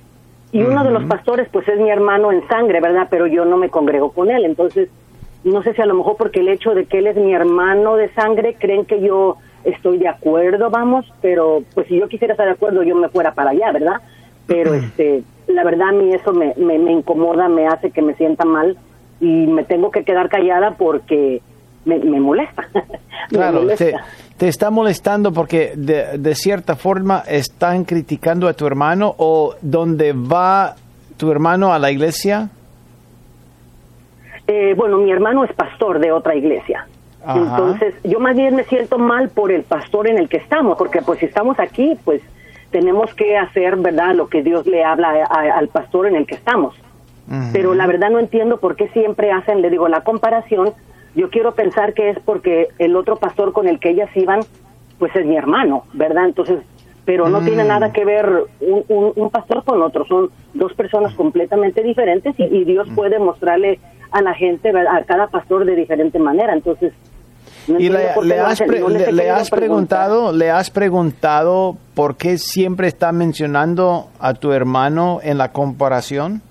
Y 0.52 0.62
uno 0.62 0.84
de 0.84 0.92
los 0.92 1.04
pastores, 1.04 1.48
pues 1.52 1.68
es 1.68 1.78
mi 1.78 1.90
hermano 1.90 2.32
en 2.32 2.46
sangre, 2.48 2.80
¿verdad? 2.80 3.08
Pero 3.10 3.26
yo 3.26 3.44
no 3.44 3.58
me 3.58 3.68
congrego 3.68 4.12
con 4.12 4.30
él, 4.30 4.44
entonces 4.44 4.88
no 5.44 5.62
sé 5.62 5.74
si 5.74 5.82
a 5.82 5.86
lo 5.86 5.94
mejor 5.94 6.16
porque 6.16 6.40
el 6.40 6.48
hecho 6.48 6.74
de 6.74 6.86
que 6.86 6.98
él 6.98 7.08
es 7.08 7.16
mi 7.16 7.34
hermano 7.34 7.96
de 7.96 8.08
sangre, 8.14 8.56
creen 8.58 8.86
que 8.86 9.00
yo 9.00 9.36
estoy 9.66 9.98
de 9.98 10.08
acuerdo, 10.08 10.70
vamos, 10.70 11.04
pero 11.20 11.62
pues 11.74 11.86
si 11.88 11.98
yo 11.98 12.08
quisiera 12.08 12.32
estar 12.34 12.46
de 12.46 12.52
acuerdo, 12.54 12.82
yo 12.82 12.94
me 12.96 13.08
fuera 13.08 13.34
para 13.34 13.50
allá, 13.50 13.72
¿verdad? 13.72 14.00
Pero 14.46 14.74
este, 14.74 15.22
la 15.48 15.64
verdad 15.64 15.88
a 15.88 15.92
mí 15.92 16.14
eso 16.14 16.32
me, 16.32 16.54
me, 16.56 16.78
me 16.78 16.92
incomoda, 16.92 17.48
me 17.48 17.66
hace 17.66 17.90
que 17.90 18.00
me 18.00 18.14
sienta 18.14 18.44
mal 18.44 18.76
y 19.20 19.46
me 19.46 19.64
tengo 19.64 19.90
que 19.90 20.04
quedar 20.04 20.28
callada 20.28 20.76
porque 20.78 21.42
me, 21.84 21.98
me 21.98 22.20
molesta. 22.20 22.68
Me 23.30 23.38
Claro, 23.38 23.60
molesta. 23.62 23.84
te, 23.84 23.94
te 24.36 24.48
está 24.48 24.70
molestando 24.70 25.32
porque 25.32 25.72
de, 25.74 26.16
de 26.18 26.34
cierta 26.36 26.76
forma 26.76 27.24
están 27.26 27.84
criticando 27.84 28.46
a 28.46 28.52
tu 28.52 28.66
hermano 28.66 29.14
o 29.18 29.56
donde 29.62 30.12
va 30.12 30.76
tu 31.16 31.30
hermano 31.32 31.72
a 31.72 31.78
la 31.80 31.90
iglesia. 31.90 32.50
Eh, 34.46 34.74
bueno, 34.76 34.98
mi 34.98 35.10
hermano 35.10 35.44
es 35.44 35.52
pastor 35.54 35.98
de 35.98 36.12
otra 36.12 36.36
iglesia. 36.36 36.86
Ajá. 37.26 37.40
Entonces, 37.56 37.94
yo 38.04 38.20
más 38.20 38.36
bien 38.36 38.54
me 38.56 38.64
siento 38.64 38.98
mal 38.98 39.28
por 39.30 39.50
el 39.52 39.62
pastor 39.62 40.08
en 40.08 40.18
el 40.18 40.28
que 40.28 40.36
estamos, 40.38 40.76
porque 40.78 41.02
pues 41.02 41.18
si 41.20 41.26
estamos 41.26 41.58
aquí, 41.58 41.96
pues 42.04 42.20
tenemos 42.70 43.14
que 43.14 43.36
hacer, 43.36 43.76
¿verdad?, 43.76 44.14
lo 44.14 44.28
que 44.28 44.42
Dios 44.42 44.66
le 44.66 44.84
habla 44.84 45.10
a- 45.10 45.40
a- 45.40 45.58
al 45.58 45.68
pastor 45.68 46.06
en 46.06 46.16
el 46.16 46.26
que 46.26 46.34
estamos. 46.34 46.74
Pero 47.52 47.74
la 47.74 47.86
verdad 47.86 48.10
no 48.10 48.18
entiendo 48.20 48.58
por 48.58 48.76
qué 48.76 48.88
siempre 48.88 49.32
hacen, 49.32 49.60
le 49.62 49.70
digo, 49.70 49.88
la 49.88 50.02
comparación. 50.02 50.72
Yo 51.16 51.30
quiero 51.30 51.54
pensar 51.54 51.92
que 51.94 52.10
es 52.10 52.18
porque 52.20 52.68
el 52.78 52.94
otro 52.94 53.16
pastor 53.16 53.52
con 53.52 53.66
el 53.66 53.80
que 53.80 53.90
ellas 53.90 54.10
iban, 54.14 54.40
pues 54.98 55.14
es 55.16 55.24
mi 55.26 55.36
hermano, 55.36 55.84
¿verdad? 55.92 56.26
Entonces, 56.26 56.60
pero 57.04 57.28
no 57.28 57.40
tiene 57.40 57.64
nada 57.64 57.92
que 57.92 58.04
ver 58.04 58.44
un, 58.60 58.84
un- 58.88 59.12
un 59.16 59.30
pastor 59.30 59.64
con 59.64 59.80
otro, 59.82 60.04
son 60.06 60.30
dos 60.54 60.72
personas 60.74 61.14
completamente 61.14 61.82
diferentes 61.82 62.34
y, 62.38 62.44
y 62.44 62.64
Dios 62.64 62.88
puede 62.94 63.18
mostrarle 63.18 63.78
a 64.12 64.22
la 64.22 64.34
gente, 64.34 64.70
a 64.70 65.02
cada 65.04 65.28
pastor 65.28 65.64
de 65.64 65.74
diferente 65.74 66.18
manera. 66.18 66.52
Entonces, 66.52 66.92
no 67.68 67.78
Y 67.80 67.88
le, 67.88 68.08
has, 68.40 68.60
pre- 68.60 68.80
le- 69.12 69.30
has 69.30 69.50
preguntado, 69.50 70.32
le 70.32 70.50
has 70.50 70.70
preguntado 70.70 71.76
por 71.94 72.16
qué 72.16 72.38
siempre 72.38 72.88
está 72.88 73.12
mencionando 73.12 74.08
a 74.20 74.34
tu 74.34 74.52
hermano 74.52 75.20
en 75.22 75.38
la 75.38 75.52
comparación. 75.52 76.42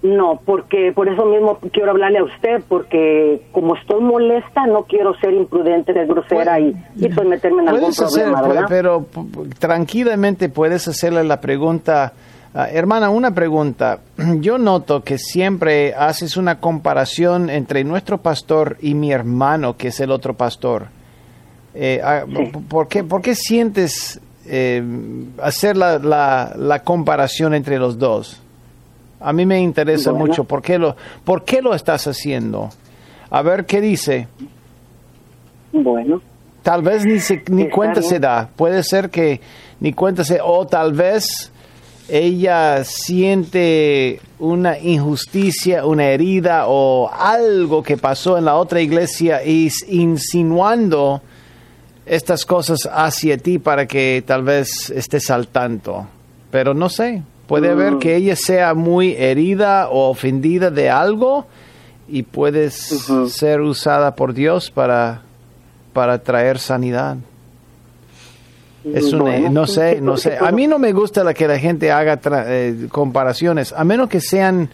No, 0.00 0.40
porque 0.44 0.92
por 0.94 1.08
eso 1.08 1.24
mismo 1.24 1.58
quiero 1.72 1.90
hablarle 1.90 2.18
a 2.20 2.24
usted, 2.24 2.62
porque 2.68 3.42
como 3.50 3.74
estoy 3.74 4.00
molesta, 4.00 4.64
no 4.66 4.84
quiero 4.84 5.12
ser 5.18 5.32
imprudente, 5.34 5.92
ser 5.92 6.06
grosera 6.06 6.60
y, 6.60 6.72
y 6.94 7.08
pues 7.08 7.26
meterme 7.26 7.62
en 7.62 7.68
algún 7.70 7.90
hacer, 7.90 8.06
problema, 8.06 8.42
¿verdad? 8.42 8.66
pero 8.68 9.06
tranquilamente 9.58 10.48
puedes 10.48 10.86
hacerle 10.86 11.24
la 11.24 11.40
pregunta. 11.40 12.12
Ah, 12.54 12.68
hermana, 12.70 13.10
una 13.10 13.32
pregunta. 13.34 14.00
Yo 14.40 14.58
noto 14.58 15.02
que 15.02 15.18
siempre 15.18 15.94
haces 15.94 16.36
una 16.36 16.60
comparación 16.60 17.50
entre 17.50 17.84
nuestro 17.84 18.18
pastor 18.18 18.76
y 18.80 18.94
mi 18.94 19.12
hermano, 19.12 19.76
que 19.76 19.88
es 19.88 20.00
el 20.00 20.10
otro 20.10 20.34
pastor. 20.34 20.86
Eh, 21.74 22.00
ah, 22.02 22.24
Sí. 22.26 22.50
¿por, 22.68 22.88
qué, 22.88 23.04
por 23.04 23.22
qué 23.22 23.34
sientes 23.34 24.20
eh, 24.46 24.82
hacer 25.42 25.76
la, 25.76 25.98
la- 25.98 26.54
la 26.56 26.82
comparación 26.82 27.54
entre 27.54 27.78
los 27.78 27.98
dos? 27.98 28.40
A 29.20 29.32
mí 29.32 29.44
me 29.46 29.60
interesa 29.60 30.10
Bueno. 30.12 30.26
mucho. 30.26 30.44
¿Por 30.44 30.62
qué, 30.62 30.78
lo, 30.78 30.96
¿Por 31.24 31.44
qué 31.44 31.60
lo 31.60 31.74
estás 31.74 32.06
haciendo? 32.06 32.70
A 33.30 33.42
ver 33.42 33.66
qué 33.66 33.80
dice. 33.80 34.28
Bueno, 35.72 36.22
Tal 36.62 36.82
vez 36.82 37.04
ni, 37.04 37.18
se, 37.20 37.42
ni 37.50 37.68
cuenta 37.68 38.00
bien. 38.00 38.10
se 38.10 38.20
da. 38.20 38.48
Puede 38.54 38.82
ser 38.82 39.10
que 39.10 39.40
ni 39.80 39.92
cuenta 39.92 40.22
se... 40.24 40.40
O 40.42 40.66
tal 40.66 40.92
vez 40.92 41.50
ella 42.08 42.84
siente 42.84 44.20
una 44.38 44.78
injusticia, 44.78 45.84
una 45.84 46.06
herida 46.06 46.64
o 46.66 47.10
algo 47.12 47.82
que 47.82 47.96
pasó 47.96 48.38
en 48.38 48.44
la 48.46 48.56
otra 48.56 48.80
iglesia 48.80 49.44
y 49.44 49.70
insinuando 49.88 51.20
estas 52.06 52.46
cosas 52.46 52.88
hacia 52.90 53.36
ti 53.36 53.58
para 53.58 53.86
que 53.86 54.22
tal 54.26 54.42
vez 54.42 54.90
estés 54.90 55.30
al 55.30 55.48
tanto. 55.48 56.06
Pero 56.50 56.72
no 56.74 56.88
sé. 56.88 57.22
Puede 57.46 57.70
haber 57.70 57.94
Mm. 57.94 57.98
que 57.98 58.16
ella 58.16 58.36
sea 58.36 58.74
muy 58.74 59.14
herida 59.14 59.88
o 59.88 60.10
ofendida 60.10 60.70
de 60.70 60.90
algo 60.90 61.46
y 62.08 62.22
puedes 62.22 62.74
ser 63.28 63.60
usada 63.60 64.14
por 64.14 64.32
Dios 64.34 64.70
para 64.70 65.22
para 65.92 66.22
traer 66.22 66.58
sanidad. 66.58 67.16
Es 68.94 69.12
un, 69.12 69.18
no 69.54 69.66
sé, 69.66 69.94
¿qué- 69.96 70.00
no 70.00 70.16
sé. 70.16 70.36
A 70.38 70.50
mí 70.52 70.66
no 70.66 70.78
me 70.78 70.92
gusta 70.92 71.22
la 71.24 71.34
que 71.34 71.46
la 71.48 71.58
gente 71.58 71.90
haga 71.92 72.20
tra- 72.20 72.44
eh, 72.46 72.88
comparaciones, 72.90 73.72
a 73.72 73.84
menos 73.84 74.08
que 74.08 74.20
sean 74.20 74.68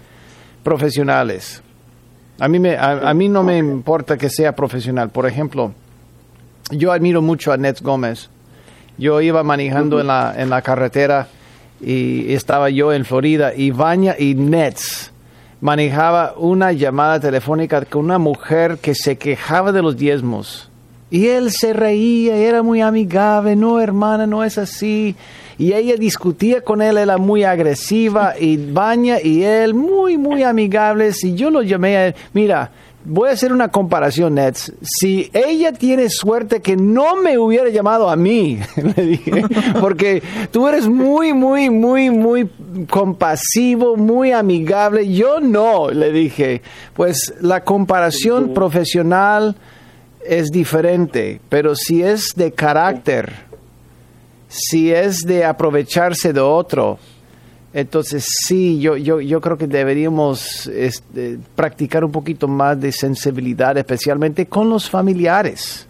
profesionales. 0.62 1.62
A 2.40 2.48
mí, 2.48 2.58
me, 2.58 2.76
a, 2.76 3.08
a 3.10 3.14
mí 3.14 3.28
no 3.28 3.42
me 3.44 3.58
importa 3.58 4.16
que 4.16 4.28
sea 4.28 4.52
profesional. 4.56 5.10
Por 5.10 5.26
ejemplo, 5.26 5.72
yo 6.70 6.90
admiro 6.92 7.22
mucho 7.22 7.52
a 7.52 7.56
Nets 7.56 7.80
Gómez. 7.82 8.28
Yo 8.98 9.20
iba 9.20 9.42
manejando 9.42 10.00
en, 10.00 10.06
la, 10.08 10.34
en 10.36 10.50
la 10.50 10.62
carretera 10.62 11.28
y 11.80 12.32
estaba 12.32 12.70
yo 12.70 12.92
en 12.92 13.04
Florida 13.04 13.52
y 13.54 13.70
Baña 13.70 14.14
y 14.18 14.34
Nets 14.34 15.12
manejaba 15.60 16.34
una 16.36 16.72
llamada 16.72 17.18
telefónica 17.20 17.84
con 17.84 18.04
una 18.04 18.18
mujer 18.18 18.78
que 18.78 18.94
se 18.94 19.16
quejaba 19.16 19.72
de 19.72 19.82
los 19.82 19.96
diezmos. 19.96 20.70
Y 21.14 21.28
él 21.28 21.52
se 21.52 21.72
reía, 21.72 22.34
era 22.34 22.64
muy 22.64 22.80
amigable, 22.80 23.54
no 23.54 23.78
hermana, 23.78 24.26
no 24.26 24.42
es 24.42 24.58
así. 24.58 25.14
Y 25.58 25.72
ella 25.72 25.94
discutía 25.94 26.62
con 26.62 26.82
él, 26.82 26.98
era 26.98 27.18
muy 27.18 27.44
agresiva, 27.44 28.34
y 28.36 28.56
Baña 28.56 29.18
y 29.22 29.44
él 29.44 29.74
muy, 29.74 30.18
muy 30.18 30.42
amigables. 30.42 31.22
Y 31.22 31.36
yo 31.36 31.50
lo 31.50 31.62
llamé 31.62 31.96
a 31.96 32.06
él, 32.08 32.14
mira, 32.32 32.72
voy 33.04 33.28
a 33.28 33.32
hacer 33.34 33.52
una 33.52 33.68
comparación, 33.68 34.34
Nets. 34.34 34.72
Si 34.82 35.30
ella 35.32 35.70
tiene 35.70 36.10
suerte 36.10 36.60
que 36.60 36.76
no 36.76 37.14
me 37.14 37.38
hubiera 37.38 37.68
llamado 37.68 38.10
a 38.10 38.16
mí, 38.16 38.58
le 38.96 39.06
dije, 39.06 39.44
porque 39.80 40.20
tú 40.50 40.66
eres 40.66 40.88
muy, 40.88 41.32
muy, 41.32 41.70
muy, 41.70 42.10
muy 42.10 42.50
compasivo, 42.90 43.96
muy 43.96 44.32
amigable. 44.32 45.08
Yo 45.12 45.38
no, 45.38 45.92
le 45.92 46.10
dije. 46.10 46.60
Pues 46.92 47.34
la 47.40 47.62
comparación 47.62 48.52
profesional 48.52 49.54
es 50.26 50.50
diferente, 50.50 51.40
pero 51.48 51.74
si 51.74 52.02
es 52.02 52.32
de 52.34 52.52
carácter, 52.52 53.32
si 54.48 54.92
es 54.92 55.20
de 55.20 55.44
aprovecharse 55.44 56.32
de 56.32 56.40
otro, 56.40 56.98
entonces 57.72 58.24
sí, 58.46 58.78
yo, 58.78 58.96
yo, 58.96 59.20
yo 59.20 59.40
creo 59.40 59.58
que 59.58 59.66
deberíamos 59.66 60.68
este, 60.68 61.38
practicar 61.56 62.04
un 62.04 62.12
poquito 62.12 62.46
más 62.46 62.80
de 62.80 62.92
sensibilidad, 62.92 63.76
especialmente 63.76 64.46
con 64.46 64.70
los 64.70 64.88
familiares. 64.88 65.86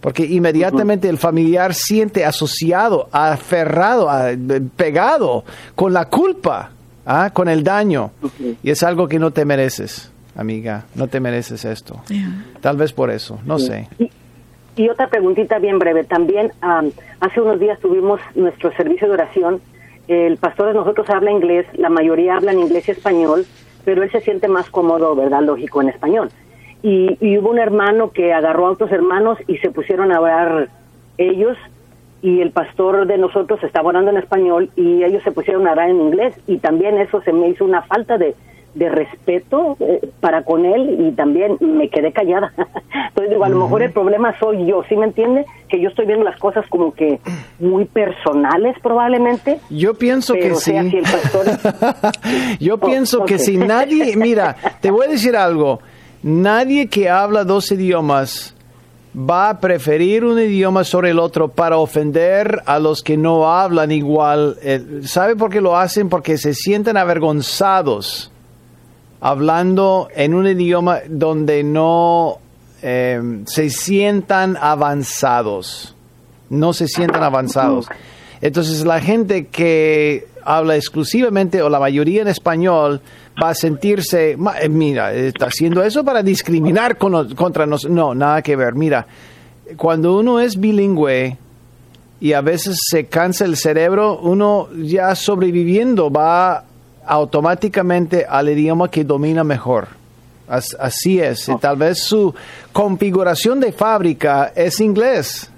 Porque 0.00 0.26
inmediatamente 0.26 1.08
el 1.08 1.16
familiar 1.16 1.72
siente 1.72 2.26
asociado, 2.26 3.08
aferrado, 3.10 4.10
pegado 4.76 5.44
con 5.74 5.94
la 5.94 6.06
culpa, 6.06 6.72
¿ah? 7.06 7.30
con 7.32 7.48
el 7.48 7.64
daño. 7.64 8.10
Y 8.62 8.70
es 8.70 8.82
algo 8.82 9.08
que 9.08 9.18
no 9.18 9.30
te 9.30 9.44
mereces, 9.46 10.10
amiga. 10.36 10.84
No 10.94 11.08
te 11.08 11.20
mereces 11.20 11.64
esto. 11.64 12.00
Tal 12.60 12.76
vez 12.76 12.92
por 12.92 13.10
eso, 13.10 13.38
no 13.44 13.58
sé. 13.58 13.88
Y, 13.98 14.10
y 14.76 14.88
otra 14.88 15.08
preguntita 15.08 15.58
bien 15.58 15.78
breve. 15.78 16.04
También 16.04 16.52
am, 16.60 16.90
hace 17.20 17.40
unos 17.40 17.60
días 17.60 17.78
tuvimos 17.80 18.20
nuestro 18.34 18.72
servicio 18.72 19.08
de 19.08 19.14
oración. 19.14 19.60
El 20.08 20.36
pastor 20.36 20.68
de 20.68 20.74
nosotros 20.74 21.08
habla 21.08 21.30
inglés, 21.30 21.66
la 21.74 21.88
mayoría 21.88 22.36
hablan 22.36 22.58
inglés 22.58 22.88
y 22.88 22.90
español, 22.90 23.46
pero 23.84 24.02
él 24.02 24.10
se 24.10 24.20
siente 24.20 24.48
más 24.48 24.68
cómodo, 24.70 25.14
¿verdad? 25.14 25.42
Lógico, 25.42 25.80
en 25.80 25.88
español. 25.88 26.30
Y, 26.82 27.16
y 27.20 27.38
hubo 27.38 27.50
un 27.50 27.58
hermano 27.58 28.10
que 28.10 28.34
agarró 28.34 28.66
a 28.66 28.70
otros 28.72 28.92
hermanos 28.92 29.38
y 29.46 29.56
se 29.58 29.70
pusieron 29.70 30.12
a 30.12 30.20
orar 30.20 30.68
ellos 31.16 31.56
y 32.20 32.40
el 32.40 32.50
pastor 32.52 33.06
de 33.06 33.18
nosotros 33.18 33.62
estaba 33.62 33.90
orando 33.90 34.10
en 34.10 34.16
español 34.16 34.70
y 34.76 35.04
ellos 35.04 35.22
se 35.22 35.30
pusieron 35.30 35.66
a 35.66 35.72
orar 35.72 35.90
en 35.90 36.00
inglés 36.00 36.34
y 36.46 36.56
también 36.56 36.96
eso 36.98 37.20
se 37.20 37.32
me 37.32 37.48
hizo 37.48 37.66
una 37.66 37.82
falta 37.82 38.16
de, 38.16 38.34
de 38.74 38.88
respeto 38.88 39.76
eh, 39.80 40.00
para 40.20 40.42
con 40.44 40.64
él 40.64 40.96
y 41.08 41.12
también 41.12 41.56
me 41.60 41.88
quedé 41.88 42.12
callada. 42.12 42.52
Entonces 43.08 43.30
digo, 43.30 43.44
a 43.44 43.48
lo 43.48 43.58
mejor 43.60 43.82
el 43.82 43.92
problema 43.92 44.36
soy 44.38 44.66
yo, 44.66 44.82
¿sí 44.88 44.96
me 44.96 45.06
entiende? 45.06 45.44
Que 45.68 45.80
yo 45.80 45.88
estoy 45.88 46.06
viendo 46.06 46.24
las 46.24 46.38
cosas 46.40 46.64
como 46.68 46.92
que 46.92 47.20
muy 47.60 47.84
personales 47.84 48.76
probablemente. 48.82 49.60
Yo 49.70 49.94
pienso 49.94 50.34
que 50.34 50.54
sí. 50.56 50.72
si 50.90 50.96
el 50.96 51.04
pastor- 51.04 52.12
Yo 52.60 52.74
Oh, 52.74 52.78
pienso 52.80 53.24
que 53.24 53.38
si 53.38 53.56
nadie, 53.56 54.16
mira, 54.16 54.56
te 54.80 54.90
voy 54.90 55.06
a 55.06 55.10
decir 55.10 55.36
algo, 55.36 55.80
nadie 56.22 56.88
que 56.88 57.08
habla 57.08 57.44
dos 57.44 57.70
idiomas 57.70 58.50
va 59.16 59.48
a 59.50 59.60
preferir 59.60 60.24
un 60.24 60.40
idioma 60.40 60.82
sobre 60.82 61.10
el 61.10 61.20
otro 61.20 61.46
para 61.48 61.76
ofender 61.76 62.60
a 62.66 62.80
los 62.80 63.00
que 63.02 63.16
no 63.16 63.48
hablan 63.48 63.92
igual. 63.92 64.56
Eh, 64.60 64.82
¿Sabe 65.04 65.36
por 65.36 65.50
qué 65.50 65.60
lo 65.60 65.76
hacen? 65.76 66.08
Porque 66.08 66.36
se 66.36 66.52
sienten 66.52 66.96
avergonzados 66.96 68.32
hablando 69.24 70.08
en 70.14 70.34
un 70.34 70.46
idioma 70.46 70.98
donde 71.08 71.64
no 71.64 72.36
eh, 72.82 73.42
se 73.46 73.70
sientan 73.70 74.58
avanzados. 74.60 75.94
No 76.50 76.74
se 76.74 76.86
sientan 76.88 77.22
avanzados. 77.22 77.86
Entonces 78.42 78.84
la 78.84 79.00
gente 79.00 79.46
que 79.46 80.26
habla 80.44 80.76
exclusivamente 80.76 81.62
o 81.62 81.70
la 81.70 81.80
mayoría 81.80 82.20
en 82.20 82.28
español 82.28 83.00
va 83.42 83.48
a 83.48 83.54
sentirse, 83.54 84.36
"Ma- 84.36 84.60
eh, 84.60 84.68
mira, 84.68 85.14
está 85.14 85.46
haciendo 85.46 85.82
eso 85.82 86.04
para 86.04 86.22
discriminar 86.22 86.98
con 86.98 87.34
contra 87.34 87.64
nosotros. 87.64 87.96
No, 87.96 88.14
nada 88.14 88.42
que 88.42 88.56
ver. 88.56 88.74
Mira, 88.74 89.06
cuando 89.78 90.18
uno 90.18 90.38
es 90.38 90.60
bilingüe 90.60 91.38
y 92.20 92.32
a 92.34 92.42
veces 92.42 92.76
se 92.90 93.06
cansa 93.06 93.46
el 93.46 93.56
cerebro, 93.56 94.18
uno 94.18 94.68
ya 94.76 95.14
sobreviviendo 95.14 96.10
va 96.10 96.64
automáticamente 97.06 98.26
al 98.28 98.48
idioma 98.48 98.90
que 98.90 99.04
domina 99.04 99.44
mejor. 99.44 99.88
As- 100.48 100.76
Así 100.78 101.20
es. 101.20 101.48
Y 101.48 101.56
Tal 101.58 101.76
vez 101.76 102.02
su 102.02 102.34
configuración 102.72 103.60
de 103.60 103.72
fábrica 103.72 104.52
es 104.54 104.80
inglés. 104.80 105.48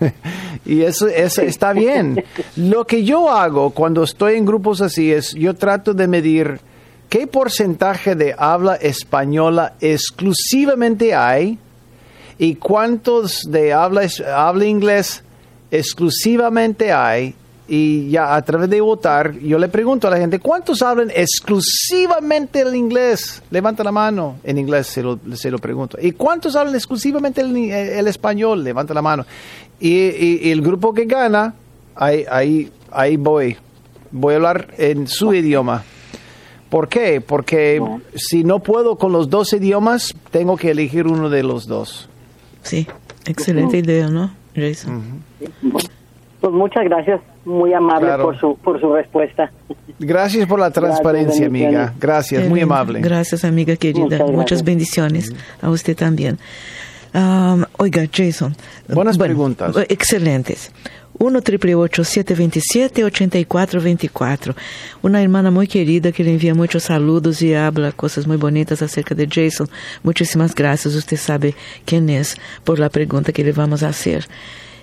y 0.64 0.82
eso, 0.82 1.08
eso 1.08 1.42
está 1.42 1.72
bien. 1.72 2.24
Lo 2.56 2.86
que 2.86 3.04
yo 3.04 3.30
hago 3.30 3.70
cuando 3.70 4.02
estoy 4.02 4.36
en 4.36 4.46
grupos 4.46 4.80
así 4.80 5.12
es, 5.12 5.34
yo 5.34 5.54
trato 5.54 5.92
de 5.92 6.08
medir 6.08 6.60
qué 7.10 7.26
porcentaje 7.26 8.14
de 8.14 8.34
habla 8.38 8.76
española 8.76 9.74
exclusivamente 9.80 11.14
hay 11.14 11.58
y 12.38 12.54
cuántos 12.54 13.42
de 13.50 13.74
habla, 13.74 14.02
habla 14.34 14.64
inglés 14.64 15.22
exclusivamente 15.70 16.92
hay. 16.92 17.34
Y 17.72 18.10
ya 18.10 18.34
a 18.34 18.42
través 18.42 18.68
de 18.68 18.80
votar, 18.80 19.38
yo 19.38 19.56
le 19.56 19.68
pregunto 19.68 20.08
a 20.08 20.10
la 20.10 20.16
gente, 20.16 20.40
¿cuántos 20.40 20.82
hablan 20.82 21.08
exclusivamente 21.14 22.62
el 22.62 22.74
inglés? 22.74 23.42
Levanta 23.50 23.84
la 23.84 23.92
mano. 23.92 24.38
En 24.42 24.58
inglés 24.58 24.88
se 24.88 25.02
lo, 25.02 25.20
se 25.34 25.50
lo 25.52 25.58
pregunto. 25.58 25.96
¿Y 26.02 26.10
cuántos 26.12 26.56
hablan 26.56 26.74
exclusivamente 26.74 27.42
el, 27.42 27.56
el 27.56 28.08
español? 28.08 28.64
Levanta 28.64 28.92
la 28.92 29.02
mano. 29.02 29.24
Y, 29.78 29.88
y- 29.88 30.40
y 30.42 30.50
el 30.50 30.62
grupo 30.62 30.92
que 30.92 31.04
gana, 31.04 31.54
ahí, 31.94 32.24
ahí, 32.30 32.70
ahí 32.90 33.16
voy. 33.16 33.56
Voy 34.10 34.32
a 34.34 34.36
hablar 34.38 34.74
en 34.76 35.06
su 35.06 35.32
idioma. 35.32 35.84
¿Por 36.70 36.88
qué? 36.88 37.20
Porque 37.20 37.80
si 38.16 38.42
no 38.42 38.58
puedo 38.60 38.96
con 38.96 39.12
los 39.12 39.30
dos 39.30 39.52
idiomas, 39.52 40.12
tengo 40.32 40.56
que 40.56 40.72
elegir 40.72 41.06
uno 41.06 41.30
de 41.30 41.42
los 41.44 41.66
dos. 41.68 42.08
Sí, 42.62 42.86
excelente 43.26 43.78
idea, 43.78 44.08
¿no, 44.08 44.32
Jason? 44.56 45.22
Pues 46.40 46.52
muchas 46.52 46.84
gracias, 46.84 47.20
muy 47.44 47.72
amable 47.74 48.06
Claro. 48.06 48.24
por 48.24 48.38
su 48.38 48.56
por 48.56 48.80
su 48.80 48.92
respuesta. 48.92 49.50
Gracias 49.98 50.46
por 50.46 50.58
la 50.60 50.70
transparencia, 50.70 51.46
amiga. 51.46 51.66
bendiciones. 51.68 52.00
Gracias, 52.00 52.48
muy 52.48 52.60
amable. 52.60 53.00
Gracias, 53.00 53.44
amiga 53.44 53.76
querida. 53.76 54.02
Muchas 54.04 54.18
gracias. 54.18 54.36
Muchas 54.36 54.64
bendiciones 54.64 55.32
a 55.60 55.70
usted 55.70 55.96
también. 55.96 56.38
Um, 57.12 57.64
oiga, 57.78 58.04
Jason. 58.12 58.54
Buenas 58.88 59.18
bueno, 59.18 59.34
preguntas. 59.34 59.76
eh, 59.76 59.86
Excelentes. 59.88 60.70
1 61.18 61.40
727 62.04 63.04
8424 63.04 64.54
Una 65.02 65.20
hermana 65.22 65.50
muy 65.50 65.66
querida 65.66 66.12
que 66.12 66.24
le 66.24 66.32
envía 66.32 66.54
muchos 66.54 66.84
saludos 66.84 67.42
y 67.42 67.52
habla 67.52 67.92
cosas 67.92 68.26
muy 68.26 68.38
bonitas 68.38 68.80
acerca 68.80 69.14
de 69.14 69.26
Jason. 69.26 69.68
Muchísimas 70.02 70.54
gracias. 70.54 70.94
Usted 70.94 71.18
sabe 71.18 71.54
quién 71.84 72.08
es 72.08 72.36
por 72.64 72.78
la 72.78 72.88
pregunta 72.88 73.32
que 73.32 73.44
le 73.44 73.52
vamos 73.52 73.82
a 73.82 73.88
hacer. 73.88 74.26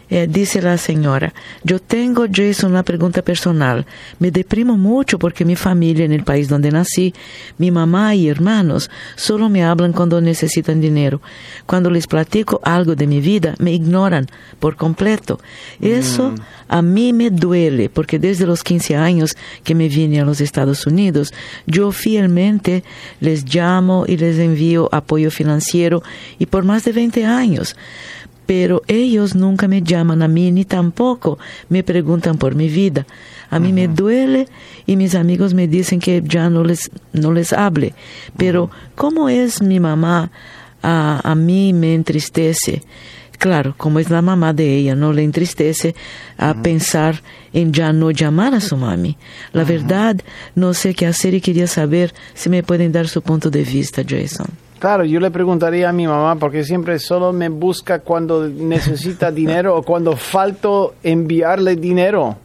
Eh, 0.09 0.25
dice 0.29 0.61
la 0.61 0.77
señora, 0.77 1.33
yo 1.63 1.79
tengo, 1.79 2.25
Jason, 2.31 2.71
una 2.71 2.83
pregunta 2.83 3.21
personal. 3.21 3.85
Me 4.19 4.31
deprimo 4.31 4.77
mucho 4.77 5.19
porque 5.19 5.43
mi 5.43 5.57
familia 5.57 6.05
en 6.05 6.13
el 6.13 6.23
país 6.23 6.47
donde 6.47 6.71
nací, 6.71 7.13
mi 7.57 7.71
mamá 7.71 8.15
y 8.15 8.29
hermanos, 8.29 8.89
solo 9.17 9.49
me 9.49 9.65
hablan 9.65 9.91
cuando 9.91 10.21
necesitan 10.21 10.79
dinero. 10.79 11.21
Cuando 11.65 11.89
les 11.89 12.07
platico 12.07 12.61
algo 12.63 12.95
de 12.95 13.05
mi 13.05 13.19
vida, 13.19 13.55
me 13.59 13.73
ignoran 13.73 14.27
por 14.59 14.77
completo. 14.77 15.41
Eso 15.81 16.33
a 16.69 16.81
mí 16.81 17.11
me 17.11 17.29
duele 17.29 17.89
porque 17.89 18.17
desde 18.17 18.45
los 18.45 18.63
15 18.63 18.95
años 18.95 19.35
que 19.65 19.75
me 19.75 19.89
vine 19.89 20.21
a 20.21 20.25
los 20.25 20.39
Estados 20.39 20.87
Unidos, 20.87 21.33
yo 21.65 21.91
fielmente 21.91 22.85
les 23.19 23.43
llamo 23.43 24.05
y 24.07 24.15
les 24.15 24.39
envío 24.39 24.87
apoyo 24.93 25.31
financiero 25.31 26.01
y 26.39 26.45
por 26.45 26.63
más 26.63 26.85
de 26.85 26.93
20 26.93 27.25
años 27.25 27.75
pero 28.47 28.81
ellos 28.87 29.35
nunca 29.35 29.67
me 29.67 29.83
llaman 29.83 30.23
a 30.23 30.27
mí 30.27 30.51
ni 30.51 30.65
tampoco 30.65 31.37
me 31.69 31.83
preguntan 31.83 32.37
por 32.37 32.55
mi 32.55 32.69
vida. 32.69 33.05
A 33.49 33.59
mí 33.59 33.71
me 33.71 33.87
duele 33.87 34.47
y 34.85 34.95
mis 34.95 35.15
amigos 35.15 35.53
me 35.53 35.67
dicen 35.67 35.99
que 35.99 36.23
ya 36.25 36.49
no 36.49 36.63
les, 36.63 36.89
no 37.13 37.31
les 37.31 37.53
hable. 37.53 37.93
Pero 38.35 38.71
¿cómo 38.95 39.29
es 39.29 39.61
mi 39.61 39.79
mamá? 39.79 40.31
A, 40.81 41.21
a 41.23 41.35
mí 41.35 41.73
me 41.73 41.93
entristece. 41.93 42.81
Claro, 43.37 43.75
como 43.77 43.99
es 43.99 44.09
la 44.09 44.21
mamá 44.21 44.53
de 44.53 44.77
ella, 44.77 44.95
no 44.95 45.13
le 45.13 45.23
entristece 45.23 45.95
a 46.37 46.55
pensar 46.55 47.21
en 47.53 47.71
ya 47.71 47.93
no 47.93 48.11
llamar 48.11 48.55
a 48.55 48.61
su 48.61 48.77
mami. 48.77 49.17
La 49.53 49.63
verdad, 49.63 50.17
no 50.55 50.73
sé 50.73 50.93
qué 50.93 51.05
hacer 51.05 51.33
y 51.33 51.41
quería 51.41 51.67
saber 51.67 52.13
si 52.33 52.49
me 52.49 52.63
pueden 52.63 52.91
dar 52.91 53.07
su 53.07 53.21
punto 53.21 53.49
de 53.49 53.63
vista, 53.63 54.03
Jason. 54.07 54.66
Claro, 54.79 55.03
yo 55.05 55.19
le 55.19 55.31
preguntaría 55.31 55.89
a 55.89 55.93
mi 55.93 56.05
mamá 56.07 56.35
porque 56.35 56.63
siempre 56.63 56.99
solo 56.99 57.33
me 57.33 57.49
busca 57.49 57.99
cuando 57.99 58.47
necesita 58.47 59.31
dinero 59.31 59.75
o 59.75 59.81
cuando 59.83 60.15
falto 60.15 60.95
enviarle 61.03 61.75
dinero. 61.75 62.37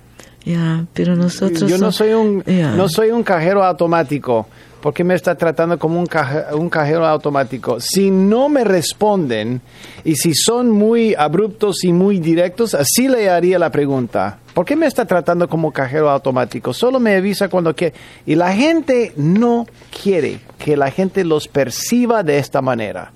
Ya, 0.45 0.85
pero 0.93 1.15
nosotros 1.15 1.71
Yo 1.71 1.79
no 1.79 1.93
soy 1.93 2.15
un 2.15 2.43
no 2.77 2.89
soy 2.89 3.11
un 3.11 3.23
cajero 3.23 3.63
automático. 3.65 4.47
¿Por 4.81 4.93
qué 4.93 5.05
me 5.05 5.15
está 5.15 5.37
tratando 5.37 5.79
como 5.79 6.01
un, 6.01 6.07
caje- 6.07 6.53
un 6.55 6.69
cajero 6.69 7.07
automático? 7.07 7.79
Si 7.79 8.11
no 8.11 8.49
me 8.49 8.65
responden 8.65 9.61
y 10.03 10.17
si 10.17 10.35
son 10.35 10.71
muy 10.71 11.15
abruptos 11.15 11.85
y 11.85 11.93
muy 11.93 12.19
directos, 12.19 12.75
así 12.75 13.07
le 13.07 13.31
haría 13.31 13.61
la 13.61 13.71
pregunta. 13.71 14.39
¿Por 14.55 14.67
qué 14.67 14.77
me 14.77 14.87
está 14.87 15.07
tratando 15.07 15.49
como 15.49 15.73
cajero 15.73 16.11
automático? 16.11 16.75
Solo 16.75 17.01
me 17.01 17.17
avisa 17.17 17.49
cuando 17.49 17.75
quiere. 17.75 17.95
Y 18.27 18.35
la 18.35 18.53
gente 18.53 19.13
no 19.17 19.67
quiere 20.03 20.41
que 20.59 20.77
la 20.77 20.91
gente 20.91 21.25
los 21.25 21.49
perciba 21.49 22.23
de 22.23 22.39
esta 22.39 22.61
manera. 22.61 23.13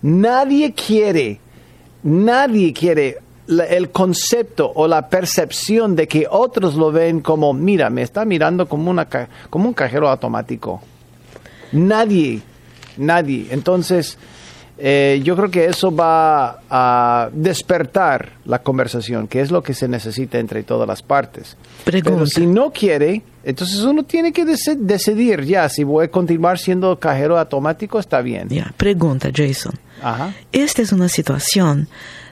Nadie 0.00 0.72
quiere, 0.72 1.40
nadie 2.02 2.72
quiere 2.72 3.18
el 3.48 3.90
concepto 3.90 4.70
o 4.74 4.86
la 4.86 5.08
percepción 5.08 5.96
de 5.96 6.06
que 6.06 6.26
otros 6.30 6.74
lo 6.74 6.92
ven 6.92 7.20
como, 7.20 7.52
mira, 7.52 7.90
me 7.90 8.02
está 8.02 8.24
mirando 8.24 8.68
como, 8.68 8.90
una, 8.90 9.08
como 9.50 9.68
un 9.68 9.74
cajero 9.74 10.08
automático. 10.08 10.80
Nadie, 11.72 12.40
nadie. 12.96 13.48
Entonces, 13.50 14.18
eh, 14.78 15.20
yo 15.24 15.34
creo 15.36 15.50
que 15.50 15.66
eso 15.66 15.94
va 15.94 16.60
a 16.70 17.28
despertar 17.32 18.32
la 18.44 18.60
conversación, 18.62 19.26
que 19.26 19.40
es 19.40 19.50
lo 19.50 19.62
que 19.62 19.74
se 19.74 19.88
necesita 19.88 20.38
entre 20.38 20.62
todas 20.62 20.86
las 20.86 21.02
partes. 21.02 21.56
Pregunta. 21.84 22.14
Pero 22.14 22.26
si 22.26 22.46
no 22.46 22.70
quiere, 22.72 23.22
entonces 23.44 23.80
uno 23.80 24.04
tiene 24.04 24.32
que 24.32 24.44
deci- 24.44 24.76
decidir 24.78 25.44
ya, 25.44 25.68
si 25.68 25.84
voy 25.84 26.06
a 26.06 26.10
continuar 26.10 26.58
siendo 26.58 26.98
cajero 26.98 27.38
automático, 27.38 27.98
está 27.98 28.20
bien. 28.20 28.48
Ya, 28.48 28.72
pregunta, 28.76 29.30
Jason. 29.34 29.72
Ajá. 30.02 30.32
Esta 30.52 30.82
es 30.82 30.92
una 30.92 31.08
situación 31.08 31.88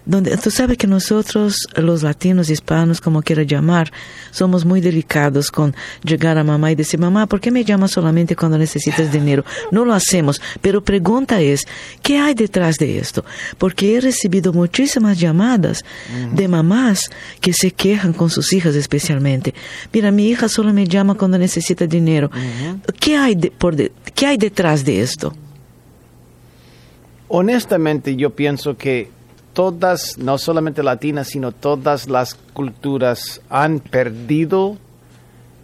donde 0.07 0.36
tú 0.36 0.50
sabes 0.52 0.78
que 0.78 0.86
nosotros, 0.86 1.66
los 1.76 2.02
latinos, 2.04 2.48
hispanos, 2.48 3.00
como 3.00 3.22
quiera 3.22 3.42
llamar, 3.42 3.92
somos 4.30 4.64
muy 4.64 4.80
delicados 4.80 5.50
con 5.50 5.74
llegar 6.04 6.38
a 6.38 6.44
mamá 6.44 6.70
y 6.70 6.76
decir, 6.76 7.00
mamá, 7.00 7.26
¿por 7.26 7.40
qué 7.40 7.50
me 7.50 7.64
llamas 7.64 7.90
solamente 7.90 8.36
cuando 8.36 8.57
necesitas 8.57 9.11
dinero? 9.12 9.44
No 9.72 9.84
lo 9.84 9.92
hacemos, 9.92 10.40
pero 10.61 10.82
pregunta 10.82 11.40
es, 11.40 11.66
¿qué 12.02 12.18
hay 12.18 12.34
detrás 12.34 12.76
de 12.76 12.98
esto? 12.98 13.24
Porque 13.59 13.96
he 13.96 14.00
recibido 14.00 14.52
muchísimas 14.52 15.18
llamadas 15.18 15.84
de 16.32 16.46
mamás 16.48 17.11
que 17.40 17.52
se 17.52 17.72
quejan 17.72 18.12
con 18.12 18.30
sus 18.30 18.52
hijas 18.52 18.74
especialmente. 18.76 19.54
Mira, 19.92 20.12
mi 20.12 20.28
hija 20.28 20.48
solo 20.48 20.72
me 20.72 20.86
llama 20.86 21.16
cuando 21.16 21.36
necesita 21.36 21.86
dinero. 21.86 22.30
¿Qué, 23.00 23.16
hay 23.16 23.34
de- 23.34 23.50
por 23.50 23.74
de- 23.74 23.90
¿Qué 24.14 24.26
hay 24.26 24.36
detrás 24.38 24.84
de 24.84 25.00
esto? 25.00 25.34
Honestamente, 27.28 28.14
yo 28.14 28.30
pienso 28.30 28.76
que 28.76 29.11
todas, 29.57 30.18
no 30.18 30.36
solamente 30.36 30.82
latinas, 30.82 31.28
sino 31.28 31.50
todas 31.50 32.11
las 32.11 32.34
culturas 32.34 33.40
han 33.48 33.80
perdido 33.80 34.76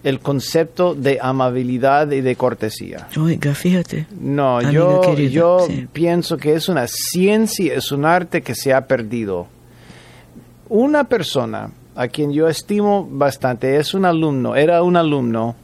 el 0.02 0.18
concepto 0.18 0.94
de 0.94 1.18
amabilidad 1.20 2.10
y 2.10 2.22
de 2.22 2.34
cortesía. 2.34 3.06
Oiga, 3.20 3.54
fíjate. 3.54 4.06
No, 4.18 4.62
yo, 4.62 5.14
yo 5.14 5.66
sí. 5.66 5.86
pienso 5.92 6.38
que 6.38 6.54
es 6.54 6.70
una 6.70 6.86
ciencia, 6.88 7.74
es 7.74 7.92
un 7.92 8.06
arte 8.06 8.40
que 8.40 8.54
se 8.54 8.72
ha 8.72 8.86
perdido. 8.86 9.46
Una 10.70 11.04
persona 11.04 11.70
a 11.94 12.08
quien 12.08 12.32
yo 12.32 12.48
estimo 12.48 13.06
bastante 13.10 13.76
es 13.76 13.92
un 13.92 14.06
alumno, 14.06 14.56
era 14.56 14.82
un 14.82 14.96
alumno. 14.96 15.54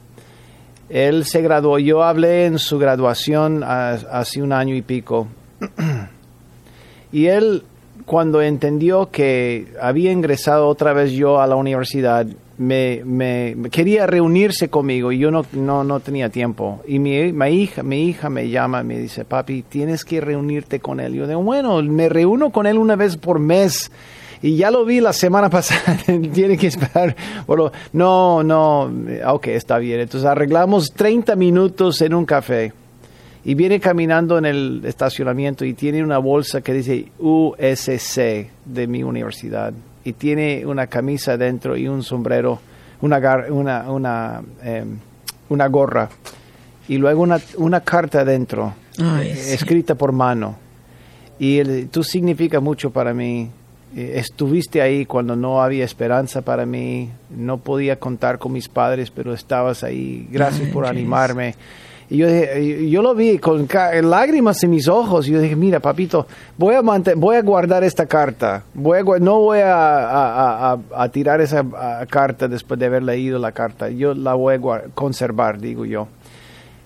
Él 0.87 1.25
se 1.25 1.41
graduó, 1.41 1.79
yo 1.79 2.03
hablé 2.03 2.45
en 2.45 2.59
su 2.59 2.77
graduación 2.77 3.63
hace 3.63 4.43
un 4.43 4.53
año 4.53 4.75
y 4.75 4.83
pico. 4.83 5.27
y 7.11 7.25
él, 7.25 7.63
cuando 8.09 8.41
entendió 8.41 9.11
que 9.11 9.67
había 9.79 10.11
ingresado 10.11 10.67
otra 10.67 10.93
vez 10.93 11.11
yo 11.11 11.39
a 11.39 11.45
la 11.45 11.55
universidad, 11.55 12.25
me, 12.57 13.03
me- 13.05 13.55
quería 13.69 14.07
reunirse 14.07 14.67
conmigo 14.67 15.11
y 15.11 15.19
yo 15.19 15.29
no, 15.29 15.45
no, 15.53 15.83
no 15.83 15.99
tenía 15.99 16.29
tiempo. 16.29 16.81
Y 16.87 16.97
mi, 16.97 17.31
mi 17.31 17.49
hija, 17.49 17.83
mi 17.83 18.05
hija 18.05 18.31
me 18.31 18.49
llama 18.49 18.81
y 18.81 18.83
me 18.85 18.97
dice, 18.97 19.25
papi, 19.25 19.61
tienes 19.61 20.03
que 20.03 20.21
reunirte 20.21 20.79
con 20.79 20.99
él. 20.99 21.13
Yo 21.13 21.27
digo, 21.27 21.43
bueno, 21.43 21.83
me 21.83 22.09
reúno 22.09 22.49
con 22.49 22.65
él 22.65 22.79
una 22.79 22.95
vez 22.95 23.15
por 23.15 23.37
mes. 23.37 23.91
Y 24.41 24.55
ya 24.55 24.71
lo 24.71 24.85
vi 24.85 25.01
la 25.01 25.13
semana 25.13 25.47
pasada, 25.51 25.95
tiene 26.33 26.57
que 26.57 26.65
esperar. 26.65 27.15
Bueno, 27.45 27.71
no, 27.93 28.41
no, 28.41 28.91
ok, 29.27 29.47
está 29.49 29.77
bien. 29.77 29.99
Entonces 29.99 30.27
arreglamos 30.27 30.93
30 30.95 31.35
minutos 31.35 32.01
en 32.01 32.15
un 32.15 32.25
café. 32.25 32.73
Y 33.45 33.55
viene 33.55 33.79
caminando 33.79 34.37
en 34.37 34.45
el 34.45 34.81
estacionamiento 34.85 35.63
y 35.65 35.73
tiene 35.73 36.03
una 36.03 36.17
bolsa 36.17 36.61
que 36.61 36.73
dice 36.73 37.07
USC 37.19 38.49
de 38.65 38.87
mi 38.87 39.03
universidad. 39.03 39.73
y 40.03 40.13
tiene 40.13 40.65
una 40.65 40.87
camisa 40.87 41.37
dentro 41.37 41.75
y 41.75 41.87
un 41.87 42.03
sombrero, 42.03 42.59
una, 43.01 43.19
gar- 43.19 43.51
una, 43.51 43.91
una, 43.91 44.41
em, 44.63 44.97
una 45.49 45.67
gorra 45.67 46.09
y 46.87 46.97
luego 46.97 47.21
una, 47.21 47.37
una 47.57 47.81
carta 47.81 48.23
dentro 48.23 48.73
Ay, 48.97 49.27
eh, 49.31 49.35
sí. 49.35 49.53
escrita 49.53 49.95
por 49.95 50.11
mano. 50.13 50.55
Y 51.37 51.59
el- 51.59 51.89
tú 51.89 52.03
significa 52.03 52.59
mucho 52.61 52.91
para 52.91 53.13
mí. 53.13 53.49
Eh, 53.95 54.13
Estuviste 54.15 54.81
ahí 54.81 55.05
cuando 55.05 55.35
no 55.35 55.61
había 55.61 55.83
esperanza 55.85 56.41
para 56.41 56.65
mí, 56.65 57.09
no 57.29 57.57
podía 57.57 57.99
contar 57.99 58.39
con 58.39 58.53
mis 58.53 58.69
padres, 58.69 59.11
pero 59.11 59.33
estabas 59.33 59.83
ahí. 59.83 60.27
Gracias 60.31 60.67
Ay, 60.67 60.73
por 60.73 60.85
animarme. 60.85 61.55
Y 62.11 62.17
yo, 62.17 62.27
dije- 62.27 62.89
yo 62.89 63.01
lo 63.03 63.13
vi 63.13 63.37
con 63.37 63.67
ca- 63.67 63.93
lágrimas 64.01 64.63
en 64.63 64.71
mis 64.71 64.87
ojos. 64.87 65.27
Y 65.27 65.31
yo 65.31 65.39
dije, 65.41 65.55
mira, 65.55 65.79
papito, 65.79 66.25
voy 66.57 66.73
a, 66.75 66.81
voy 67.15 67.35
a 67.35 67.41
guardar 67.43 67.83
esta 67.83 68.07
carta. 68.07 68.63
Voy 68.73 68.99
a 68.99 69.19
no 69.19 69.39
voy 69.41 69.59
a, 69.59 70.71
a- 70.73 70.77
a- 70.95 71.09
tirar 71.09 71.39
esa 71.41 71.63
carta 72.09 72.47
después 72.47 72.79
de 72.79 72.87
haber 72.87 73.03
leído 73.03 73.37
la 73.37 73.51
carta. 73.51 73.89
Yo 73.89 74.13
la 74.15 74.33
voy 74.33 74.55
a 74.55 74.59
conservar, 74.95 75.59
digo 75.59 75.85
yo. 75.85 76.07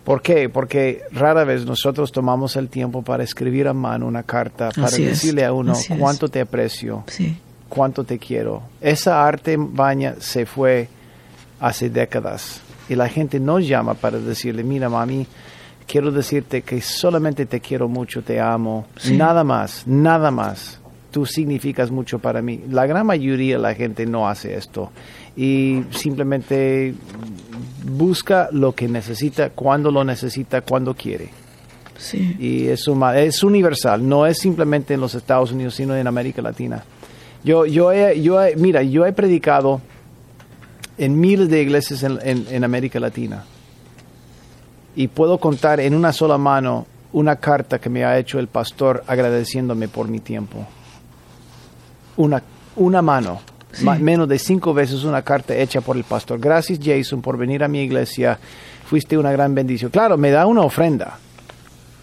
¿Por 0.04 0.22
qué? 0.22 0.50
Porque 0.50 1.04
rara 1.14 1.46
vez 1.46 1.66
nosotros 1.66 2.12
tomamos 2.12 2.58
el 2.58 2.68
tiempo 2.68 3.02
para 3.04 3.24
escribir 3.24 3.70
a 3.70 3.74
mano 3.74 4.06
una 4.06 4.24
carta, 4.24 4.70
para 4.76 4.88
Así 4.88 5.04
es, 5.04 5.12
decirle 5.12 5.46
a 5.46 5.54
uno 5.54 5.72
así 5.72 5.94
es. 5.94 6.00
cuánto 6.00 6.28
te 6.28 6.42
aprecio, 6.42 7.06
Sí, 7.08 7.38
cuánto 7.70 8.04
te 8.04 8.20
quiero. 8.20 8.64
Esa 8.82 9.26
arte 9.26 9.56
baña 9.58 10.16
se 10.20 10.46
fue 10.46 10.90
hace 11.62 11.90
décadas 11.90 12.60
y 12.90 12.96
la 12.96 13.08
gente 13.10 13.40
nos 13.40 13.68
llama 13.68 13.94
para 13.94 14.20
decirle, 14.20 14.64
mira 14.64 14.90
mami, 14.90 15.26
quiero 15.88 16.12
decirte 16.12 16.62
que 16.62 16.82
solamente 16.82 17.46
te 17.46 17.60
quiero 17.60 17.88
mucho, 17.88 18.22
te 18.22 18.40
amo, 18.40 18.88
Sí. 18.98 19.16
nada 19.18 19.44
más, 19.44 19.84
nada 19.88 20.32
más. 20.32 20.80
Tú 21.12 21.28
significas 21.28 21.92
mucho 21.92 22.18
para 22.18 22.42
mí. 22.42 22.62
La 22.72 22.88
gran 22.88 23.06
mayoría 23.06 23.58
de 23.58 23.62
la 23.62 23.76
gente 23.76 24.06
no 24.08 24.28
hace 24.28 24.56
esto 24.56 24.92
y 25.38 25.84
simplemente 25.92 26.96
busca 27.86 28.50
lo 28.52 28.74
que 28.74 28.88
necesita, 28.88 29.50
cuando 29.52 29.92
lo 29.92 30.04
necesita, 30.04 30.62
cuando 30.62 30.96
quiere 30.96 31.30
sí. 31.98 32.36
y 32.40 32.66
es, 32.68 32.88
universal, 33.44 34.08
no 34.08 34.26
es 34.26 34.40
simplemente 34.40 34.94
en 34.96 35.02
los 35.02 35.14
Estados 35.16 35.52
Unidos, 35.52 35.76
sino 35.76 35.96
en 35.96 36.08
América 36.08 36.42
Latina. 36.42 36.84
Yo, 37.44 37.66
yo, 37.66 37.92
he, 37.92 38.22
yo 38.22 38.42
he- 38.44 38.56
mira, 38.56 38.82
yo 38.84 39.06
he 39.06 39.14
predicado 39.14 39.82
en 40.98 41.20
miles 41.20 41.50
de 41.50 41.62
iglesias 41.62 42.04
en, 42.04 42.20
en- 42.24 42.46
en 42.50 42.64
América 42.64 43.00
Latina 43.00 43.44
y 44.96 45.08
puedo 45.08 45.38
contar 45.40 45.80
en 45.80 45.96
una 45.96 46.14
sola 46.14 46.38
mano 46.38 46.86
una 47.14 47.36
carta 47.38 47.80
que 47.80 47.90
me 47.90 48.06
ha 48.06 48.18
hecho 48.18 48.40
el 48.40 48.48
pastor 48.48 49.04
agradeciéndome 49.08 49.88
por 49.88 50.08
mi 50.08 50.20
tiempo. 50.20 50.66
Una, 52.18 52.42
una 52.76 53.02
mano, 53.02 53.42
Sí. 53.72 53.86
menos 53.88 54.28
de 54.30 54.38
cinco 54.38 54.72
veces 54.74 55.04
una 55.04 55.24
carta 55.24 55.56
hecha 55.56 55.82
por 55.82 55.98
el 55.98 56.04
pastor. 56.04 56.40
Gracias 56.40 56.80
Jason 56.84 57.24
por 57.24 57.38
venir 57.38 57.64
a 57.64 57.68
mi 57.68 57.82
iglesia, 57.82 58.38
fuiste 58.86 59.18
una 59.18 59.32
gran 59.32 59.56
bendición. 59.56 59.90
Claro, 59.90 60.16
me 60.16 60.30
da 60.30 60.46
una 60.46 60.62
ofrenda, 60.62 61.18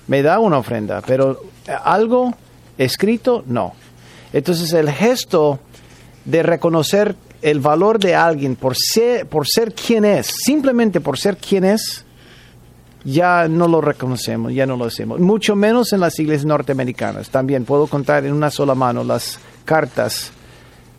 me 0.09 0.21
da 0.23 0.41
una 0.41 0.59
ofrenda, 0.59 1.01
pero 1.07 1.41
eh, 1.69 1.73
algo 1.85 2.35
escrito, 2.77 3.45
no. 3.47 3.75
Entonces 4.33 4.73
el 4.73 4.91
gesto 4.91 5.61
de 6.25 6.43
reconocer 6.43 7.15
el 7.43 7.61
valor 7.61 7.99
de 7.99 8.15
alguien 8.15 8.57
por 8.57 8.77
ser, 8.77 9.27
por 9.27 9.47
ser 9.47 9.73
quien 9.75 10.05
es, 10.05 10.27
simplemente 10.27 11.01
por 11.01 11.19
ser 11.19 11.37
quien 11.37 11.65
es, 11.65 12.05
ya 13.05 13.49
no 13.49 13.67
lo 13.67 13.81
reconocemos, 13.81 14.53
ya 14.53 14.67
no 14.67 14.77
lo 14.77 14.85
hacemos. 14.85 15.21
Mucho 15.21 15.57
menos 15.57 15.93
en 15.93 16.01
las 16.01 16.19
iglesias 16.19 16.45
norteamericanas. 16.45 17.31
También 17.31 17.65
puedo 17.65 17.87
contar 17.87 18.27
en 18.27 18.33
una 18.35 18.51
sola 18.51 18.75
mano 18.75 19.03
las 19.05 19.39
cartas 19.65 20.33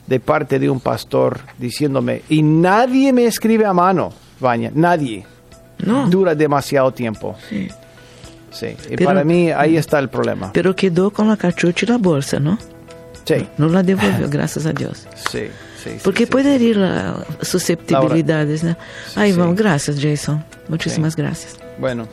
de 0.08 0.20
parte 0.20 0.58
de 0.60 0.70
un 0.70 0.80
pastor 0.80 1.40
diciéndome, 1.60 2.24
y 2.28 2.42
nadie 2.42 3.14
me 3.14 3.26
escribe 3.26 3.66
a 3.66 3.74
mano, 3.74 4.12
Baña, 4.40 4.72
nadie. 4.74 5.26
No. 5.86 6.08
Dura 6.10 6.34
demasiado 6.36 6.92
tiempo. 6.92 7.36
Sí. 7.50 7.68
Sí, 8.50 8.68
y 8.90 8.96
Pero- 8.98 9.06
para 9.06 9.24
mí 9.24 9.52
ahí 9.52 9.78
está 9.78 10.00
el 10.00 10.10
problema. 10.10 10.52
Pero 10.54 10.76
quedó 10.76 11.12
con 11.12 11.28
la 11.30 11.38
cartucho 11.38 11.86
y 11.86 11.90
la 11.90 11.98
bolsa, 11.98 12.40
¿no? 12.40 12.58
Sí, 13.24 13.48
No 13.58 13.68
la 13.70 13.84
devolvió, 13.84 14.28
gracias 14.30 14.66
a 14.66 14.74
Dios. 14.74 15.08
sí, 15.32 15.44
Porque 16.04 16.28
puede 16.28 16.56
herir 16.56 16.78
las 16.78 17.26
susceptibilidades, 17.42 18.64
¿no? 18.64 18.76
Vamos, 19.16 19.56
gracias, 19.56 19.98
Jason. 20.02 20.44
Muchísimas 20.68 21.16
gracias. 21.16 21.58
Bueno, 21.78 22.08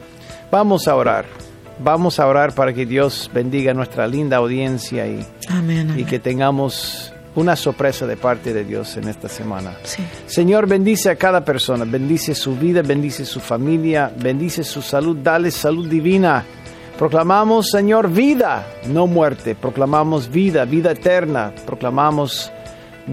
vamos 0.51 0.89
a 0.89 0.95
orar. 0.95 1.27
Vamos 1.81 2.19
a 2.19 2.27
orar 2.27 2.55
para 2.55 2.73
que 2.73 2.87
Dios 2.87 3.31
bendiga 3.33 3.73
nuestra 3.73 4.07
linda 4.07 4.39
audiencia 4.39 5.07
y, 5.07 5.25
Amén. 5.49 5.89
y 5.91 5.93
amén. 5.93 6.07
que 6.07 6.19
tengamos 6.19 7.13
una 7.37 7.55
sorpresa 7.55 8.05
de 8.05 8.17
parte 8.17 8.53
de 8.53 8.65
Dios 8.65 8.97
en 8.97 9.07
esta 9.07 9.29
semana. 9.29 9.77
Sí. 9.85 10.03
Señor, 10.27 10.67
bendice 10.67 11.09
a 11.09 11.15
cada 11.17 11.45
persona, 11.45 11.85
bendice 11.85 12.35
su 12.35 12.57
vida, 12.57 12.83
bendice 12.83 13.25
su 13.25 13.39
familia, 13.39 14.11
bendice 14.17 14.65
su 14.65 14.83
salud, 14.83 15.19
dale 15.23 15.53
salud 15.53 15.87
divina. 15.89 16.45
Proclamamos, 16.99 17.71
Señor, 17.71 18.11
vida, 18.11 18.67
no 18.89 19.07
muerte. 19.07 19.55
Proclamamos 19.55 20.29
vida, 20.29 20.65
vida 20.65 20.91
eterna. 20.91 21.53
Proclamamos 21.65 22.51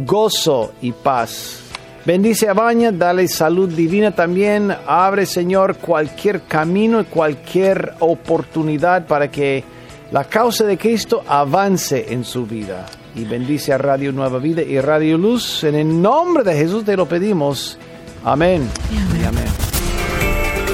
gozo 0.05 0.73
y 0.81 0.91
paz. 0.91 1.61
Bendice 2.05 2.47
a 2.47 2.53
Baña, 2.53 2.91
dale 2.91 3.27
salud 3.27 3.69
divina 3.69 4.11
también. 4.11 4.75
Abre, 4.85 5.25
Señor, 5.25 5.77
cualquier 5.77 6.41
camino 6.43 7.01
y 7.01 7.05
cualquier 7.05 7.93
oportunidad 7.99 9.07
para 9.07 9.31
que 9.31 9.63
la 10.11 10.23
causa 10.25 10.65
de 10.65 10.77
Cristo 10.77 11.23
avance 11.27 12.13
en 12.13 12.23
su 12.23 12.45
vida. 12.45 12.85
Y 13.15 13.23
bendice 13.23 13.73
a 13.73 13.77
Radio 13.77 14.11
Nueva 14.11 14.37
Vida 14.39 14.61
y 14.61 14.79
Radio 14.79 15.17
Luz. 15.17 15.63
En 15.63 15.75
el 15.75 16.01
nombre 16.01 16.43
de 16.43 16.55
Jesús 16.55 16.85
te 16.85 16.95
lo 16.95 17.07
pedimos. 17.07 17.79
Amén. 18.23 18.69
Y 18.91 19.23
amén. 19.23 19.45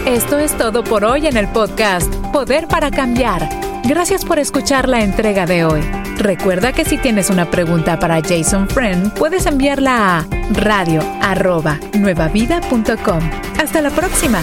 Esto 0.05 0.38
es 0.38 0.57
todo 0.57 0.84
por 0.84 1.05
hoy 1.05 1.28
en 1.28 1.38
el 1.38 1.47
podcast 1.49 2.13
Poder 2.34 2.67
para 2.67 2.91
Cambiar. 2.91 3.47
Gracias 3.84 4.26
por 4.26 4.39
escuchar 4.39 4.89
la 4.89 5.03
entrega 5.03 5.45
de 5.45 5.63
hoy. 5.63 6.11
Recuerda 6.22 6.72
que 6.72 6.86
si 6.86 6.99
tienes 6.99 7.32
una 7.32 7.49
pregunta 7.49 7.97
para 7.97 8.22
Jason 8.22 8.69
Friend, 8.69 9.11
puedes 9.13 9.47
enviarla 9.47 10.19
a 10.19 10.28
radio@nuevavida.com. 10.53 13.19
Hasta 13.59 13.82
la 13.82 13.89
próxima. 13.89 14.39